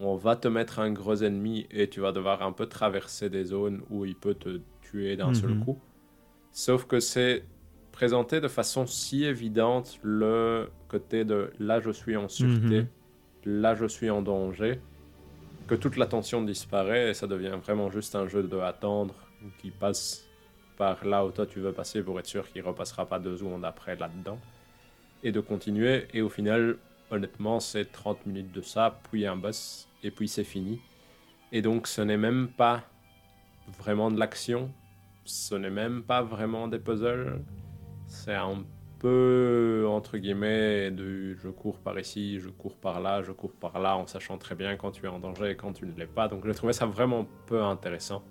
[0.00, 3.44] on va te mettre un gros ennemi et tu vas devoir un peu traverser des
[3.44, 5.64] zones où il peut te tuer d'un seul mhm.
[5.64, 5.78] coup.
[6.52, 7.44] Sauf que c'est
[7.90, 12.82] présenté de façon si évidente le côté de là je suis en sûreté.
[12.82, 12.86] Mhm
[13.48, 14.80] là je suis en danger,
[15.66, 19.14] que toute la tension disparaît et ça devient vraiment juste un jeu de attendre
[19.58, 20.27] qui passe
[20.78, 23.64] par là où toi tu veux passer pour être sûr qu'il repassera pas deux secondes
[23.64, 24.38] après là-dedans
[25.22, 26.78] et de continuer et au final
[27.10, 30.80] honnêtement c'est 30 minutes de ça puis un boss et puis c'est fini
[31.52, 32.84] et donc ce n'est même pas
[33.78, 34.72] vraiment de l'action
[35.24, 37.42] ce n'est même pas vraiment des puzzles
[38.06, 38.64] c'est un
[38.98, 43.78] peu, entre guillemets, de je cours par ici, je cours par là, je cours par
[43.78, 46.06] là, en sachant très bien quand tu es en danger et quand tu ne l'es
[46.06, 46.28] pas.
[46.28, 48.22] Donc j'ai trouvé ça vraiment peu intéressant.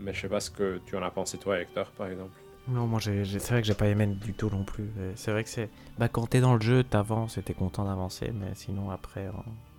[0.00, 2.32] Mais je sais pas ce que tu en as pensé toi, Hector, par exemple.
[2.68, 4.90] Non, moi c'est vrai que j'ai pas aimé du tout non plus.
[5.16, 5.70] C'est vrai que c'est.
[5.98, 9.28] Bah, quand t'es dans le jeu, t'avances et t'es content d'avancer, mais sinon après,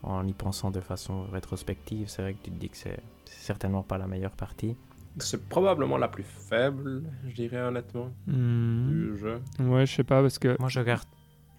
[0.03, 2.99] en, en, y pensant de façon rétrospective, c'est vrai que tu te dis que c'est
[3.25, 4.75] certainement pas la meilleure partie.
[5.19, 8.89] C'est probablement la plus faible, je dirais honnêtement, hmm.
[8.89, 9.41] du jeu.
[9.59, 10.57] Ouais, je sais pas parce que.
[10.59, 11.07] Moi, je garde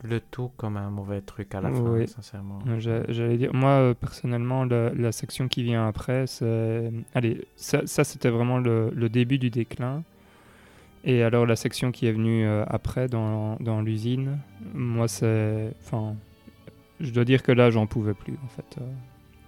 [0.02, 2.58] le tout comme un mauvais truc à la fin, sincèrement.
[2.78, 6.90] J'allais dire, moi euh, personnellement, la, section qui vient après, c'est.
[7.14, 10.02] Allez, ça, ça c'était vraiment le, le, début du déclin.
[11.04, 14.38] Et alors, la section qui est venue euh, après dans, dans l'usine,
[14.74, 15.72] moi, c'est.
[15.84, 16.14] Enfin,
[17.00, 18.78] je dois dire que là, j'en pouvais plus, en fait.
[18.80, 18.92] Euh.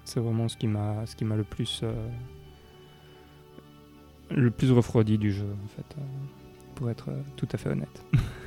[0.05, 1.05] c'est vraiment ce qui m'a
[1.37, 1.83] le plus
[4.31, 5.97] le plus refroidi du jeu, en fait,
[6.75, 8.05] pour être tout à fait honnête.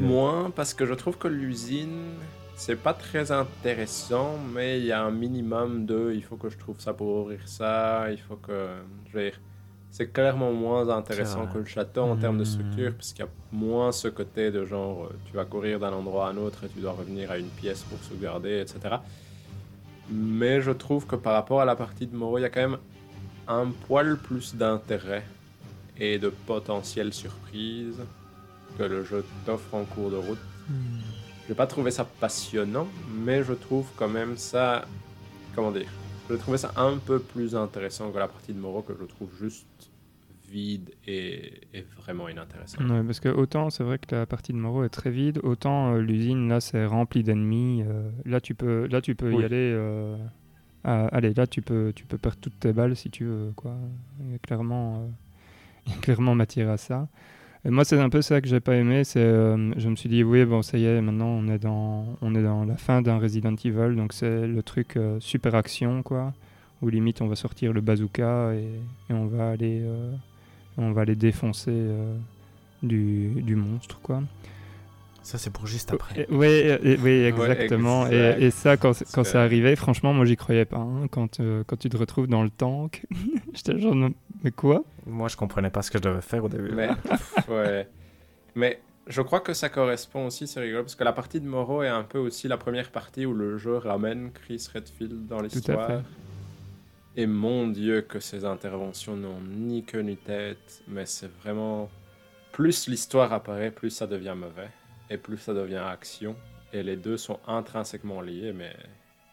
[0.00, 2.14] Moi, parce que je trouve que l'usine,
[2.56, 6.58] c'est pas très intéressant, mais il y a un minimum de il faut que je
[6.58, 8.68] trouve ça pour ouvrir ça, il faut que.
[9.12, 9.30] Je
[9.90, 12.46] c'est clairement moins intéressant que le château en termes de hmm.
[12.46, 16.28] structure, puisqu'il y a moins ce côté de genre euh, tu vas courir d'un endroit
[16.28, 18.96] à un autre et tu dois revenir à une pièce pour sauvegarder, etc.
[20.10, 22.60] Mais je trouve que par rapport à la partie de Moro, il y a quand
[22.60, 22.78] même
[23.46, 25.24] un poil plus d'intérêt
[25.98, 28.02] et de potentielles surprises
[28.76, 30.38] que le jeu t'offre en cours de route.
[30.68, 34.84] Je n'ai pas trouvé ça passionnant, mais je trouve quand même ça.
[35.54, 35.88] Comment dire
[36.28, 39.30] Je trouvais ça un peu plus intéressant que la partie de Moro que je trouve
[39.38, 39.66] juste
[40.50, 41.60] vide et,
[41.98, 42.88] vraiment inintéressante.
[42.88, 45.94] Ouais, parce que autant c'est vrai que la partie de Moro est très vide, autant
[45.94, 47.82] euh, l'usine là c'est rempli d'ennemis.
[47.86, 49.72] Euh, là tu peux, là tu peux y aller.
[49.74, 50.16] Euh,
[50.84, 53.52] ah, allez, là, tu peux, tu peux perdre toutes tes balles si tu veux.
[53.56, 53.74] Quoi.
[54.20, 55.10] Il, y a clairement,
[55.88, 57.08] euh, clairement matière à ça.
[57.64, 59.04] Et moi, c'est un peu ça que j'ai pas aimé.
[59.04, 62.06] C'est, euh, je me suis dit, oui, bon, ça y est, maintenant, on est dans,
[62.22, 63.96] on est dans la fin d'un Resident Evil.
[63.96, 66.32] Donc, c'est le truc euh, super action, quoi.
[66.82, 68.68] Où limite, on va sortir le bazooka et,
[69.10, 69.82] et on, va aller,
[70.76, 71.74] on va aller défoncer
[72.84, 74.22] du, du monstre, quoi.
[75.28, 76.26] Ça, c'est pour juste après.
[76.30, 76.64] Oui,
[77.02, 78.06] oui exactement.
[78.06, 80.78] et, ça, quand, quand c'est arrivé, franchement, moi, j'y croyais pas.
[80.78, 81.06] Hein.
[81.10, 83.04] Quand, euh, quand tu te retrouves dans le tank,
[83.52, 83.94] j'étais genre,
[84.42, 86.72] mais quoi Moi, je comprenais pas ce que je devais faire au début.
[86.72, 86.90] Mais,
[87.48, 87.88] ouais.
[88.54, 91.82] mais je crois que ça correspond aussi, c'est rigolo, parce que la partie de Moreau
[91.82, 96.02] est un peu aussi la première partie où le jeu ramène Chris Redfield dans l'histoire.
[97.16, 101.90] Et mon Dieu, que ces interventions n'ont ni queue ni tête, mais c'est vraiment.
[102.52, 104.68] Plus l'histoire apparaît, plus ça devient mauvais
[105.10, 106.36] et plus ça devient action.
[106.72, 108.74] Et les deux sont intrinsèquement liés, mais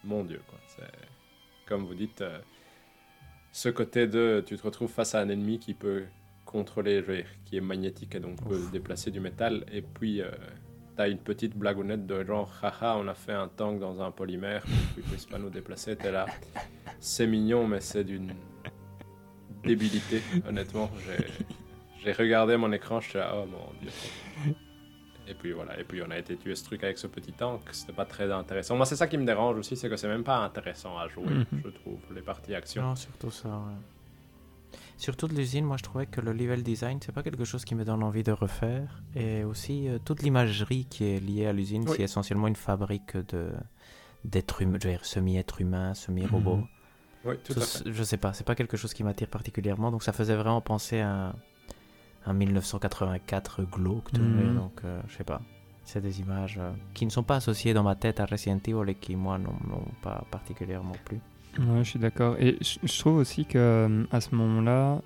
[0.03, 0.57] mon Dieu, quoi.
[0.67, 0.83] C'est,
[1.67, 2.39] comme vous dites, euh,
[3.55, 6.03] ce côté de tu te retrouves face à un ennemi qui peut
[6.43, 7.01] contrôler,
[7.45, 10.29] qui est magnétique et donc peut déplacer du métal, et puis euh,
[10.97, 14.11] tu as une petite blagounette de genre, haha, on a fait un tank dans un
[14.11, 16.25] polymère, puis ne puisse pas nous déplacer, t'es là.
[16.99, 18.33] C'est mignon, mais c'est d'une
[19.63, 20.91] débilité, honnêtement.
[21.05, 21.25] J'ai,
[22.03, 24.53] j'ai regardé mon écran, je suis là, oh mon Dieu.
[25.27, 27.61] Et puis voilà, et puis on a été tuer ce truc avec ce petit tank,
[27.71, 28.75] c'était pas très intéressant.
[28.75, 31.25] Moi, c'est ça qui me dérange aussi, c'est que c'est même pas intéressant à jouer,
[31.25, 31.45] mhm.
[31.63, 32.83] je trouve, les parties action.
[32.83, 33.75] Non, surtout ça, ouais.
[34.97, 37.75] Surtout de l'usine, moi je trouvais que le level design, c'est pas quelque chose qui
[37.75, 39.01] me donne envie de refaire.
[39.13, 43.51] Et aussi, euh, toute l'imagerie qui est liée à l'usine, c'est essentiellement une fabrique de
[44.23, 46.57] d'êtres humains, semi-êtres humains, semi-robots.
[46.57, 46.67] Mhm.
[47.25, 47.91] Oui, tout à fait.
[47.91, 50.99] Je sais pas, c'est pas quelque chose qui m'attire particulièrement, donc ça faisait vraiment penser
[51.01, 51.35] à un
[52.33, 54.13] 1984 glauque.
[54.13, 54.55] Mhm.
[54.55, 55.41] Donc, euh, je sais pas.
[55.83, 58.89] C'est des images euh, qui ne sont pas associées dans ma tête à Resident Evil
[58.89, 61.19] et qui, moi, n'ont pas particulièrement plu.
[61.59, 62.35] Ouais, je suis d'accord.
[62.39, 65.01] Et je, trouve aussi que euh, à ce moment-là,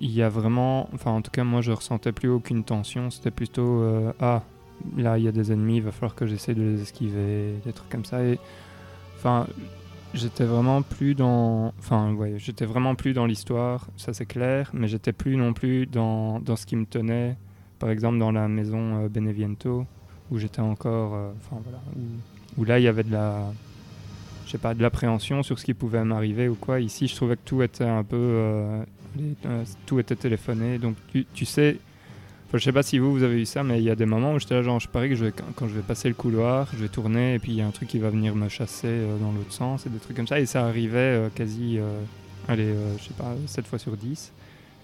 [0.00, 0.88] il y a vraiment.
[0.94, 3.10] Enfin, en tout cas, moi, je ressentais plus aucune tension.
[3.10, 3.84] C'était plutôt
[4.20, 4.42] Ah,
[4.96, 7.72] là, il y a des ennemis, il va falloir que j'essaie de les esquiver, des
[7.72, 8.22] trucs comme ça.
[8.24, 8.38] Et.
[9.16, 9.46] Enfin,
[10.14, 14.88] j'étais vraiment plus dans enfin ouais j'étais vraiment plus dans l'histoire ça c'est clair mais
[14.88, 17.36] j'étais plus non plus dans, dans, ce qui me tenait.
[17.78, 19.86] Par exemple dans la maison euh, Beneviento
[20.30, 21.80] où j'étais encore euh, enfin voilà
[22.56, 23.52] où, là il y avait de la
[24.46, 26.80] je sais pas de l'appréhension sur ce qui pouvait m'arriver ou quoi.
[26.80, 28.84] Ici je trouvais que tout était un peu euh,
[29.86, 30.78] tout était téléphoné.
[30.78, 31.78] Donc tu, tu sais
[32.58, 34.32] je sais pas si vous, vous avez eu ça, mais il y a des moments
[34.34, 36.78] où j'étais là, genre, je parie que je quand je vais passer le couloir, je
[36.78, 39.18] vais tourner et puis il y a un truc qui va venir me chasser euh,
[39.18, 40.38] dans l'autre sens et des trucs comme ça.
[40.40, 42.00] Et ça arrivait euh, quasi, euh,
[42.48, 44.32] allez, je sais pas, 7 fois sur 10.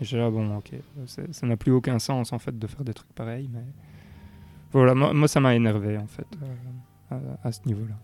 [0.00, 0.70] Et j'étais là, bon, ok,
[1.06, 3.64] ça n'a plus aucun sens en fait de faire des trucs pareils, mais
[4.72, 6.26] voilà, moi, ça m'a énervé en fait
[7.44, 7.94] à, ce niveau-là.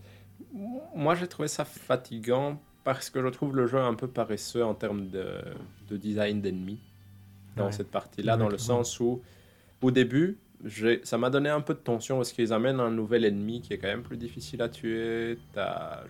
[0.95, 4.75] Moi j'ai trouvé ça fatigant parce que je trouve le jeu un peu paresseux en
[4.75, 5.41] termes de,
[5.89, 6.79] de design d'ennemis
[7.57, 9.21] dans cette partie-là, dans le sens où
[9.81, 10.37] au début,
[11.03, 13.77] ça m'a donné un peu de tension parce qu'ils amènent un nouvel ennemi qui est
[13.77, 15.37] quand même plus difficile à tuer.
[15.53, 16.03] Tu as,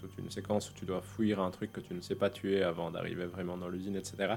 [0.00, 2.62] toute une séquence où tu dois fuir un truc que tu ne sais pas tuer
[2.62, 4.34] avant d'arriver vraiment dans l'usine, etc.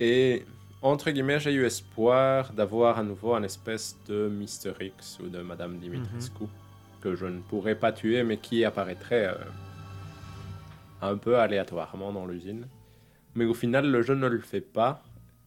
[0.00, 0.44] Et
[0.80, 5.42] entre guillemets, j'ai eu espoir d'avoir à nouveau un espèce de Mister X ou de
[5.42, 6.48] Madame Dimitrescu mhm.
[7.02, 9.34] que je ne pourrais pas tuer mais qui apparaîtrait euh,
[11.02, 12.66] un peu aléatoirement dans l'usine.
[13.34, 15.02] Mais au final, le jeu ne le fait pas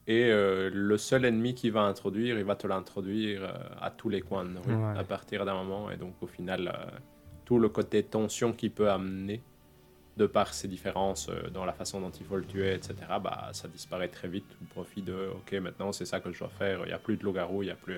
[0.07, 4.09] et euh, le seul ennemi qui va introduire, il va te l'introduire euh, à tous
[4.09, 5.89] les coins de rue à partir d'un moment.
[5.89, 6.97] Et donc au final, euh,
[7.43, 9.41] tout le côté tension qu'il peut amener,
[10.17, 13.67] de par ses différences dans la façon dont il faut le tuer, etc., bah, ça
[13.67, 16.79] disparaît très vite au profit de OK, maintenant c'est ça que je dois faire.
[16.83, 17.97] Il n'y a plus de loup-garou, il n'y a plus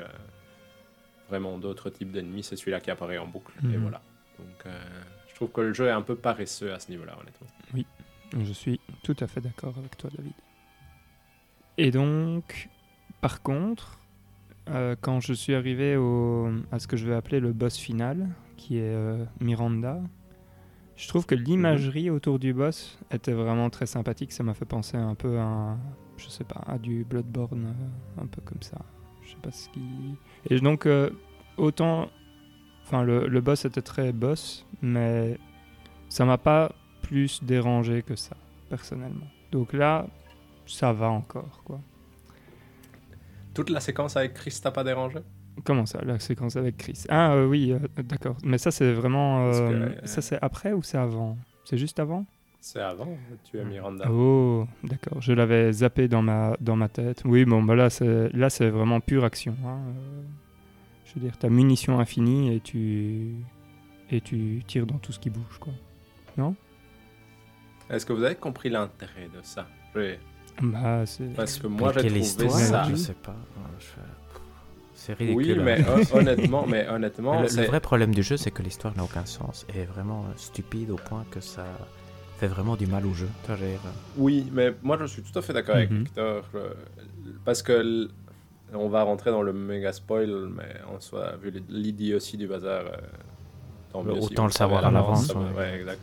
[1.30, 2.42] vraiment d'autres types d'ennemis.
[2.42, 3.54] C'est celui-là qui apparaît en boucle.
[3.62, 3.82] Et mhm.
[3.82, 4.02] voilà.
[4.40, 4.74] Donc
[5.28, 7.48] je trouve que le jeu est un peu paresseux à ce niveau-là, honnêtement.
[7.76, 7.86] Oui,
[8.36, 10.34] je suis tout à fait d'accord avec toi, David.
[11.78, 12.70] Et donc,
[13.22, 14.00] par contre,
[14.70, 18.30] euh, quand je suis arrivé au, à ce que je vais appeler le boss final,
[18.56, 20.02] qui est euh, Miranda,
[20.96, 24.32] je trouve que l'imagerie autour du boss était vraiment très sympathique.
[24.32, 25.78] Ça m'a fait penser un peu à,
[26.80, 28.80] du Bloodborne, euh, un peu comme ça.
[29.24, 29.82] Je sais pas ce qui.
[30.50, 30.88] Et donc,
[31.58, 32.10] autant.
[32.84, 35.38] Enfin, le, le boss était très boss, mais
[36.08, 36.72] ça m'a pas
[37.02, 38.38] plus dérangé que ça,
[38.70, 39.28] personnellement.
[39.52, 40.08] Donc là,
[40.68, 41.80] ça va encore, quoi.
[43.54, 45.20] Toute la séquence avec Chris t'a pas dérangé?
[45.64, 47.06] Comment ça, la séquence avec Chris?
[47.10, 48.38] Ah euh, oui, euh, d'accord.
[48.44, 49.52] Mais ça, c'est vraiment...
[49.52, 51.38] Euh, ça, c'est après ou c'est avant?
[51.66, 52.26] C'est juste avant?
[52.60, 54.12] C'est avant, tu as Miranda.
[54.12, 55.22] Oh, d'accord.
[55.22, 57.24] Je l'avais zappé dans ma, dans ma tête.
[57.26, 59.56] Oui, bon, bah là, c'est, là, c'est vraiment pure action.
[59.66, 59.80] Hein.
[61.06, 63.36] Je veux dire, t'as munition infinie et tu...
[64.12, 65.74] et tu tires dans tout ce qui bouge, quoi.
[66.38, 66.56] Non?
[67.90, 69.68] Est-ce que vous avez compris l'intérêt de ça?
[70.62, 71.04] Bah,
[71.36, 72.88] Parce que moi, j'ai trouvé ça.
[72.90, 73.36] Je sais pas.
[74.94, 75.60] C'est ridicule.
[75.60, 79.26] Oui, mais honnêtement, mais honnêtement le, vrai problème du jeu, c'est que l'histoire n'a aucun
[79.26, 81.64] sens et est vraiment euh, stupide au point que ça
[82.40, 83.30] fait vraiment du mal au jeu.
[84.18, 86.00] Oui, mais moi, je suis tout à fait d'accord avec mhm.
[86.00, 86.44] Victor.
[87.46, 88.10] Parce que
[88.74, 92.98] on va rentrer dans le méga spoil, mais en soit, vu l'idiotie du bazar, euh,
[93.92, 95.34] tant mieux Autant le savoir à l'avance.
[95.56, 96.02] Ouais, exact.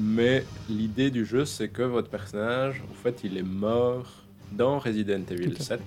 [0.00, 4.06] Mais l'idée du jeu, c'est que votre personnage, en fait, il est mort
[4.52, 5.80] dans Resident Evil 7.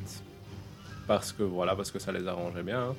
[1.07, 2.89] Parce que voilà, parce que ça les arrangeait bien.
[2.89, 2.95] Hein.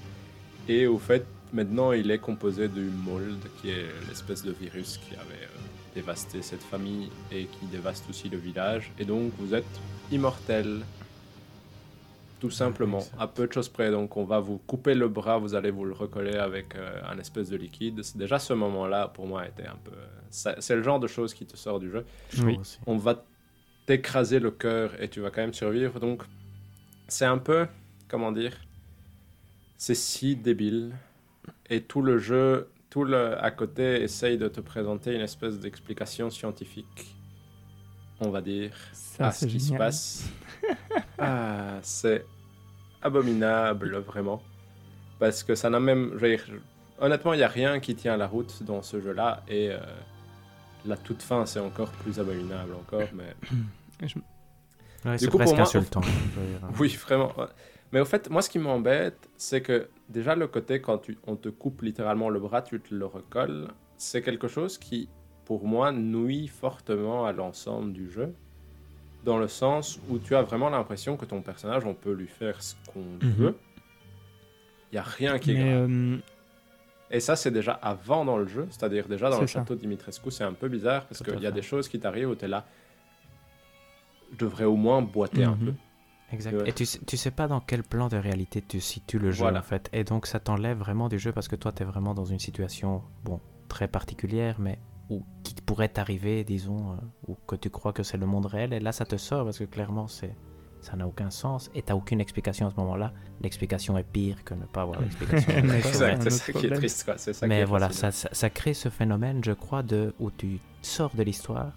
[0.69, 5.15] Et au fait, maintenant, il est composé du mold, qui est l'espèce de virus qui
[5.15, 8.91] avait euh, dévasté cette famille et qui dévaste aussi le village.
[8.99, 9.81] Et donc, vous êtes
[10.11, 10.81] immortel
[12.43, 13.93] tout simplement, à peu de choses près.
[13.93, 17.17] Donc on va vous couper le bras, vous allez vous le recoller avec euh, un
[17.21, 18.03] espèce de liquide.
[18.17, 19.93] Déjà ce moment-là, pour moi, était un peu...
[20.29, 22.05] C'est le genre de choses qui te sort du jeu.
[22.43, 22.59] Oui.
[22.89, 23.25] On va
[23.87, 26.01] t'écraser le cœur et tu vas quand même survivre.
[26.01, 26.25] Donc
[27.07, 27.69] c'est un peu,
[28.09, 28.57] comment dire,
[29.77, 30.97] c'est si débile.
[31.71, 36.29] Et tout le jeu, tout le à côté essaye de te présenter une espèce d'explication
[36.29, 37.15] scientifique,
[38.19, 38.73] on va dire,
[39.21, 40.25] à ce qui se passe.
[41.19, 42.27] ah, c'est
[43.03, 44.43] abominable, vraiment.
[45.19, 46.19] Parce que ça n'a même.
[47.01, 49.43] honnêtement, il n'y a rien qui tient la route dans ce jeu-là.
[49.49, 49.79] Et euh,
[50.85, 53.09] la toute fin, c'est encore plus abominable encore.
[53.15, 53.35] Mais.
[55.19, 56.01] c'est presque insultant.
[56.81, 57.33] oui, vraiment.
[57.93, 61.37] Mais au fait, moi, ce qui m'embête, c'est que déjà le côté quand tu, on
[61.37, 63.69] te coupe littéralement le bras, tu te le recolles,
[63.99, 65.09] c'est quelque chose qui,
[65.45, 68.35] pour moi, nuit fortement à l'ensemble du jeu.
[69.25, 72.61] Dans le sens où tu as vraiment l'impression que ton personnage, on peut lui faire
[72.63, 73.33] ce qu'on mhm.
[73.33, 73.57] veut.
[74.91, 75.91] Il n'y a rien qui est grave.
[75.91, 76.19] Euh,
[77.11, 80.45] Et ça, c'est déjà avant dans le jeu, c'est-à-dire déjà dans le château Dimitrescu, c'est
[80.45, 82.67] un peu bizarre parce qu'il y a des choses qui t'arrivent où tu es là.
[84.33, 85.67] Je devrais au moins boiter un mhm.
[85.67, 85.73] peu.
[86.33, 86.67] Exact.
[86.67, 89.45] Et tu sais, tu sais pas dans quel plan de réalité tu situes le jeu
[89.45, 89.89] en fait.
[89.93, 92.39] Et donc ça t'enlève vraiment du jeu parce que toi tu es vraiment dans une
[92.39, 93.39] situation bon
[93.69, 94.79] très particulière mais
[95.13, 96.97] où qui pourrait t'arriver disons euh,
[97.29, 99.59] ou que tu crois que c'est le monde réel et là ça te sort parce
[99.59, 100.35] que clairement c'est
[100.81, 103.13] ça n'a aucun sens et t'as aucune explication à ce moment-là.
[103.41, 105.53] L'explication est pire que ne pas avoir l'explication.
[105.77, 107.17] exact, c'est ça qui est triste quoi.
[107.17, 111.15] Ça mais voilà, ça, ça, ça, crée ce phénomène je crois de où tu sors
[111.15, 111.73] de l'histoire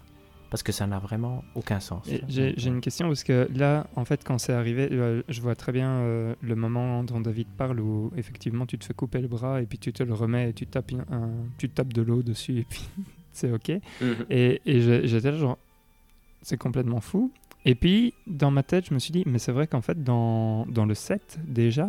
[0.50, 2.08] parce que ça n'a vraiment aucun sens.
[2.28, 5.72] J'ai une question parce que là, en fait, quand c'est arrivé, euh, je vois très
[5.72, 9.60] bien euh, le moment dont David parle où effectivement tu te fais couper le bras
[9.60, 12.58] et puis tu te le remets et tu tapes, un, tu tapes de l'eau dessus
[12.60, 12.88] et puis
[13.36, 13.80] c'est ok.
[14.00, 14.26] Mhm.
[14.30, 15.58] Et, et j'étais là genre,
[16.42, 17.30] c'est complètement fou.
[17.64, 20.66] Et puis dans ma tête, je me suis dit, mais c'est vrai qu'en fait, dans,
[20.66, 21.88] dans le set déjà,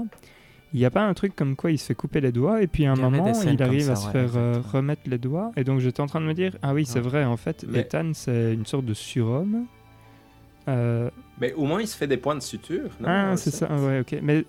[0.74, 2.68] il n'y a pas un truc comme quoi il se fait couper les doigts et
[2.68, 5.80] puis à un moment il arrive à se faire euh, remettre les doigts et donc
[5.80, 8.66] j'étais en train de me dire ah oui c'est vrai en fait Ethan c'est une
[8.66, 9.66] sorte de surhomme
[10.68, 11.10] euh,
[11.40, 14.20] mais au moins il se fait des points de suture ah c'est ça ouais ok
[14.22, 14.44] mais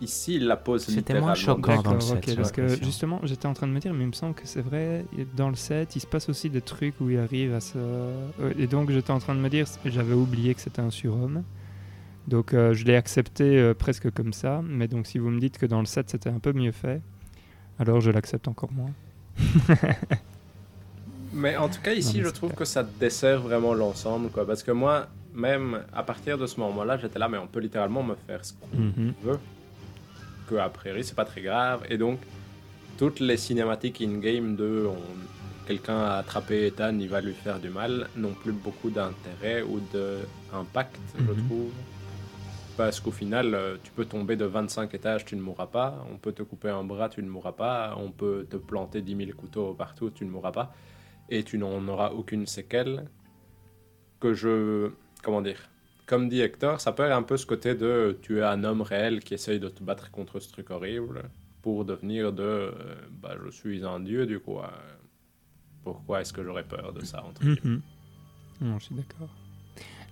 [0.00, 3.54] ici il la pose c'était moins choquant dans le set parce que justement j'étais en
[3.54, 5.04] train de me dire mais il me semble que c'est vrai
[5.36, 7.78] dans le set il se passe aussi des trucs où il arrive à se
[8.58, 11.42] et donc j'étais en train de me dire j'avais oublié que c'était un surhomme.
[12.26, 15.58] Donc euh, je l'ai accepté euh, presque comme ça, mais donc si vous me dites
[15.58, 17.02] que dans le set c'était un peu mieux fait,
[17.78, 18.92] alors je l'accepte encore moins.
[21.32, 24.70] mais en tout cas ici je trouve que ça dessert vraiment l'ensemble, quoi, parce que
[24.70, 28.42] moi même à partir de ce moment-là j'étais là, mais on peut littéralement me faire
[28.42, 29.12] ce qu'on mhm.
[29.22, 29.38] veut,
[30.48, 32.18] que a priori c'est pas très grave, et donc
[32.98, 34.88] toutes les cinématiques in-game de
[35.66, 39.80] quelqu'un a attrapé Ethan, il va lui faire du mal, n'ont plus beaucoup d'intérêt ou
[39.92, 41.46] d'impact, je mhm.
[41.46, 41.72] trouve.
[42.76, 46.04] Parce qu'au final, euh, tu peux tomber de 25 étages, tu ne mourras pas.
[46.12, 47.94] On peut te couper un bras, tu ne mourras pas.
[47.96, 50.74] On peut te planter 10 000 couteaux partout, tu ne mourras pas.
[51.30, 53.04] Et tu n'en auras aucune séquelle.
[54.18, 54.90] Que je.
[55.22, 55.68] Comment dire
[56.06, 58.82] Comme dit Hector, ça peut être un peu ce côté de tu es un homme
[58.82, 61.22] réel qui essaye de te battre contre ce truc horrible
[61.62, 62.42] pour devenir de.
[62.42, 62.72] Euh,
[63.22, 64.58] bah, je suis un dieu, du coup.
[64.58, 64.66] Euh,
[65.82, 67.80] pourquoi est-ce que j'aurais peur de ça entre mm
[68.60, 69.28] Non, je suis d'accord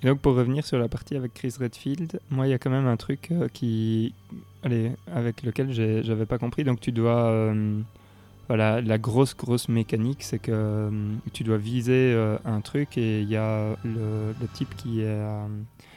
[0.02, 2.88] donc pour revenir sur la partie avec Chris Redfield, moi il y a quand même
[2.88, 4.12] un truc euh, qui,
[4.64, 6.64] allez, avec lequel j'avais pas compris.
[6.64, 7.54] Donc tu dois,
[8.52, 10.90] euh, la grosse grosse mécanique, c'est que euh,
[11.32, 12.14] tu dois viser
[12.44, 15.22] un truc et il y a le, type qui est,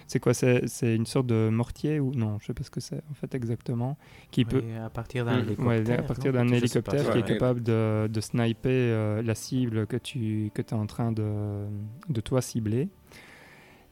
[0.08, 3.02] c'est quoi, c'est une sorte de mortier ou non, je sais pas ce que c'est
[3.12, 3.98] en fait exactement,
[4.32, 8.08] qui peut, à partir d'un hélicoptère, ouais, à partir d'un hélicoptère qui est capable de,
[8.08, 11.66] de sniper la cible que tu que es en train de,
[12.10, 12.90] de toi cibler.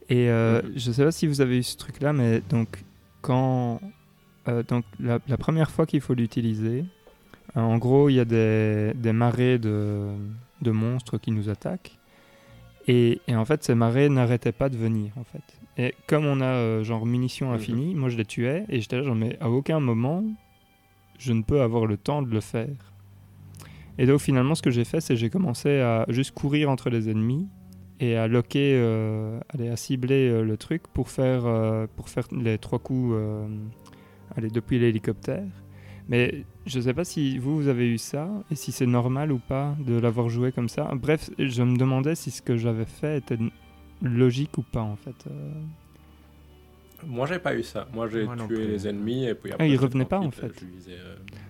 [0.08, 0.72] Et euh, mhm.
[0.76, 2.84] je ne sais pas si vous avez eu ce truc-là, mais donc,
[3.22, 3.80] quand.
[4.48, 6.84] Euh, donc, la, première fois qu'il faut l'utiliser, euh,
[7.54, 10.08] en gros, il y a des, des marées de,
[10.62, 11.98] de, monstres qui nous attaquent.
[12.86, 15.42] Et, et en fait, ces marées n'arrêtaient pas de venir, en fait.
[15.76, 17.54] Et comme on a genre munitions mhm.
[17.54, 20.22] infinies, moi je les tuais et j'étais là, genre, mais à aucun moment
[21.18, 22.92] je ne peux avoir le temps de le faire.
[23.98, 27.08] Et donc finalement, ce que j'ai fait, c'est j'ai commencé à juste courir entre les
[27.08, 27.48] ennemis
[28.00, 32.26] et à loquer, euh, aller à cibler euh, le truc pour faire, euh, pour faire
[32.32, 33.16] les trois coups
[34.36, 35.44] depuis l'hélicoptère.
[36.08, 39.32] Mais je ne sais pas si vous, vous avez eu ça et si c'est normal
[39.32, 40.90] ou pas de l'avoir joué comme ça.
[40.94, 43.38] Bref, je me demandais si ce que j'avais fait était
[44.02, 45.26] logique ou pas en fait.
[47.06, 47.86] Moi, j'ai pas eu ça.
[47.92, 49.64] Moi, j'ai tué les ennemis et puis après.
[49.64, 50.52] Ah, ils revenaient pas en fait.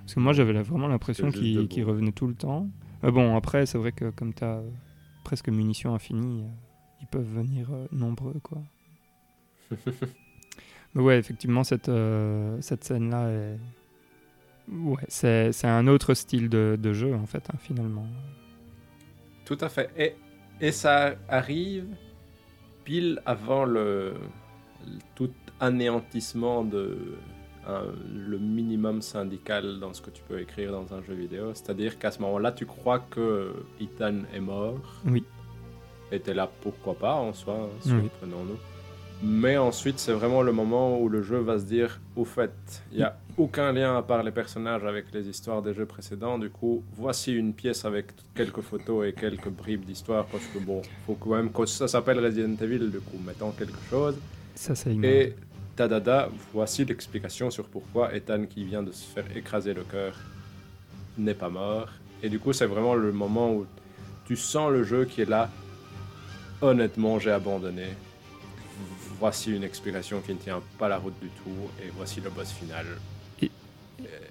[0.00, 2.68] Parce que moi, j'avais vraiment l'impression qu'ils revenaient tout le temps.
[3.02, 4.62] Mais bon, après, c'est vrai que comme tu as
[5.24, 6.48] presque munitions infinies, euh,
[7.02, 8.62] ils peuvent venir euh, nombreux, quoi.
[10.94, 13.58] Mais ouais, effectivement, cette, euh, cette scène-là est...
[14.70, 18.06] Ouais, c'est, un autre style de, de jeu, en fait, hein, finalement.
[19.44, 19.90] Tout à fait.
[19.96, 20.14] Et,
[20.60, 21.86] et ça arrive
[22.84, 24.14] pile avant le,
[25.14, 25.30] tout
[25.60, 26.96] anéantissement de
[28.12, 31.52] le minimum syndical dans ce que tu peux écrire dans un jeu vidéo.
[31.54, 35.00] C'est-à-dire qu'à ce moment-là, tu crois que Ethan est mort.
[35.06, 35.24] Oui.
[36.12, 38.58] Et t'es là, pourquoi pas en soi, surprenons-nous.
[39.22, 42.52] Mais ensuite, c'est vraiment le moment où le jeu va se dire, au fait,
[42.92, 46.38] il n'y a aucun lien à part les personnages avec les histoires des jeux précédents.
[46.38, 50.82] Du coup, voici une pièce avec quelques photos et quelques bribes d'histoire parce que bon,
[51.06, 52.90] faut quand même que ça s'appelle Resident Evil.
[52.90, 54.16] Du coup, mettons quelque chose.
[54.54, 55.34] Ça, c'est Et
[55.74, 60.16] tadada, voici l'explication sur pourquoi Ethan qui vient de se faire écraser le cœur
[61.18, 61.88] n'est pas mort.
[62.22, 63.66] Et du coup, c'est vraiment le moment où
[64.26, 65.50] tu sens le jeu qui est là.
[66.62, 67.88] Honnêtement, j'ai abandonné
[69.18, 72.50] voici une explication qui ne tient pas la route du tout, et voici le boss
[72.50, 72.84] final.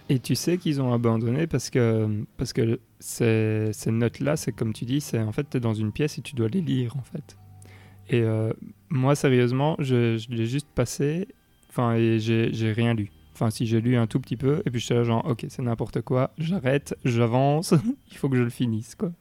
[0.09, 4.85] Et, tu sais qu'ils ont abandonné parce que, parce que ces, notes-là, c'est comme tu
[4.85, 7.01] dis, c'est en fait, tu es dans une pièce et tu dois les lire, en
[7.01, 7.37] fait.
[8.09, 8.51] Et euh,
[8.89, 11.27] moi, sérieusement, je, je l'ai juste passé,
[11.69, 13.11] enfin, et j'ai rien lu.
[13.33, 15.61] Enfin, si j'ai lu un tout petit peu, et puis suis là, genre, ok, c'est
[15.61, 17.73] n'importe quoi, j'arrête, j'avance,
[18.11, 19.11] il faut que je le finisse, quoi.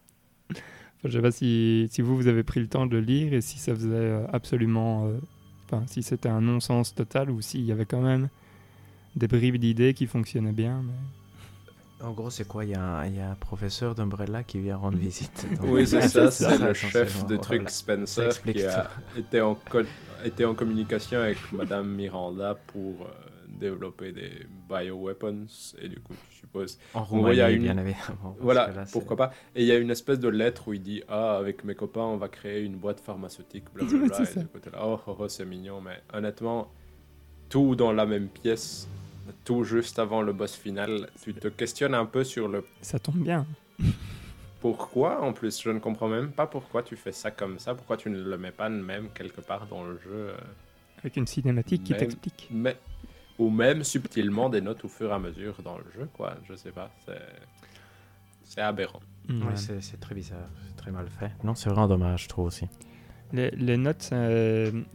[0.50, 3.32] Enfin, je sais pas si, si, vous, vous avez pris le temps de le lire
[3.32, 5.18] et si ça faisait euh, absolument euh,
[5.86, 8.28] si c'était un non-sens total ou s'il y avait quand même
[9.16, 10.82] des bribes d'idées qui fonctionnaient bien.
[12.02, 12.64] En gros, c'est quoi?
[12.64, 15.46] Il y, a un professeur d'Umbrella qui vient rendre visite.
[15.62, 19.56] Oui, c'est ça, c'est le chef de truc Spencer qui a été en,
[20.24, 23.10] été en communication avec Madame Miranda pour euh,
[23.46, 24.32] développer des
[24.68, 25.46] bioweapons.
[25.80, 26.76] Et du coup, tu supposes.
[26.92, 27.84] En Roumanie, il y a une...
[27.84, 27.96] bien
[28.40, 29.32] Voilà, pourquoi pas.
[29.54, 32.00] Et il y a une espèce de lettre où il dit Ah, avec mes copains,
[32.00, 34.22] on va créer une boîte pharmaceutique, blablabla.
[34.22, 35.80] et du côté là, oh, oh, oh c'est mignon.
[35.80, 36.72] Mais honnêtement,
[37.48, 38.88] tout dans la même pièce,
[39.44, 42.64] tout juste avant le boss final, tu te questionnes un peu sur le.
[42.80, 43.46] Ça tombe bien.
[44.60, 47.74] Pourquoi en plus Je ne comprends même pas pourquoi tu fais ça comme ça.
[47.74, 50.36] Pourquoi tu ne le mets pas même quelque part dans le jeu euh,
[50.98, 52.48] Avec une cinématique qui t'explique.
[52.50, 52.76] Mais
[53.38, 56.36] ou même subtilement des notes au fur et à mesure dans le jeu, quoi.
[56.48, 56.90] Je sais pas,
[58.44, 59.00] c'est aberrant.
[59.28, 59.56] Mm.
[59.56, 61.32] c'est très bizarre, c'est très mal fait.
[61.42, 62.66] Non, c'est vraiment dommage, je trouve aussi.
[63.32, 64.12] Les, notes,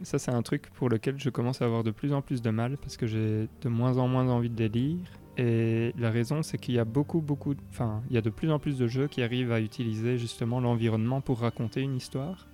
[0.02, 2.50] ça c'est un truc pour lequel je commence à avoir de plus en plus de
[2.50, 4.98] mal parce que j'ai de moins en moins envie de les lire.
[5.38, 8.50] Et la raison, c'est qu'il y a beaucoup, beaucoup, enfin, il y a de plus
[8.50, 12.48] en plus de jeux qui arrivent à utiliser justement l'environnement pour raconter une histoire.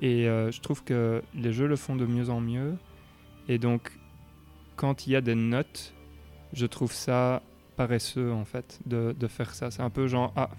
[0.00, 2.74] Et euh, je trouve que les jeux le font de mieux en mieux.
[3.48, 3.92] Et donc,
[4.74, 5.94] quand il y a des notes,
[6.52, 7.42] je trouve ça
[7.76, 9.70] paresseux en fait de, de faire ça.
[9.70, 10.50] C'est un peu genre ah,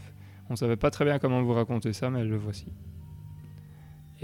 [0.49, 2.68] on savait pas très bien comment vous raconter ça, mais le voici.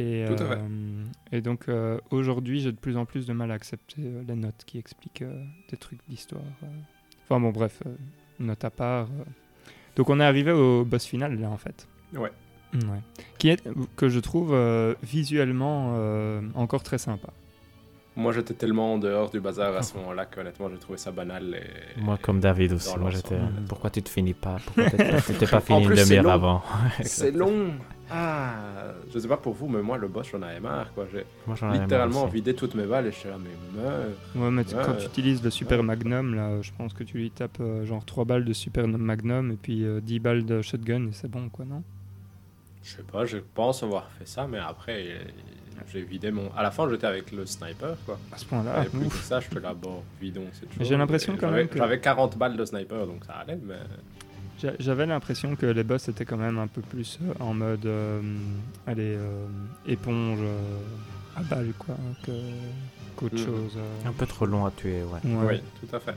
[0.01, 4.01] Et, euh, et donc euh, aujourd'hui, j'ai de plus en plus de mal à accepter
[4.03, 5.23] euh, les notes qui expliquent
[5.69, 6.41] des trucs d'histoire.
[7.23, 7.83] Enfin bon, bref,
[8.39, 9.09] note à part.
[9.95, 11.87] Donc on est arrivé au boss final là en fait.
[12.13, 12.31] Ouais.
[12.73, 13.01] ouais.
[13.37, 13.63] Qui est
[13.95, 14.57] que je trouve
[15.03, 15.95] visuellement
[16.55, 17.29] encore très sympa.
[18.15, 21.55] Moi, j'étais tellement en dehors du bazar à ce moment-là qu'honnêtement, j'ai trouvé ça banal.
[21.55, 22.01] Et...
[22.01, 22.97] Moi, comme David aussi.
[22.99, 23.39] Moi, j'étais.
[23.69, 24.57] Pourquoi tu te finis pas?
[24.65, 26.61] Pourquoi t'étais pas fini une demi-heure avant?
[27.03, 27.71] C'est long.
[28.13, 28.55] Ah,
[29.13, 30.93] je sais pas pour vous, mais moi, le boss, j'en avais marre.
[30.93, 31.07] Quoi.
[31.13, 31.25] J'ai
[31.79, 34.07] littéralement vidé toutes mes balles et je suis là, mais meurs.
[34.35, 37.61] Ouais, mais quand tu utilises le Super Magnum, là, je pense que tu lui tapes
[37.61, 41.13] euh, genre 3 balles de Super Magnum et puis 10 euh, balles de shotgun et
[41.13, 41.83] c'est bon, quoi, non?
[42.83, 45.21] Je sais pas, je pense avoir fait ça, mais après,
[45.91, 46.51] j'ai vidé mon.
[46.55, 48.19] À la fin, j'étais avec le sniper, quoi.
[48.31, 48.85] À ce point-là.
[48.85, 49.59] Et plus que ça, je te
[50.19, 50.45] vidons
[50.79, 51.67] J'ai l'impression quand même.
[51.67, 51.77] Que...
[51.77, 53.75] J'avais 40 balles de sniper, donc ça allait, mais.
[54.79, 57.85] J'avais l'impression que les boss étaient quand même un peu plus euh, en mode.
[57.85, 58.21] Euh,
[58.85, 59.47] allez, euh,
[59.87, 60.39] éponge
[61.35, 61.95] à balles, quoi,
[63.15, 63.37] qu'autre mm.
[63.37, 63.77] chose.
[64.05, 65.19] Un peu trop long à tuer, ouais.
[65.23, 66.15] Oui, tout à fait.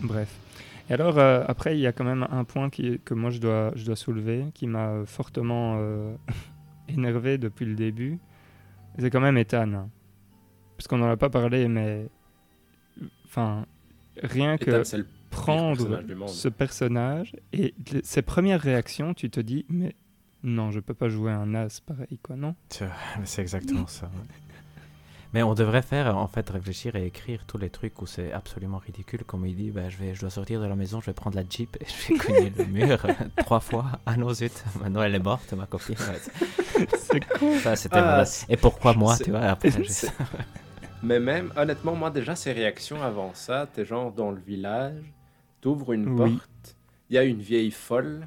[0.00, 0.34] bref.
[0.88, 3.72] Et alors, après, il y a quand même un point qui, que moi je dois,
[3.74, 5.78] je dois soulever, qui m'a fortement
[6.88, 8.18] énervé depuis le début,
[8.98, 9.88] c'est quand même Ethan.
[10.76, 12.08] Parce qu'on n'en a pas parlé, mais.
[13.24, 13.66] Enfin,
[14.22, 14.82] rien que
[15.30, 19.94] prendre ce personnage et ses premières réactions, tu te dis, mais
[20.42, 22.54] non, je peux pas jouer un as pareil, quoi, non?
[23.24, 24.10] C'est exactement ça.
[25.36, 28.78] Mais on devrait faire, en fait, réfléchir et écrire tous les trucs où c'est absolument
[28.78, 29.22] ridicule.
[29.22, 31.36] Comme il dit, bah, je, vais, je dois sortir de la maison, je vais prendre
[31.36, 33.06] la Jeep et je vais cogner le mur
[33.36, 33.84] trois fois.
[34.06, 35.94] Ah non, zut, maintenant elle est morte, ma copine.
[36.96, 37.58] c'est cool.
[37.92, 39.68] Ah, et pourquoi moi, tu vois, après,
[41.02, 45.04] Mais même, honnêtement, moi, déjà, ces réactions avant ça, t'es genre dans le village,
[45.60, 46.76] t'ouvres une porte,
[47.10, 48.26] il y a une vieille folle,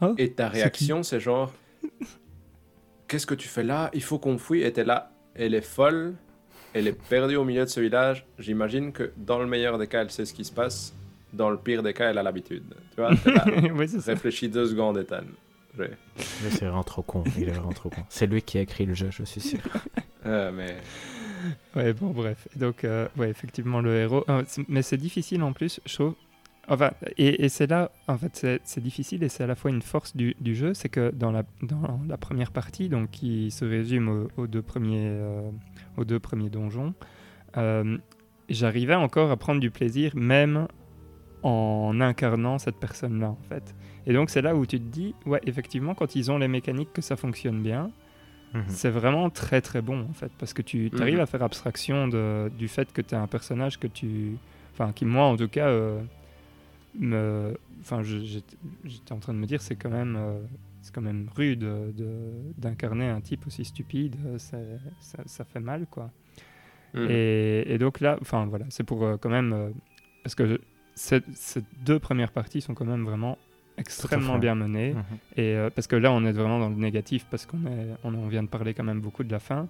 [0.00, 1.52] oh, et ta réaction, c'est genre,
[3.08, 3.90] qu'est-ce que tu fais là?
[3.92, 6.14] Il faut qu'on fouille, et t'es là, elle est folle,
[6.74, 8.26] elle est perdue au milieu de ce village.
[8.38, 10.92] J'imagine que dans le meilleur des cas, elle sait ce qui se passe.
[11.32, 12.64] Dans le pire des cas, elle a l'habitude.
[12.94, 13.10] Tu vois,
[14.06, 15.24] réfléchis deux secondes, Ethan.
[15.78, 15.88] Mais
[16.50, 17.24] c'est vraiment trop con.
[17.36, 18.02] Il est vraiment trop con.
[18.08, 19.60] C'est lui qui a écrit le jeu, je suis sûr.
[20.26, 20.78] Euh, mais...
[21.76, 22.48] Ouais, bon, bref.
[22.56, 24.24] Donc, euh, ouais, effectivement, le héros.
[24.30, 26.14] Euh, mais c'est difficile en plus, je trouve.
[26.66, 30.16] Enfin, et, c'est là, en fait, c'est difficile et c'est à la fois une force
[30.16, 34.28] du, du jeu, c'est que dans la, dans la première partie, donc qui se résume
[34.38, 35.14] aux, deux premiers,
[35.96, 36.94] aux deux premiers donjons,
[38.48, 40.68] j'arrivais encore à prendre du plaisir, même
[41.42, 43.74] en incarnant cette personne-là, en fait.
[44.06, 46.92] Et donc, c'est là où tu te dis, ouais, effectivement, quand ils ont les mécaniques
[46.92, 47.90] que ça fonctionne bien,
[48.54, 48.64] mhm.
[48.68, 51.20] c'est vraiment très très bon, en fait, parce que tu arrives mhm.
[51.20, 54.36] à faire abstraction de, du fait que tu es un personnage que tu.
[54.72, 56.00] Enfin, qui, moi, en tout cas, euh,
[56.98, 57.56] me.
[57.80, 60.16] Enfin, j'étais en train de me dire, c'est quand même.
[60.16, 60.40] Euh,
[60.84, 61.66] c'est quand même rude
[62.58, 64.58] d'incarner un type aussi stupide, ça,
[65.24, 66.10] ça, fait mal, quoi.
[66.92, 67.06] Mhm.
[67.10, 69.72] Et, et, donc là, enfin voilà, c'est pour euh, quand même,
[70.22, 70.60] parce que
[70.94, 71.22] ces,
[71.84, 73.38] deux premières parties sont quand même vraiment
[73.76, 74.94] extrêmement bien menées.
[74.94, 75.02] Mhm.
[75.36, 78.28] Et euh, parce que là, on est vraiment dans le négatif parce qu'on est, on,
[78.28, 79.68] vient de parler quand même beaucoup de la fin.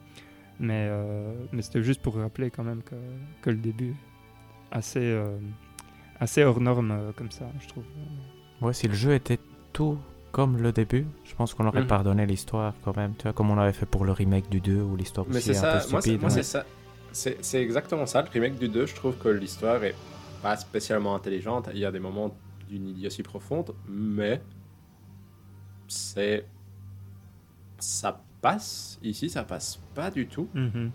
[0.60, 2.94] Mais, euh, mais c'était juste pour rappeler quand même que,
[3.42, 5.36] que le début est assez, euh,
[6.20, 7.84] assez hors norme comme ça, je trouve.
[8.60, 9.38] Ouais, si le jeu était
[9.72, 9.98] tout
[10.34, 11.86] comme le début, je pense qu'on aurait mhm.
[11.86, 14.82] pardonné l'histoire quand même, tu vois, comme on avait fait pour le remake du 2
[14.82, 16.20] où l'histoire aussi est, un peu stupide.
[16.20, 16.64] Moi, c'est ça.
[17.12, 19.94] C'est exactement ça, le remake du 2, je trouve que l'histoire est
[20.42, 21.70] pas spécialement intelligente.
[21.72, 22.34] Il y a des moments
[22.68, 24.42] d'une idiotie profonde, mais
[25.86, 26.44] c'est
[27.78, 28.98] ça passe.
[29.04, 30.48] Ici, ça passe pas du tout.
[30.52, 30.90] Mhm.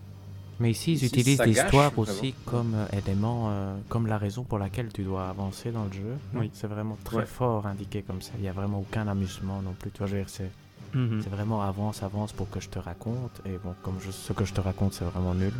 [0.59, 4.91] Mais ici, ils utilisent l'histoire aussi comme euh, élément, euh, comme la raison pour laquelle
[4.91, 6.17] tu dois avancer dans le jeu.
[6.33, 6.51] Oui.
[6.53, 8.31] C'est vraiment très fort indiqué comme ça.
[8.37, 9.91] Il n'y a vraiment aucun amusement non plus.
[9.91, 10.51] Tu vois, c'est
[10.93, 11.21] mhm.
[11.23, 13.41] c'est vraiment avance, avance pour que je te raconte.
[13.45, 15.53] Et bon, comme je, ce que je te raconte, c'est vraiment nul,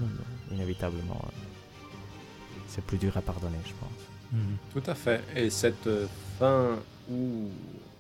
[0.52, 1.22] inévitablement.
[1.24, 1.88] Euh,
[2.68, 4.34] c'est plus dur à pardonner, je pense.
[4.34, 4.58] Mhm.
[4.74, 5.24] Tout à fait.
[5.36, 5.90] Et cette
[6.38, 6.76] fin
[7.10, 7.50] où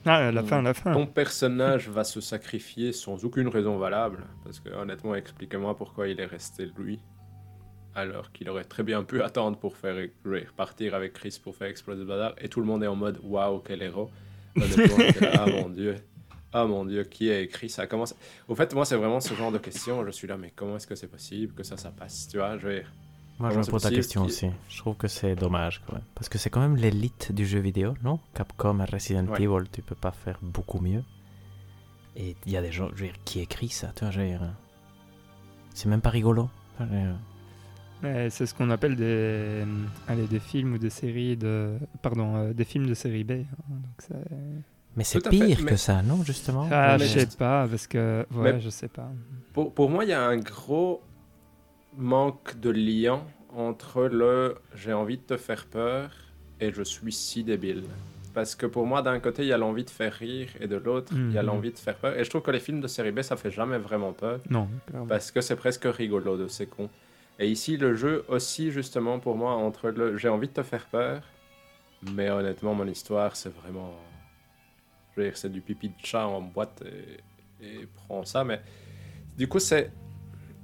[0.09, 0.93] ah, la fin, la fin.
[0.93, 4.25] Ton personnage va se sacrifier sans aucune raison valable.
[4.43, 6.99] Parce que honnêtement, expliquez-moi pourquoi il est resté lui.
[7.95, 9.95] Alors qu'il aurait très bien pu attendre pour faire
[10.25, 12.33] repartir avec Chris pour faire exploser le bazar.
[12.39, 14.09] Et tout le monde est en mode waouh, quel héros.
[14.57, 15.95] ah mon dieu.
[16.51, 18.05] Ah mon dieu, qui a écrit ça Comment
[18.47, 20.03] Au fait, moi, c'est vraiment ce genre de question.
[20.05, 22.57] Je suis là, mais comment est-ce que c'est possible que ça, ça passe Tu vois,
[22.57, 22.85] je vais
[23.39, 24.49] moi, je me pose la question aussi.
[24.67, 26.03] Je trouve que c'est dommage quand même.
[26.13, 28.19] Parce que c'est quand même l'élite du jeu vidéo, non?
[28.33, 31.03] Capcom et Resident Evil, tu peux pas faire beaucoup mieux.
[32.15, 34.19] Et il y a des gens, je veux dire, qui écrit ça, tu vois, je
[34.19, 34.41] veux dire.
[35.73, 36.49] C'est même pas rigolo.
[38.01, 39.63] C'est ce qu'on appelle des,
[40.07, 43.31] allez, des films ou des séries de, pardon, euh, des films de série B.
[43.31, 44.21] Hein, donc
[44.95, 46.67] mais c'est pire que ça, non, justement?
[46.71, 49.09] Ah, je sais pas, parce que, ouais, je sais pas.
[49.53, 51.01] Pour, pour moi, il y a un gros
[51.99, 53.21] manque de lien
[53.55, 56.09] entre le j'ai envie de te faire peur
[56.59, 57.83] et je suis si débile.
[58.33, 60.75] Parce que pour moi, d'un côté, il y a l'envie de faire rire et de
[60.75, 61.47] l'autre, il y a mhm.
[61.47, 62.17] l'envie de faire peur.
[62.17, 64.39] Et je trouve que les films de série B, ça fait jamais vraiment peur.
[64.49, 64.69] Non.
[65.07, 66.89] Parce que c'est presque rigolo de ces cons.
[67.39, 70.85] Et ici, le jeu aussi, justement, pour moi, entre le j'ai envie de te faire
[70.85, 71.21] peur,
[72.13, 73.93] mais honnêtement, mon histoire, c'est vraiment.
[75.15, 76.83] Je veux dire, c'est du pipi de chat en boîte
[77.61, 78.43] et, et prends ça.
[78.43, 78.61] Mais
[79.37, 79.91] du coup, c'est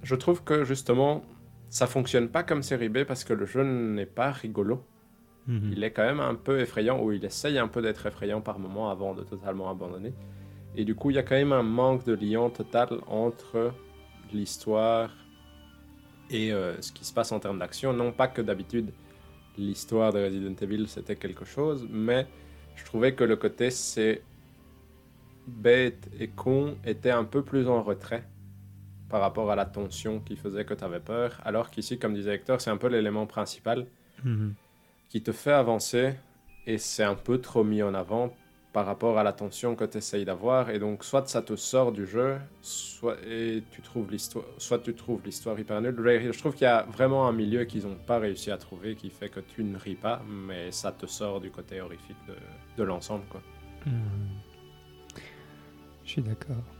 [0.05, 1.23] je trouve que justement,
[1.69, 4.85] ça fonctionne pas comme série B parce que le jeu n'est pas rigolo.
[5.47, 5.71] Mhm.
[5.73, 8.59] Il est quand même un peu effrayant, ou il essaye un peu d'être effrayant par
[8.59, 10.13] moment avant de totalement abandonner.
[10.75, 13.73] Et du coup, il y a quand même un manque de lien total entre
[14.31, 15.09] l'histoire
[16.29, 17.91] et euh, ce qui se passe en termes d'action.
[17.91, 18.91] Non pas que d'habitude,
[19.57, 22.27] l'histoire de Resident Evil c'était quelque chose, mais
[22.75, 24.21] je trouvais que le côté c'est
[25.47, 28.23] bête et con était un peu plus en retrait
[29.15, 31.39] par rapport à la tension qui faisait que tu avais peur.
[31.45, 33.87] Alors qu'ici, comme disait Hector, c'est un peu l'élément principal
[34.25, 34.55] mhm.
[35.07, 36.15] qui te fait avancer
[36.67, 38.35] et c'est un peu trop mis en avant
[38.73, 40.69] par rapport à la tension que tu essayes d'avoir.
[40.69, 44.93] Et donc, soit ça te sort du jeu, soit, et tu trouves l'histoire, soit tu
[44.93, 45.95] trouves l'histoire hyper nulle.
[46.33, 49.09] Je trouve qu'il y a vraiment un milieu qu'ils n'ont pas réussi à trouver qui
[49.09, 52.35] fait que tu ne ris pas, mais ça te sort du côté horrifique de,
[52.75, 53.23] de l'ensemble.
[53.29, 53.41] quoi.
[53.85, 53.93] Mhm.
[56.03, 56.74] Je suis d'accord.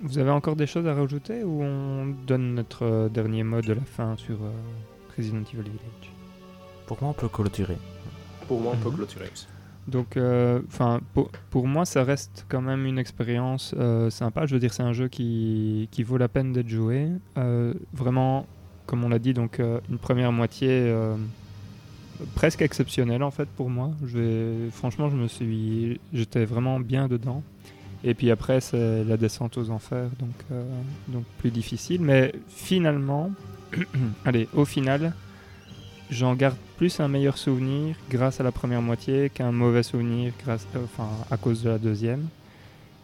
[0.00, 3.72] Vous avez encore des choses à rajouter ou on donne notre euh, dernier mot de
[3.72, 4.50] la fin sur euh,
[5.16, 6.12] Resident Evil Village?
[6.86, 7.78] Pour moi, on peut clôturer.
[8.48, 8.96] Pour moi, on peut mhm.
[8.96, 9.30] clôturer
[9.86, 11.00] Donc, euh, enfin,
[11.50, 13.74] pour, moi, ça reste quand même une expérience
[14.10, 14.46] sympa.
[14.46, 17.08] Je veux dire, c'est un jeu qui, qui vaut la peine d'être joué.
[17.94, 18.46] vraiment,
[18.86, 20.92] comme on l'a dit, donc une première moitié
[22.34, 23.92] presque exceptionnelle en fait pour moi.
[24.04, 27.42] Je vais, franchement, je me suis, j'étais vraiment bien dedans.
[28.06, 30.62] Et puis après, c'est la descente aux enfers, donc, euh,
[31.08, 32.02] donc plus difficile.
[32.02, 33.32] Mais finalement,
[34.26, 35.14] allez, au final,
[36.10, 40.66] j'en garde plus un meilleur souvenir grâce à la première moitié qu'un mauvais souvenir grâce,
[40.76, 42.28] euh, enfin, à cause de la deuxième.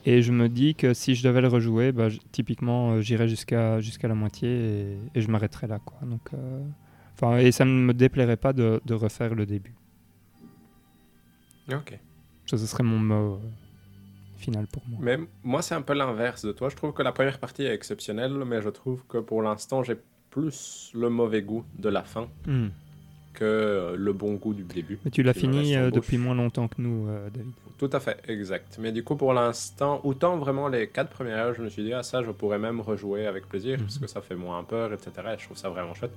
[0.04, 3.80] Et je me dis que si je devais le rejouer, bah, typiquement, euh, j'irais jusqu'à
[3.80, 5.78] jusqu'à la moitié et, je m'arrêterais là.
[5.82, 5.96] Quoi.
[6.02, 6.28] Donc,
[7.14, 9.72] enfin, et ça ne me déplairait pas de, de refaire le début.
[11.72, 11.98] Ok.
[12.44, 13.40] Ça, ce serait mon mot
[14.40, 14.98] final pour moi.
[15.00, 16.68] Mais moi, c'est un peu l'inverse de toi.
[16.68, 19.96] Je trouve que la première partie est exceptionnelle, mais je trouve que pour l'instant, j'ai
[20.30, 22.68] plus le mauvais goût de la fin hmm.
[23.34, 24.98] que euh, le bon goût du début.
[25.04, 27.52] Mais tu l'as fini euh, depuis moins longtemps que nous, David.
[27.80, 28.76] Tout à fait, exact.
[28.78, 31.94] Mais du coup, pour l'instant, autant vraiment les quatre premières heures, je me suis dit,
[31.94, 33.84] ah ça, je pourrais même rejouer avec plaisir, mhm.
[33.84, 35.12] parce que ça fait moins peur, etc.
[35.34, 36.14] Et je trouve ça vraiment chouette.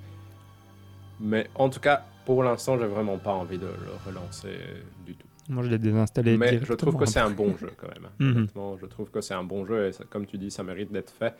[1.21, 4.57] Mais en tout cas, pour l'instant, j'ai vraiment pas envie de le relancer
[5.05, 5.27] du tout.
[5.49, 6.37] Moi, je l'ai désinstallé.
[6.37, 8.09] Mais je trouve que c'est un bon jeu quand même.
[8.19, 8.47] Mhm.
[8.81, 11.35] je trouve que c'est un bon jeu et comme tu dis, ça mérite d'être fait.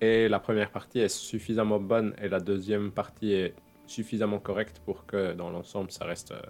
[0.00, 3.54] Et la première partie est suffisamment bonne et la deuxième partie est
[3.86, 6.40] suffisamment correcte pour que dans l'ensemble, ça reste euh,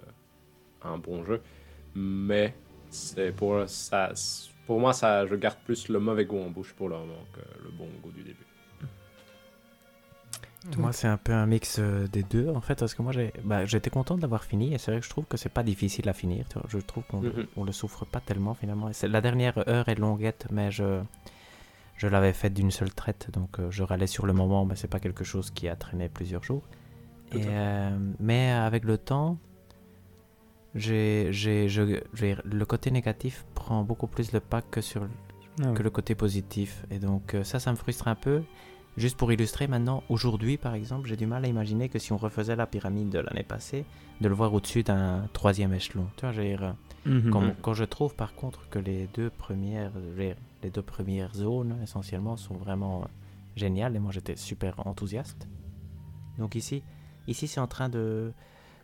[0.83, 1.41] un bon jeu.
[1.95, 2.53] Mais
[2.89, 4.11] c'est pour ça,
[4.67, 7.63] pour moi, ça, je garde plus le mauvais goût en bouche pour le moment que
[7.63, 8.45] le bon goût du début.
[10.77, 13.13] Moi, c'est un peu un mix euh, des deux, en fait, parce que moi,
[13.45, 16.09] bah, j'étais content d'avoir fini, et c'est vrai que je trouve que c'est pas difficile
[16.09, 16.45] à finir.
[16.67, 17.21] Je trouve qu'on
[17.55, 18.89] on le souffre pas tellement, finalement.
[19.03, 21.01] La dernière heure est longuette, mais je,
[21.95, 24.89] je l'avais faite d'une seule traite, donc euh, je râlais sur le moment, mais c'est
[24.89, 26.63] pas quelque chose qui a traîné plusieurs jours.
[27.31, 29.37] Et, euh, mais avec le temps,
[30.73, 35.07] le côté négatif prend beaucoup plus le pas que, sur,
[35.63, 36.85] ah que le côté positif.
[36.91, 38.43] Et donc, ça, ça me frustre un peu.
[38.99, 42.17] Juste pour illustrer maintenant, aujourd'hui par exemple, j'ai du mal à imaginer que si on
[42.17, 43.85] refaisait la pyramide de l'année passée,
[44.19, 46.05] de le voir au-dessus d'un troisième échelon.
[46.17, 47.29] Tu vois, mhm.
[47.31, 52.35] quand, quand, je trouve par contre que les deux premières, les deux premières zones essentiellement
[52.35, 53.07] sont vraiment
[53.55, 55.47] géniales et moi j'étais super enthousiaste.
[56.37, 56.83] Donc ici,
[57.25, 58.33] ici c'est en train de,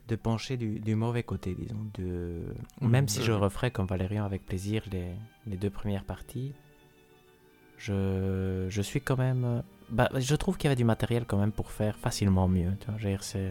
[0.08, 1.90] de pencher du, du, mauvais côté, disons.
[1.94, 2.42] De...
[2.80, 2.90] Mhm.
[2.90, 5.12] Même si je referais comme Valérian avec plaisir les,
[5.46, 6.54] les deux premières parties,
[7.78, 11.52] je, je suis quand même bah, je trouve qu'il y avait du matériel quand même
[11.52, 12.72] pour faire facilement mieux.
[12.80, 13.50] Tu vois,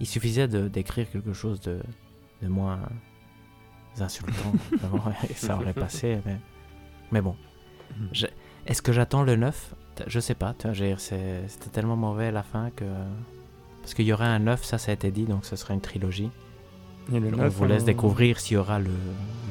[0.00, 1.80] il suffisait d'écrire quelque chose de,
[2.42, 2.80] de moins
[4.00, 4.52] insultant,
[5.30, 6.20] et ça aurait passé.
[6.26, 6.38] Mais,
[7.12, 7.36] mais bon,
[7.98, 8.08] mhm.
[8.66, 9.74] est-ce que j'attends le 9
[10.06, 10.54] Je sais pas.
[10.58, 12.84] Tu vois, c'était tellement mauvais à la fin que.
[13.80, 15.80] Parce qu'il y aurait un 9, ça, ça a été dit, donc ce serait une
[15.80, 16.30] trilogie.
[17.12, 18.90] Et le 9, On vous laisse euh, découvrir s'il y aura le,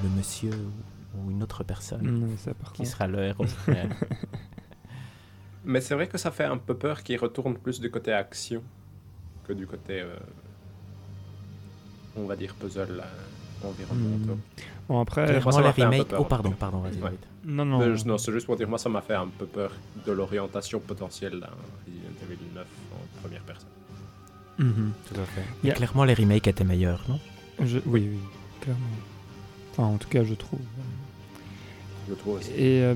[0.04, 0.52] le monsieur
[1.18, 2.36] ou une autre personne
[2.74, 3.46] qui sera le héros.
[5.66, 8.62] Mais c'est vrai que ça fait un peu peur qu'il retourne plus du côté action
[9.48, 10.16] que du côté, euh,
[12.16, 14.36] on va dire, puzzle euh, environnemental.
[14.36, 14.40] Hmm.
[14.88, 16.14] Bon, après, moi, les remakes.
[16.18, 17.00] Oh, pardon, pardon, vas-y.
[17.44, 17.80] Non, non.
[18.06, 19.72] non c'est juste pour dire, moi, ça m'a fait un peu peur
[20.06, 21.50] de l'orientation potentielle d'un
[21.86, 23.70] Resident Evil 9 en première personne.
[24.60, 24.94] Mhm.
[25.08, 25.74] Tout à fait.
[25.74, 27.20] Clairement, les remakes étaient meilleurs, non?
[27.60, 28.20] Oui, oui,
[28.62, 28.82] clairement.
[29.72, 30.60] Enfin, en tout cas, je trouve.
[32.56, 32.96] Et euh,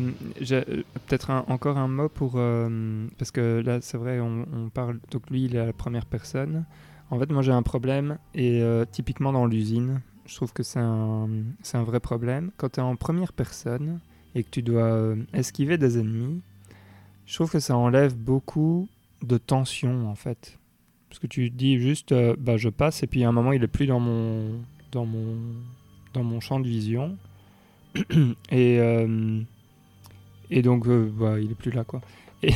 [0.52, 0.64] euh,
[1.08, 2.34] peut-être encore un mot pour.
[2.36, 5.00] Euh, parce que là, c'est vrai, on, parle.
[5.12, 6.66] Donc lui, il est à la première personne.
[7.10, 8.18] En fait, moi, j'ai un problème.
[8.36, 8.62] Et
[8.92, 11.28] typiquement dans l'usine, je trouve que c'est un,
[11.74, 12.52] un vrai problème.
[12.58, 14.00] Quand tu es en première personne
[14.36, 16.42] et que tu dois esquiver des ennemis,
[17.26, 18.88] je trouve que ça enlève beaucoup
[19.24, 20.58] de tension, en fait.
[21.10, 23.68] Parce que tu dis juste, bah, je passe, et puis à un moment, il est
[23.68, 24.60] plus dans mon,
[24.92, 25.36] dans mon,
[26.14, 27.18] dans mon champ de vision.
[28.52, 29.42] et, euh,
[30.50, 32.02] et donc, euh, bah, il est plus là, quoi.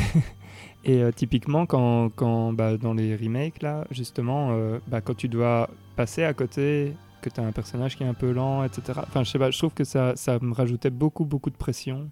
[0.86, 4.58] Et, euh, typiquement, quand, quand bah, dans les remakes, là, justement,
[4.88, 8.14] bah, quand tu dois passer à côté, que tu as un personnage qui est un
[8.14, 9.00] peu lent, etc.
[9.08, 12.10] Enfin, je sais pas, je trouve que ça, ça me rajoutait beaucoup, beaucoup de pression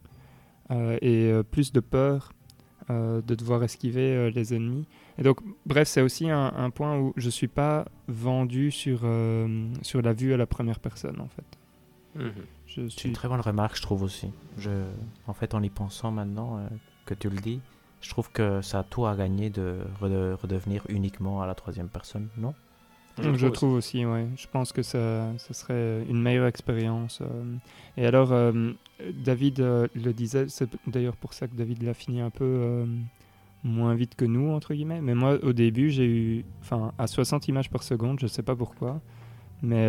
[1.02, 2.32] et plus de peur
[2.90, 4.86] de devoir esquiver les ennemis.
[5.18, 9.02] Et donc, bref, c'est aussi un, point où je suis pas vendu sur,
[9.82, 12.32] sur la vue à la première personne, en fait.
[12.76, 14.30] C'est une très bonne remarque, je trouve aussi.
[14.58, 14.70] Je,
[15.28, 16.68] en fait, en y pensant maintenant euh,
[17.06, 17.60] que tu le dis,
[18.02, 22.30] je trouve que ça a tout à gagner de redevenir uniquement à la troisième personne,
[22.38, 22.54] non?
[23.22, 24.22] Je, trouve, aussi, oui.
[24.38, 27.20] Je pense que ça, ça serait une meilleure expérience.
[27.22, 27.56] Euh.
[27.98, 28.72] Et alors, euh,
[29.14, 32.86] David le disait, c'est d'ailleurs pour ça que David l'a fini un peu
[33.64, 35.02] moins vite que nous, entre guillemets.
[35.02, 38.44] Mais moi, au début, j'ai eu, enfin, à 60 images par seconde, je ne sais
[38.44, 39.02] pas pourquoi.
[39.62, 39.88] Mais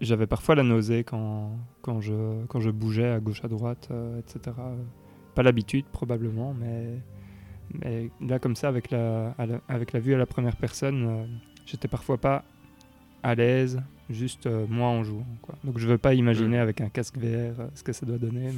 [0.00, 4.18] j'avais parfois la nausée quand, quand, je, quand je bougeais à gauche à droite, euh,
[4.18, 4.56] etc.
[5.34, 6.98] Pas l'habitude probablement, mais,
[7.74, 9.34] mais là comme ça, avec la,
[9.68, 11.24] avec la vue à la première personne, euh,
[11.66, 12.44] j'étais parfois pas
[13.22, 15.26] à l'aise, juste euh, moi en jouant.
[15.42, 15.54] Quoi.
[15.64, 18.52] Donc je veux pas imaginer avec un casque VR ce que ça doit donner.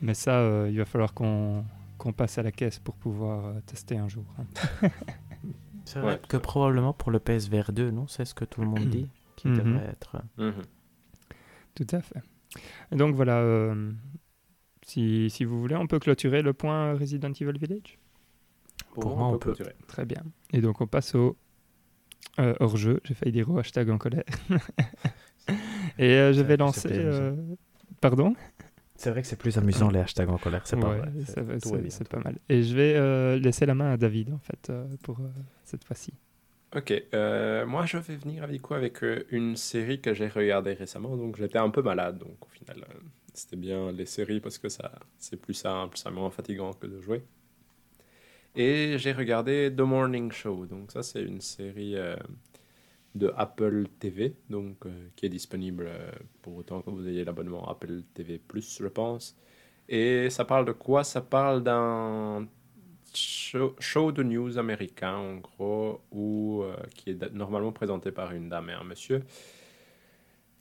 [0.00, 1.64] Mais, ça, il va falloir qu'on
[1.98, 4.24] qu'on passe à la caisse pour pouvoir tester un jour.
[4.38, 4.88] Hein.
[5.86, 8.88] C'est vrai que probablement pour le PSVR 2, non C'est ce que tout le monde
[8.90, 9.56] dit qui mhm.
[9.56, 10.16] devrait être.
[10.36, 10.62] Mhm.
[11.74, 12.20] Tout à fait.
[12.90, 13.92] donc voilà, euh,
[14.82, 17.98] si, si, vous voulez, on peut clôturer le point Resident Evil Village?
[18.94, 19.52] Pour, moi, on, peut.
[19.52, 19.76] Clôturer.
[19.86, 20.22] Très bien.
[20.52, 21.36] Et donc on passe au
[22.40, 23.00] euh, hors-jeu.
[23.04, 24.24] J'ai failli dire au hashtag en colère.
[25.98, 26.90] Et euh, je vais lancer.
[28.00, 28.34] Pardon?
[28.96, 30.96] C'est vrai que c'est plus amusant les hashtags en colère, c'est pas
[31.26, 32.36] C'est pas mal.
[32.48, 35.28] Et je vais euh, laisser la main à David en fait euh, pour euh,
[35.64, 36.12] cette fois-ci.
[36.74, 38.98] Ok, moi je vais venir avec quoi avec
[39.30, 42.84] une série que j'ai regardée récemment, donc j'étais un peu malade, donc au final
[43.32, 47.00] c'était bien les séries parce que ça c'est plus simple, c'est moins fatigant que de
[47.00, 47.22] jouer.
[48.56, 51.96] Et j'ai regardé The Morning Show, donc ça c'est une série
[53.16, 56.10] de Apple TV, donc, euh, qui est disponible euh,
[56.42, 59.36] pour autant que vous ayez l'abonnement Apple TV, je pense.
[59.88, 61.04] Et ça parle de quoi?
[61.04, 62.46] Ça parle d'un
[63.14, 68.70] show, de news américain, en gros, où, euh, qui est normalement présenté par une dame
[68.70, 69.22] et un monsieur,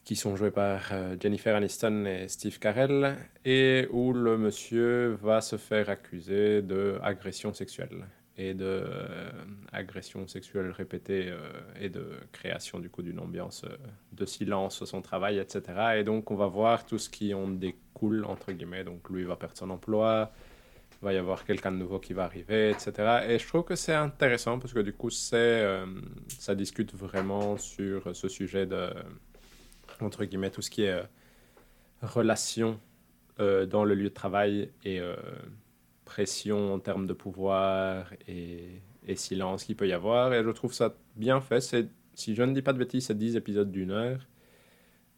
[0.04, 5.58] qui sont joués par Jennifer Aniston et Steve Carell, et où le monsieur va se
[5.58, 8.06] faire accuser d'agression sexuelle
[8.38, 9.30] et de euh,
[9.72, 11.40] agression sexuelle répétée euh,
[11.80, 13.78] et de création du coup d'une ambiance euh,
[14.12, 15.62] de silence au son travail, etc.
[15.98, 18.84] Et donc on va voir tout ce qui en découle entre guillemets.
[18.84, 20.34] Donc lui va perdre son emploi,
[21.02, 23.26] va y avoir quelqu'un de nouveau qui va arriver, etc.
[23.30, 25.66] Et je trouve que c'est intéressant parce que du coup c'est
[26.28, 28.90] ça discute vraiment sur ce sujet de
[30.02, 31.04] entre guillemets tout ce qui est
[32.02, 32.80] relation
[33.38, 35.00] dans le lieu de travail et
[36.16, 38.82] pression en termes de pouvoir et,
[39.16, 40.34] silence qu'il peut y avoir.
[40.34, 41.60] Et je trouve ça bien fait.
[41.60, 44.26] C'est, si je ne dis pas de bêtises, c'est 10 épisodes d'une heure.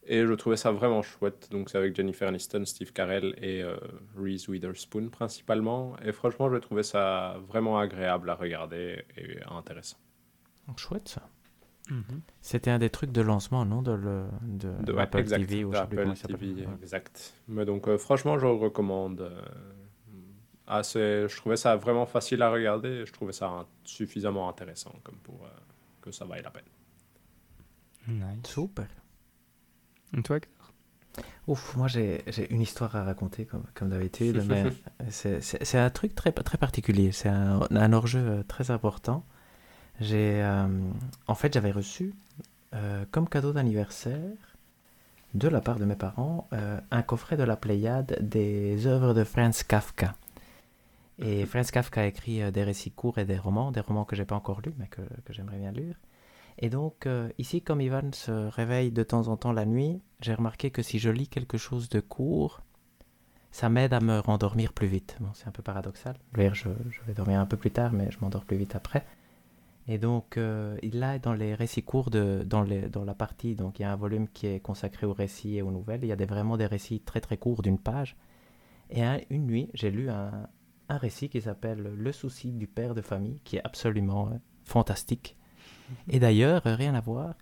[0.07, 1.49] Et je trouvais ça vraiment chouette.
[1.51, 3.77] Donc c'est avec Jennifer Aniston, Steve Carell et euh,
[4.17, 5.95] Reese Witherspoon principalement.
[6.03, 9.97] Et franchement, je trouvais ça vraiment agréable à regarder et intéressant.
[10.77, 11.29] Chouette ça.
[11.91, 12.21] Mhm.
[12.41, 16.67] C'était un des trucs de lancement, non De, le, de, Apple TV ou Apple TV,
[16.81, 17.35] exact.
[17.47, 19.21] Mais donc euh, franchement, je le recommande.
[19.21, 19.41] Euh,
[20.67, 25.15] ah, je trouvais ça vraiment facile à regarder et je trouvais ça suffisamment intéressant comme
[25.17, 25.49] pour euh,
[26.01, 26.63] que ça vaille la peine.
[28.07, 28.47] Nice.
[28.47, 28.87] Super.
[30.17, 30.39] Et toi,
[31.47, 32.21] Ouf, moi j'ai
[32.51, 34.65] une histoire à raconter comme, comme d'habitude, mais
[35.09, 37.13] c'est un truc très, très particulier.
[37.13, 39.25] C'est un, un hors-jeu euh, très important.
[40.01, 40.67] J'ai, euh,
[41.27, 42.13] en fait, j'avais reçu
[43.09, 44.19] comme cadeau d'anniversaire
[45.33, 46.47] de la part de mes parents
[46.91, 50.13] un coffret de la Pléiade des œuvres de Franz Kafka.
[51.19, 54.15] Et Franz Kafka a écrit euh, des récits courts et des romans, des romans que
[54.15, 55.95] j'ai pas encore lus, mais que, j'aimerais bien lire.
[56.59, 60.33] Et donc, euh, ici, comme Ivan se réveille de temps en temps la nuit, j'ai
[60.33, 62.61] remarqué que si je lis quelque chose de court,
[63.51, 65.17] ça m'aide à me rendormir plus vite.
[65.19, 66.15] Bon, c'est un peu paradoxal.
[66.35, 69.05] Je, je, vais dormir un peu plus tard, mais je m'endors plus vite après.
[69.87, 73.85] Et donc, euh, là, dans les récits courts, de, dans la partie, donc il y
[73.85, 76.01] a un volume qui est consacré aux récits et aux nouvelles.
[76.03, 78.17] Il y a des, vraiment des récits très très courts d'une page.
[78.89, 80.31] Et une nuit, j'ai lu un,
[80.89, 85.37] un récit qui s'appelle Le souci du père de famille, qui est absolument euh, fantastique.
[85.89, 85.95] Mhm.
[86.09, 87.35] Et d'ailleurs, euh, rien à voir.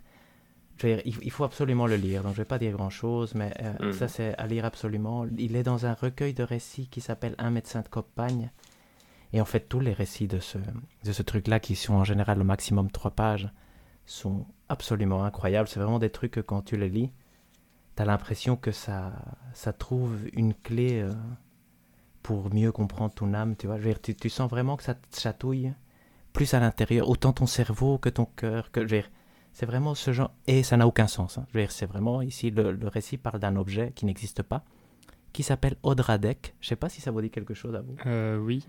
[0.82, 3.92] il, faut absolument le lire, donc je ne vais pas dire grand-chose, mais euh, mhm.
[3.92, 5.26] ça c'est à lire absolument.
[5.38, 8.50] Il est dans un recueil de récits qui s'appelle Un médecin de campagne.
[9.32, 10.58] Et en fait, tous les récits de ce,
[11.04, 13.50] de ce truc-là, qui sont en général au maximum trois pages,
[14.06, 15.68] sont absolument incroyables.
[15.68, 17.10] C'est vraiment des trucs que quand tu les lis,
[17.96, 19.12] tu as l'impression que ça,
[19.52, 21.04] ça trouve une clé
[22.26, 23.78] pour mieux comprendre ton âme, tu vois.
[24.20, 25.72] tu, sens vraiment que ça te chatouille
[26.32, 28.84] plus à l'intérieur, autant ton cerveau que ton cœur, que
[29.52, 31.38] c'est vraiment ce genre et ça n'a aucun sens.
[31.38, 31.46] Hein.
[31.68, 34.64] c'est vraiment ici le, récit parle d'un objet qui n'existe pas,
[35.32, 36.56] qui s'appelle Odradek.
[36.60, 37.94] Je sais pas si ça vous dit quelque chose à vous.
[38.06, 38.66] Euh, oui.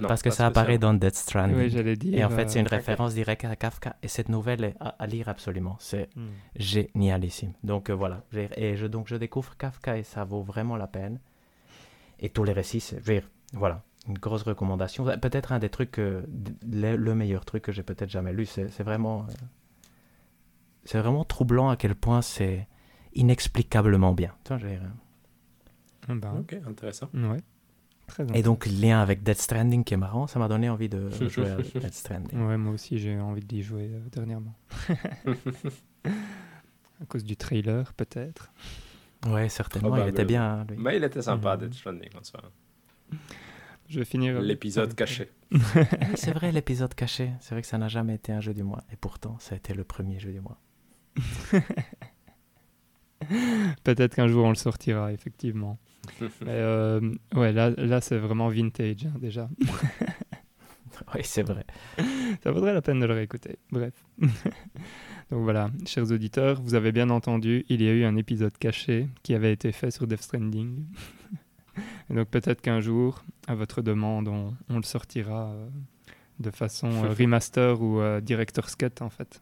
[0.00, 1.56] Parce que ça apparaît dans Death Stranding.
[1.56, 2.16] Oui, j'allais dire.
[2.16, 3.96] Et en fait, c'est une euh, référence directe à Kafka.
[4.04, 5.76] Et cette nouvelle est à, lire absolument.
[5.80, 6.28] C'est hmm.
[6.54, 7.54] génialissime.
[7.64, 8.22] Donc euh, voilà.
[8.56, 11.18] Et je, donc je découvre Kafka et ça vaut vraiment la peine.
[12.22, 13.02] Et tous les récits, c'est,
[13.52, 15.04] voilà, une grosse recommandation.
[15.04, 18.46] Peut-être un des trucs, le, meilleur truc que j'ai peut-être jamais lu.
[18.46, 19.32] C'est, vraiment, euh,
[20.84, 22.68] c'est vraiment troublant à quel point c'est
[23.14, 24.32] inexplicablement bien.
[24.44, 24.68] Tu vois,
[26.08, 26.34] ah bah.
[26.38, 27.08] Ok, intéressant.
[27.14, 27.40] Ouais.
[28.06, 31.10] Très Et donc, lien avec Dead Stranding qui est marrant, ça m'a donné envie de
[31.28, 32.40] jouer à Dead Stranding.
[32.46, 34.54] Ouais, moi aussi, j'ai envie d'y jouer euh, dernièrement.
[36.04, 38.52] à cause du trailer, peut-être.
[39.26, 39.96] Ouais, certainement.
[39.96, 40.64] il était bien.
[40.68, 40.76] Lui.
[40.78, 42.40] Mais il était sympa, Death Stranding en soi.
[43.88, 44.40] Je vais finir.
[44.40, 45.30] L'épisode caché.
[46.14, 47.30] c'est vrai, l'épisode caché.
[47.40, 48.82] C'est vrai que ça n'a jamais été un jeu du mois.
[48.92, 50.58] Et pourtant, ça a été le premier jeu du mois.
[53.84, 55.78] Peut-être qu'un jour on le sortira, effectivement.
[56.20, 57.00] Mais euh,
[57.34, 59.48] ouais, là, là c'est vraiment vintage, hein, déjà.
[61.14, 61.64] oui, c'est vrai.
[62.42, 63.58] Ça vaudrait la peine de le réécouter.
[63.70, 63.94] Bref.
[64.18, 69.08] Donc voilà, chers auditeurs, vous avez bien entendu, il y a eu un épisode caché
[69.22, 70.84] qui avait été fait sur Death Stranding.
[72.10, 75.68] Et donc peut-être qu'un jour, à votre demande, on, le sortira euh,
[76.38, 79.40] de façon euh, remaster ou euh, director's cut en fait.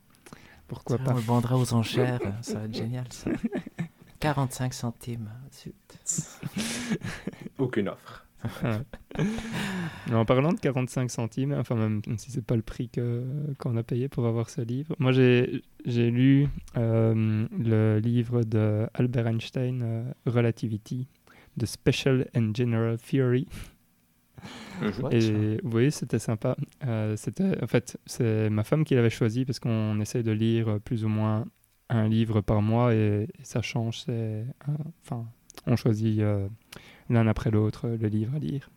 [0.68, 1.10] Pourquoi pas?
[1.10, 3.32] On le vendra aux enchères, ça va être génial ça.
[4.20, 5.28] 45 centimes.
[7.58, 8.26] Aucune offre.
[10.12, 12.90] en parlant de 45 centimes, enfin même si c'est pas le prix
[13.58, 19.26] qu'on a payé pour avoir ce livre, moi j'ai lu euh, le livre de Albert
[19.26, 21.06] Einstein, euh, Relativity,
[21.58, 23.46] The Special and General Theory.
[25.10, 26.56] Et vous voyez, c'était sympa.
[26.86, 30.78] Euh, c'était, en fait, c'est ma femme qui l'avait choisi parce qu'on essaie de lire
[30.82, 31.44] plus ou moins
[31.90, 34.00] un livre par mois et, ça change.
[34.06, 34.46] C'est,
[35.04, 35.26] enfin,
[35.66, 36.22] on choisit
[37.10, 38.70] l'un après l'autre le livre à lire.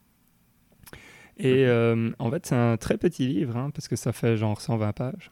[1.37, 4.61] Et euh, en fait, c'est un très petit livre, hein, parce que ça fait genre
[4.61, 5.31] 120 pages.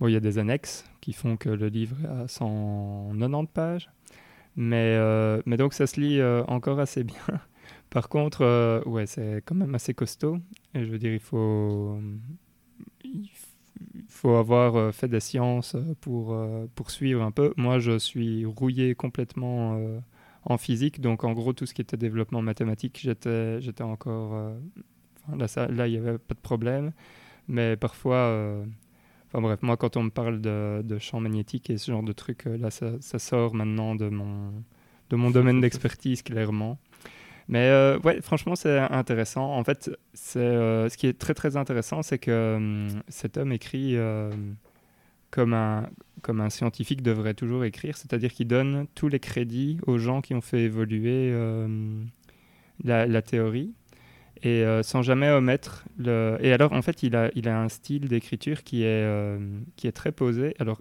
[0.00, 3.90] Bon, il y a des annexes qui font que le livre a 190 pages.
[4.56, 7.16] Mais, euh, mais donc, ça se lit euh, encore assez bien.
[7.90, 10.38] Par contre, ouais, c'est quand même assez costaud.
[10.74, 11.98] Et je veux dire, il faut,
[13.04, 13.30] il
[14.08, 16.36] faut avoir fait des sciences pour,
[16.74, 17.54] pour suivre un peu.
[17.56, 19.80] Moi, je suis rouillé complètement
[20.50, 21.00] en physique.
[21.00, 24.54] Donc, en gros, tout ce qui était développement mathématique, j'étais, j'étais encore
[25.36, 26.92] Là, ça, là, il n'y avait pas de problème.
[27.48, 28.64] Mais parfois, euh,
[29.26, 32.12] enfin bref, moi, quand on me parle de, de champs magnétiques et ce genre de
[32.12, 34.52] trucs, euh, là, ça, sort maintenant de mon,
[35.10, 36.78] de mon domaine d'expertise, clairement.
[37.48, 39.54] Mais euh, ouais, franchement, c'est intéressant.
[39.54, 43.96] En fait, c'est ce qui est très très intéressant, c'est que hum, cet homme écrit
[45.30, 45.88] comme un
[46.22, 50.34] comme un scientifique devrait toujours écrire, c'est-à-dire qu'il donne tous les crédits aux gens qui
[50.34, 51.32] ont fait évoluer
[52.82, 53.72] la, la, théorie
[54.42, 56.38] et euh, sans jamais omettre le.
[56.40, 59.38] Et alors, en fait, il a, il a un style d'écriture qui est euh,
[59.76, 60.54] qui est très posé.
[60.58, 60.80] Alors,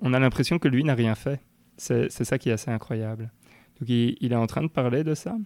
[0.00, 1.40] on a l'impression que lui n'a rien fait.
[1.76, 3.30] C'est ça qui est assez incroyable.
[3.80, 5.36] Donc, il, il, est en train de parler de ça.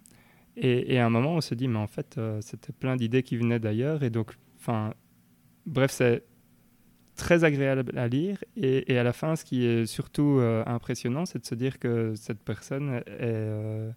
[0.56, 3.22] Et, et à un moment, on se dit, mais en fait, euh, c'était plein d'idées
[3.22, 4.02] qui venaient d'ailleurs.
[4.02, 4.94] Et donc, enfin,
[5.66, 6.24] bref, c'est
[7.16, 8.38] très agréable à lire.
[8.56, 12.40] Et, à la fin, ce qui est surtout impressionnant, c'est de se dire que cette
[12.40, 13.92] personne est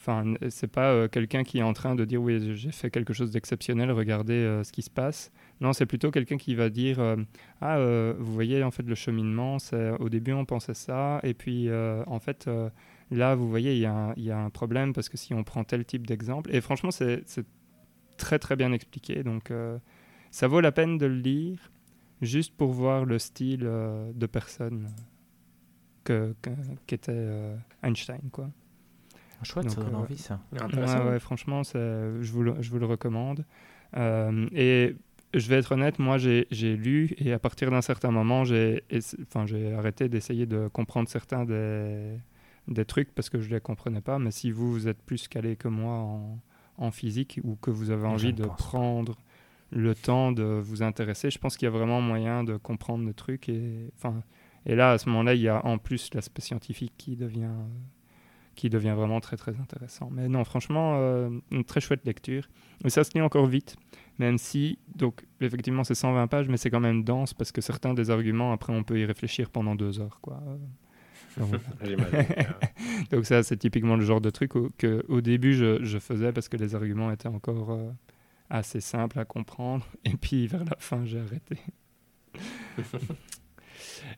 [0.00, 3.12] Enfin, c'est pas euh, quelqu'un qui est en train de dire oui, j'ai fait quelque
[3.12, 5.32] chose d'exceptionnel, regardez euh, ce qui se passe.
[5.60, 7.16] Non, c'est plutôt quelqu'un qui va dire euh,
[7.60, 7.78] ah,
[8.16, 11.68] vous voyez en fait le cheminement, c'est au début on pensait ça, et puis
[12.06, 12.48] en fait
[13.10, 16.06] là vous voyez il y, a un problème parce que si on prend tel type
[16.06, 17.24] d'exemple, et franchement c'est
[18.16, 19.52] très très bien expliqué, donc
[20.30, 21.72] ça vaut la peine de le lire
[22.20, 24.88] juste pour voir le style de personne
[26.04, 26.34] que,
[26.86, 27.28] qu'était
[27.82, 28.50] Einstein quoi.
[29.42, 30.40] Chouette, ça donne euh, envie ça.
[30.52, 33.44] Ouais, franchement, je vous, le, je vous le recommande.
[33.96, 34.96] Euh, et
[35.34, 38.82] je vais être honnête, moi j'ai lu et à partir d'un certain moment, j'ai
[39.22, 39.46] enfin,
[39.76, 42.18] arrêté d'essayer de comprendre certains des,
[42.66, 44.18] des, trucs parce que je ne les comprenais pas.
[44.18, 46.38] Mais si vous, vous êtes plus calé que moi en,
[46.78, 49.16] en physique ou que vous avez envie de prendre
[49.70, 53.14] le temps de vous intéresser, je pense qu'il y a vraiment moyen de comprendre le
[53.14, 53.48] truc.
[53.48, 54.22] Et, enfin,
[54.66, 57.50] et là, à ce moment-là, il y a en plus l'aspect scientifique qui devient
[58.58, 60.10] qui devient vraiment très très intéressant.
[60.10, 62.48] Mais non, franchement, euh, une très chouette lecture.
[62.84, 63.76] Et ça se lit encore vite,
[64.18, 67.94] même si, donc effectivement c'est 120 pages, mais c'est quand même dense parce que certains
[67.94, 70.18] des arguments, après on peut y réfléchir pendant deux heures.
[70.20, 70.42] Quoi.
[73.12, 76.48] donc ça c'est typiquement le genre de truc que au début je, je, faisais parce
[76.48, 77.92] que les arguments étaient encore euh,
[78.50, 81.58] assez simples à comprendre, et puis vers la fin j'ai arrêté.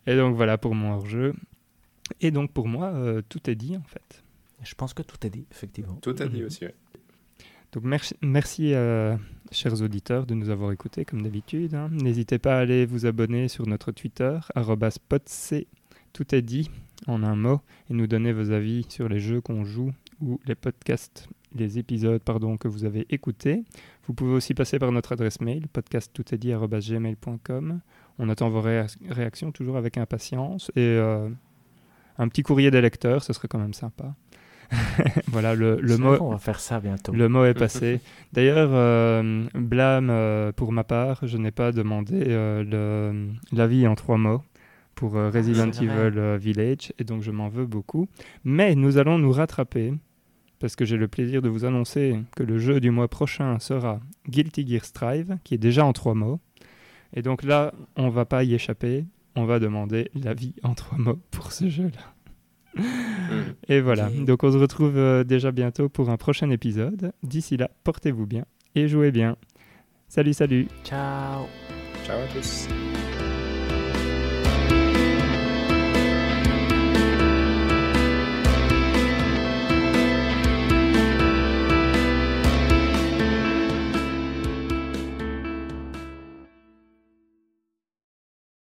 [0.07, 1.35] et donc voilà pour mon hors-jeu.
[2.21, 4.23] Et donc pour moi, euh, tout est dit en fait.
[4.63, 5.95] Je pense que tout est dit, effectivement.
[6.03, 6.67] Tout est dit aussi,
[7.73, 9.17] Donc merci, merci euh,
[9.53, 11.75] chers auditeurs, de nous avoir écoutés comme d'habitude.
[11.75, 11.89] Hein.
[11.93, 14.39] N'hésitez pas à aller vous abonner sur notre Twitter,
[14.91, 15.67] @spotc.
[16.13, 16.69] Tout est dit
[17.07, 20.55] en un mot, et nous donner vos avis sur les jeux qu'on joue ou les
[20.55, 23.65] podcasts, les épisodes pardon que vous avez écoutés.
[24.07, 27.81] Vous pouvez aussi passer par notre adresse mail podcasttoutestdit@gmail.com.
[28.19, 31.29] On attend vos réactions toujours avec impatience et euh,
[32.19, 34.15] un petit courrier des lecteurs, ce serait quand même sympa.
[35.29, 36.17] voilà, le, le mot.
[36.21, 37.13] On va faire ça bientôt.
[37.13, 38.01] Le mot est passé.
[38.33, 44.17] D'ailleurs, euh, blâme euh, pour ma part, je n'ai pas demandé euh, l'avis en trois
[44.17, 44.43] mots
[44.95, 48.09] pour euh, Resident Evil Village, et donc je m'en veux beaucoup.
[48.45, 49.95] Mais nous allons nous rattraper,
[50.61, 54.01] parce que j'ai le plaisir de vous annoncer que le jeu du mois prochain sera
[54.29, 56.39] Guilty Gear Strive, qui est déjà en trois mots.
[57.15, 61.19] Et donc là, on va pas y échapper, on va demander l'avis en trois mots
[61.31, 62.85] pour ce jeu-là.
[63.69, 67.13] Et voilà, donc on se retrouve euh, déjà bientôt pour un prochain épisode.
[67.25, 68.45] D'ici là, portez-vous bien
[68.77, 69.37] et jouez bien.
[70.09, 70.69] Salut, salut.
[70.85, 71.47] Ciao.
[72.05, 72.69] Ciao à tous.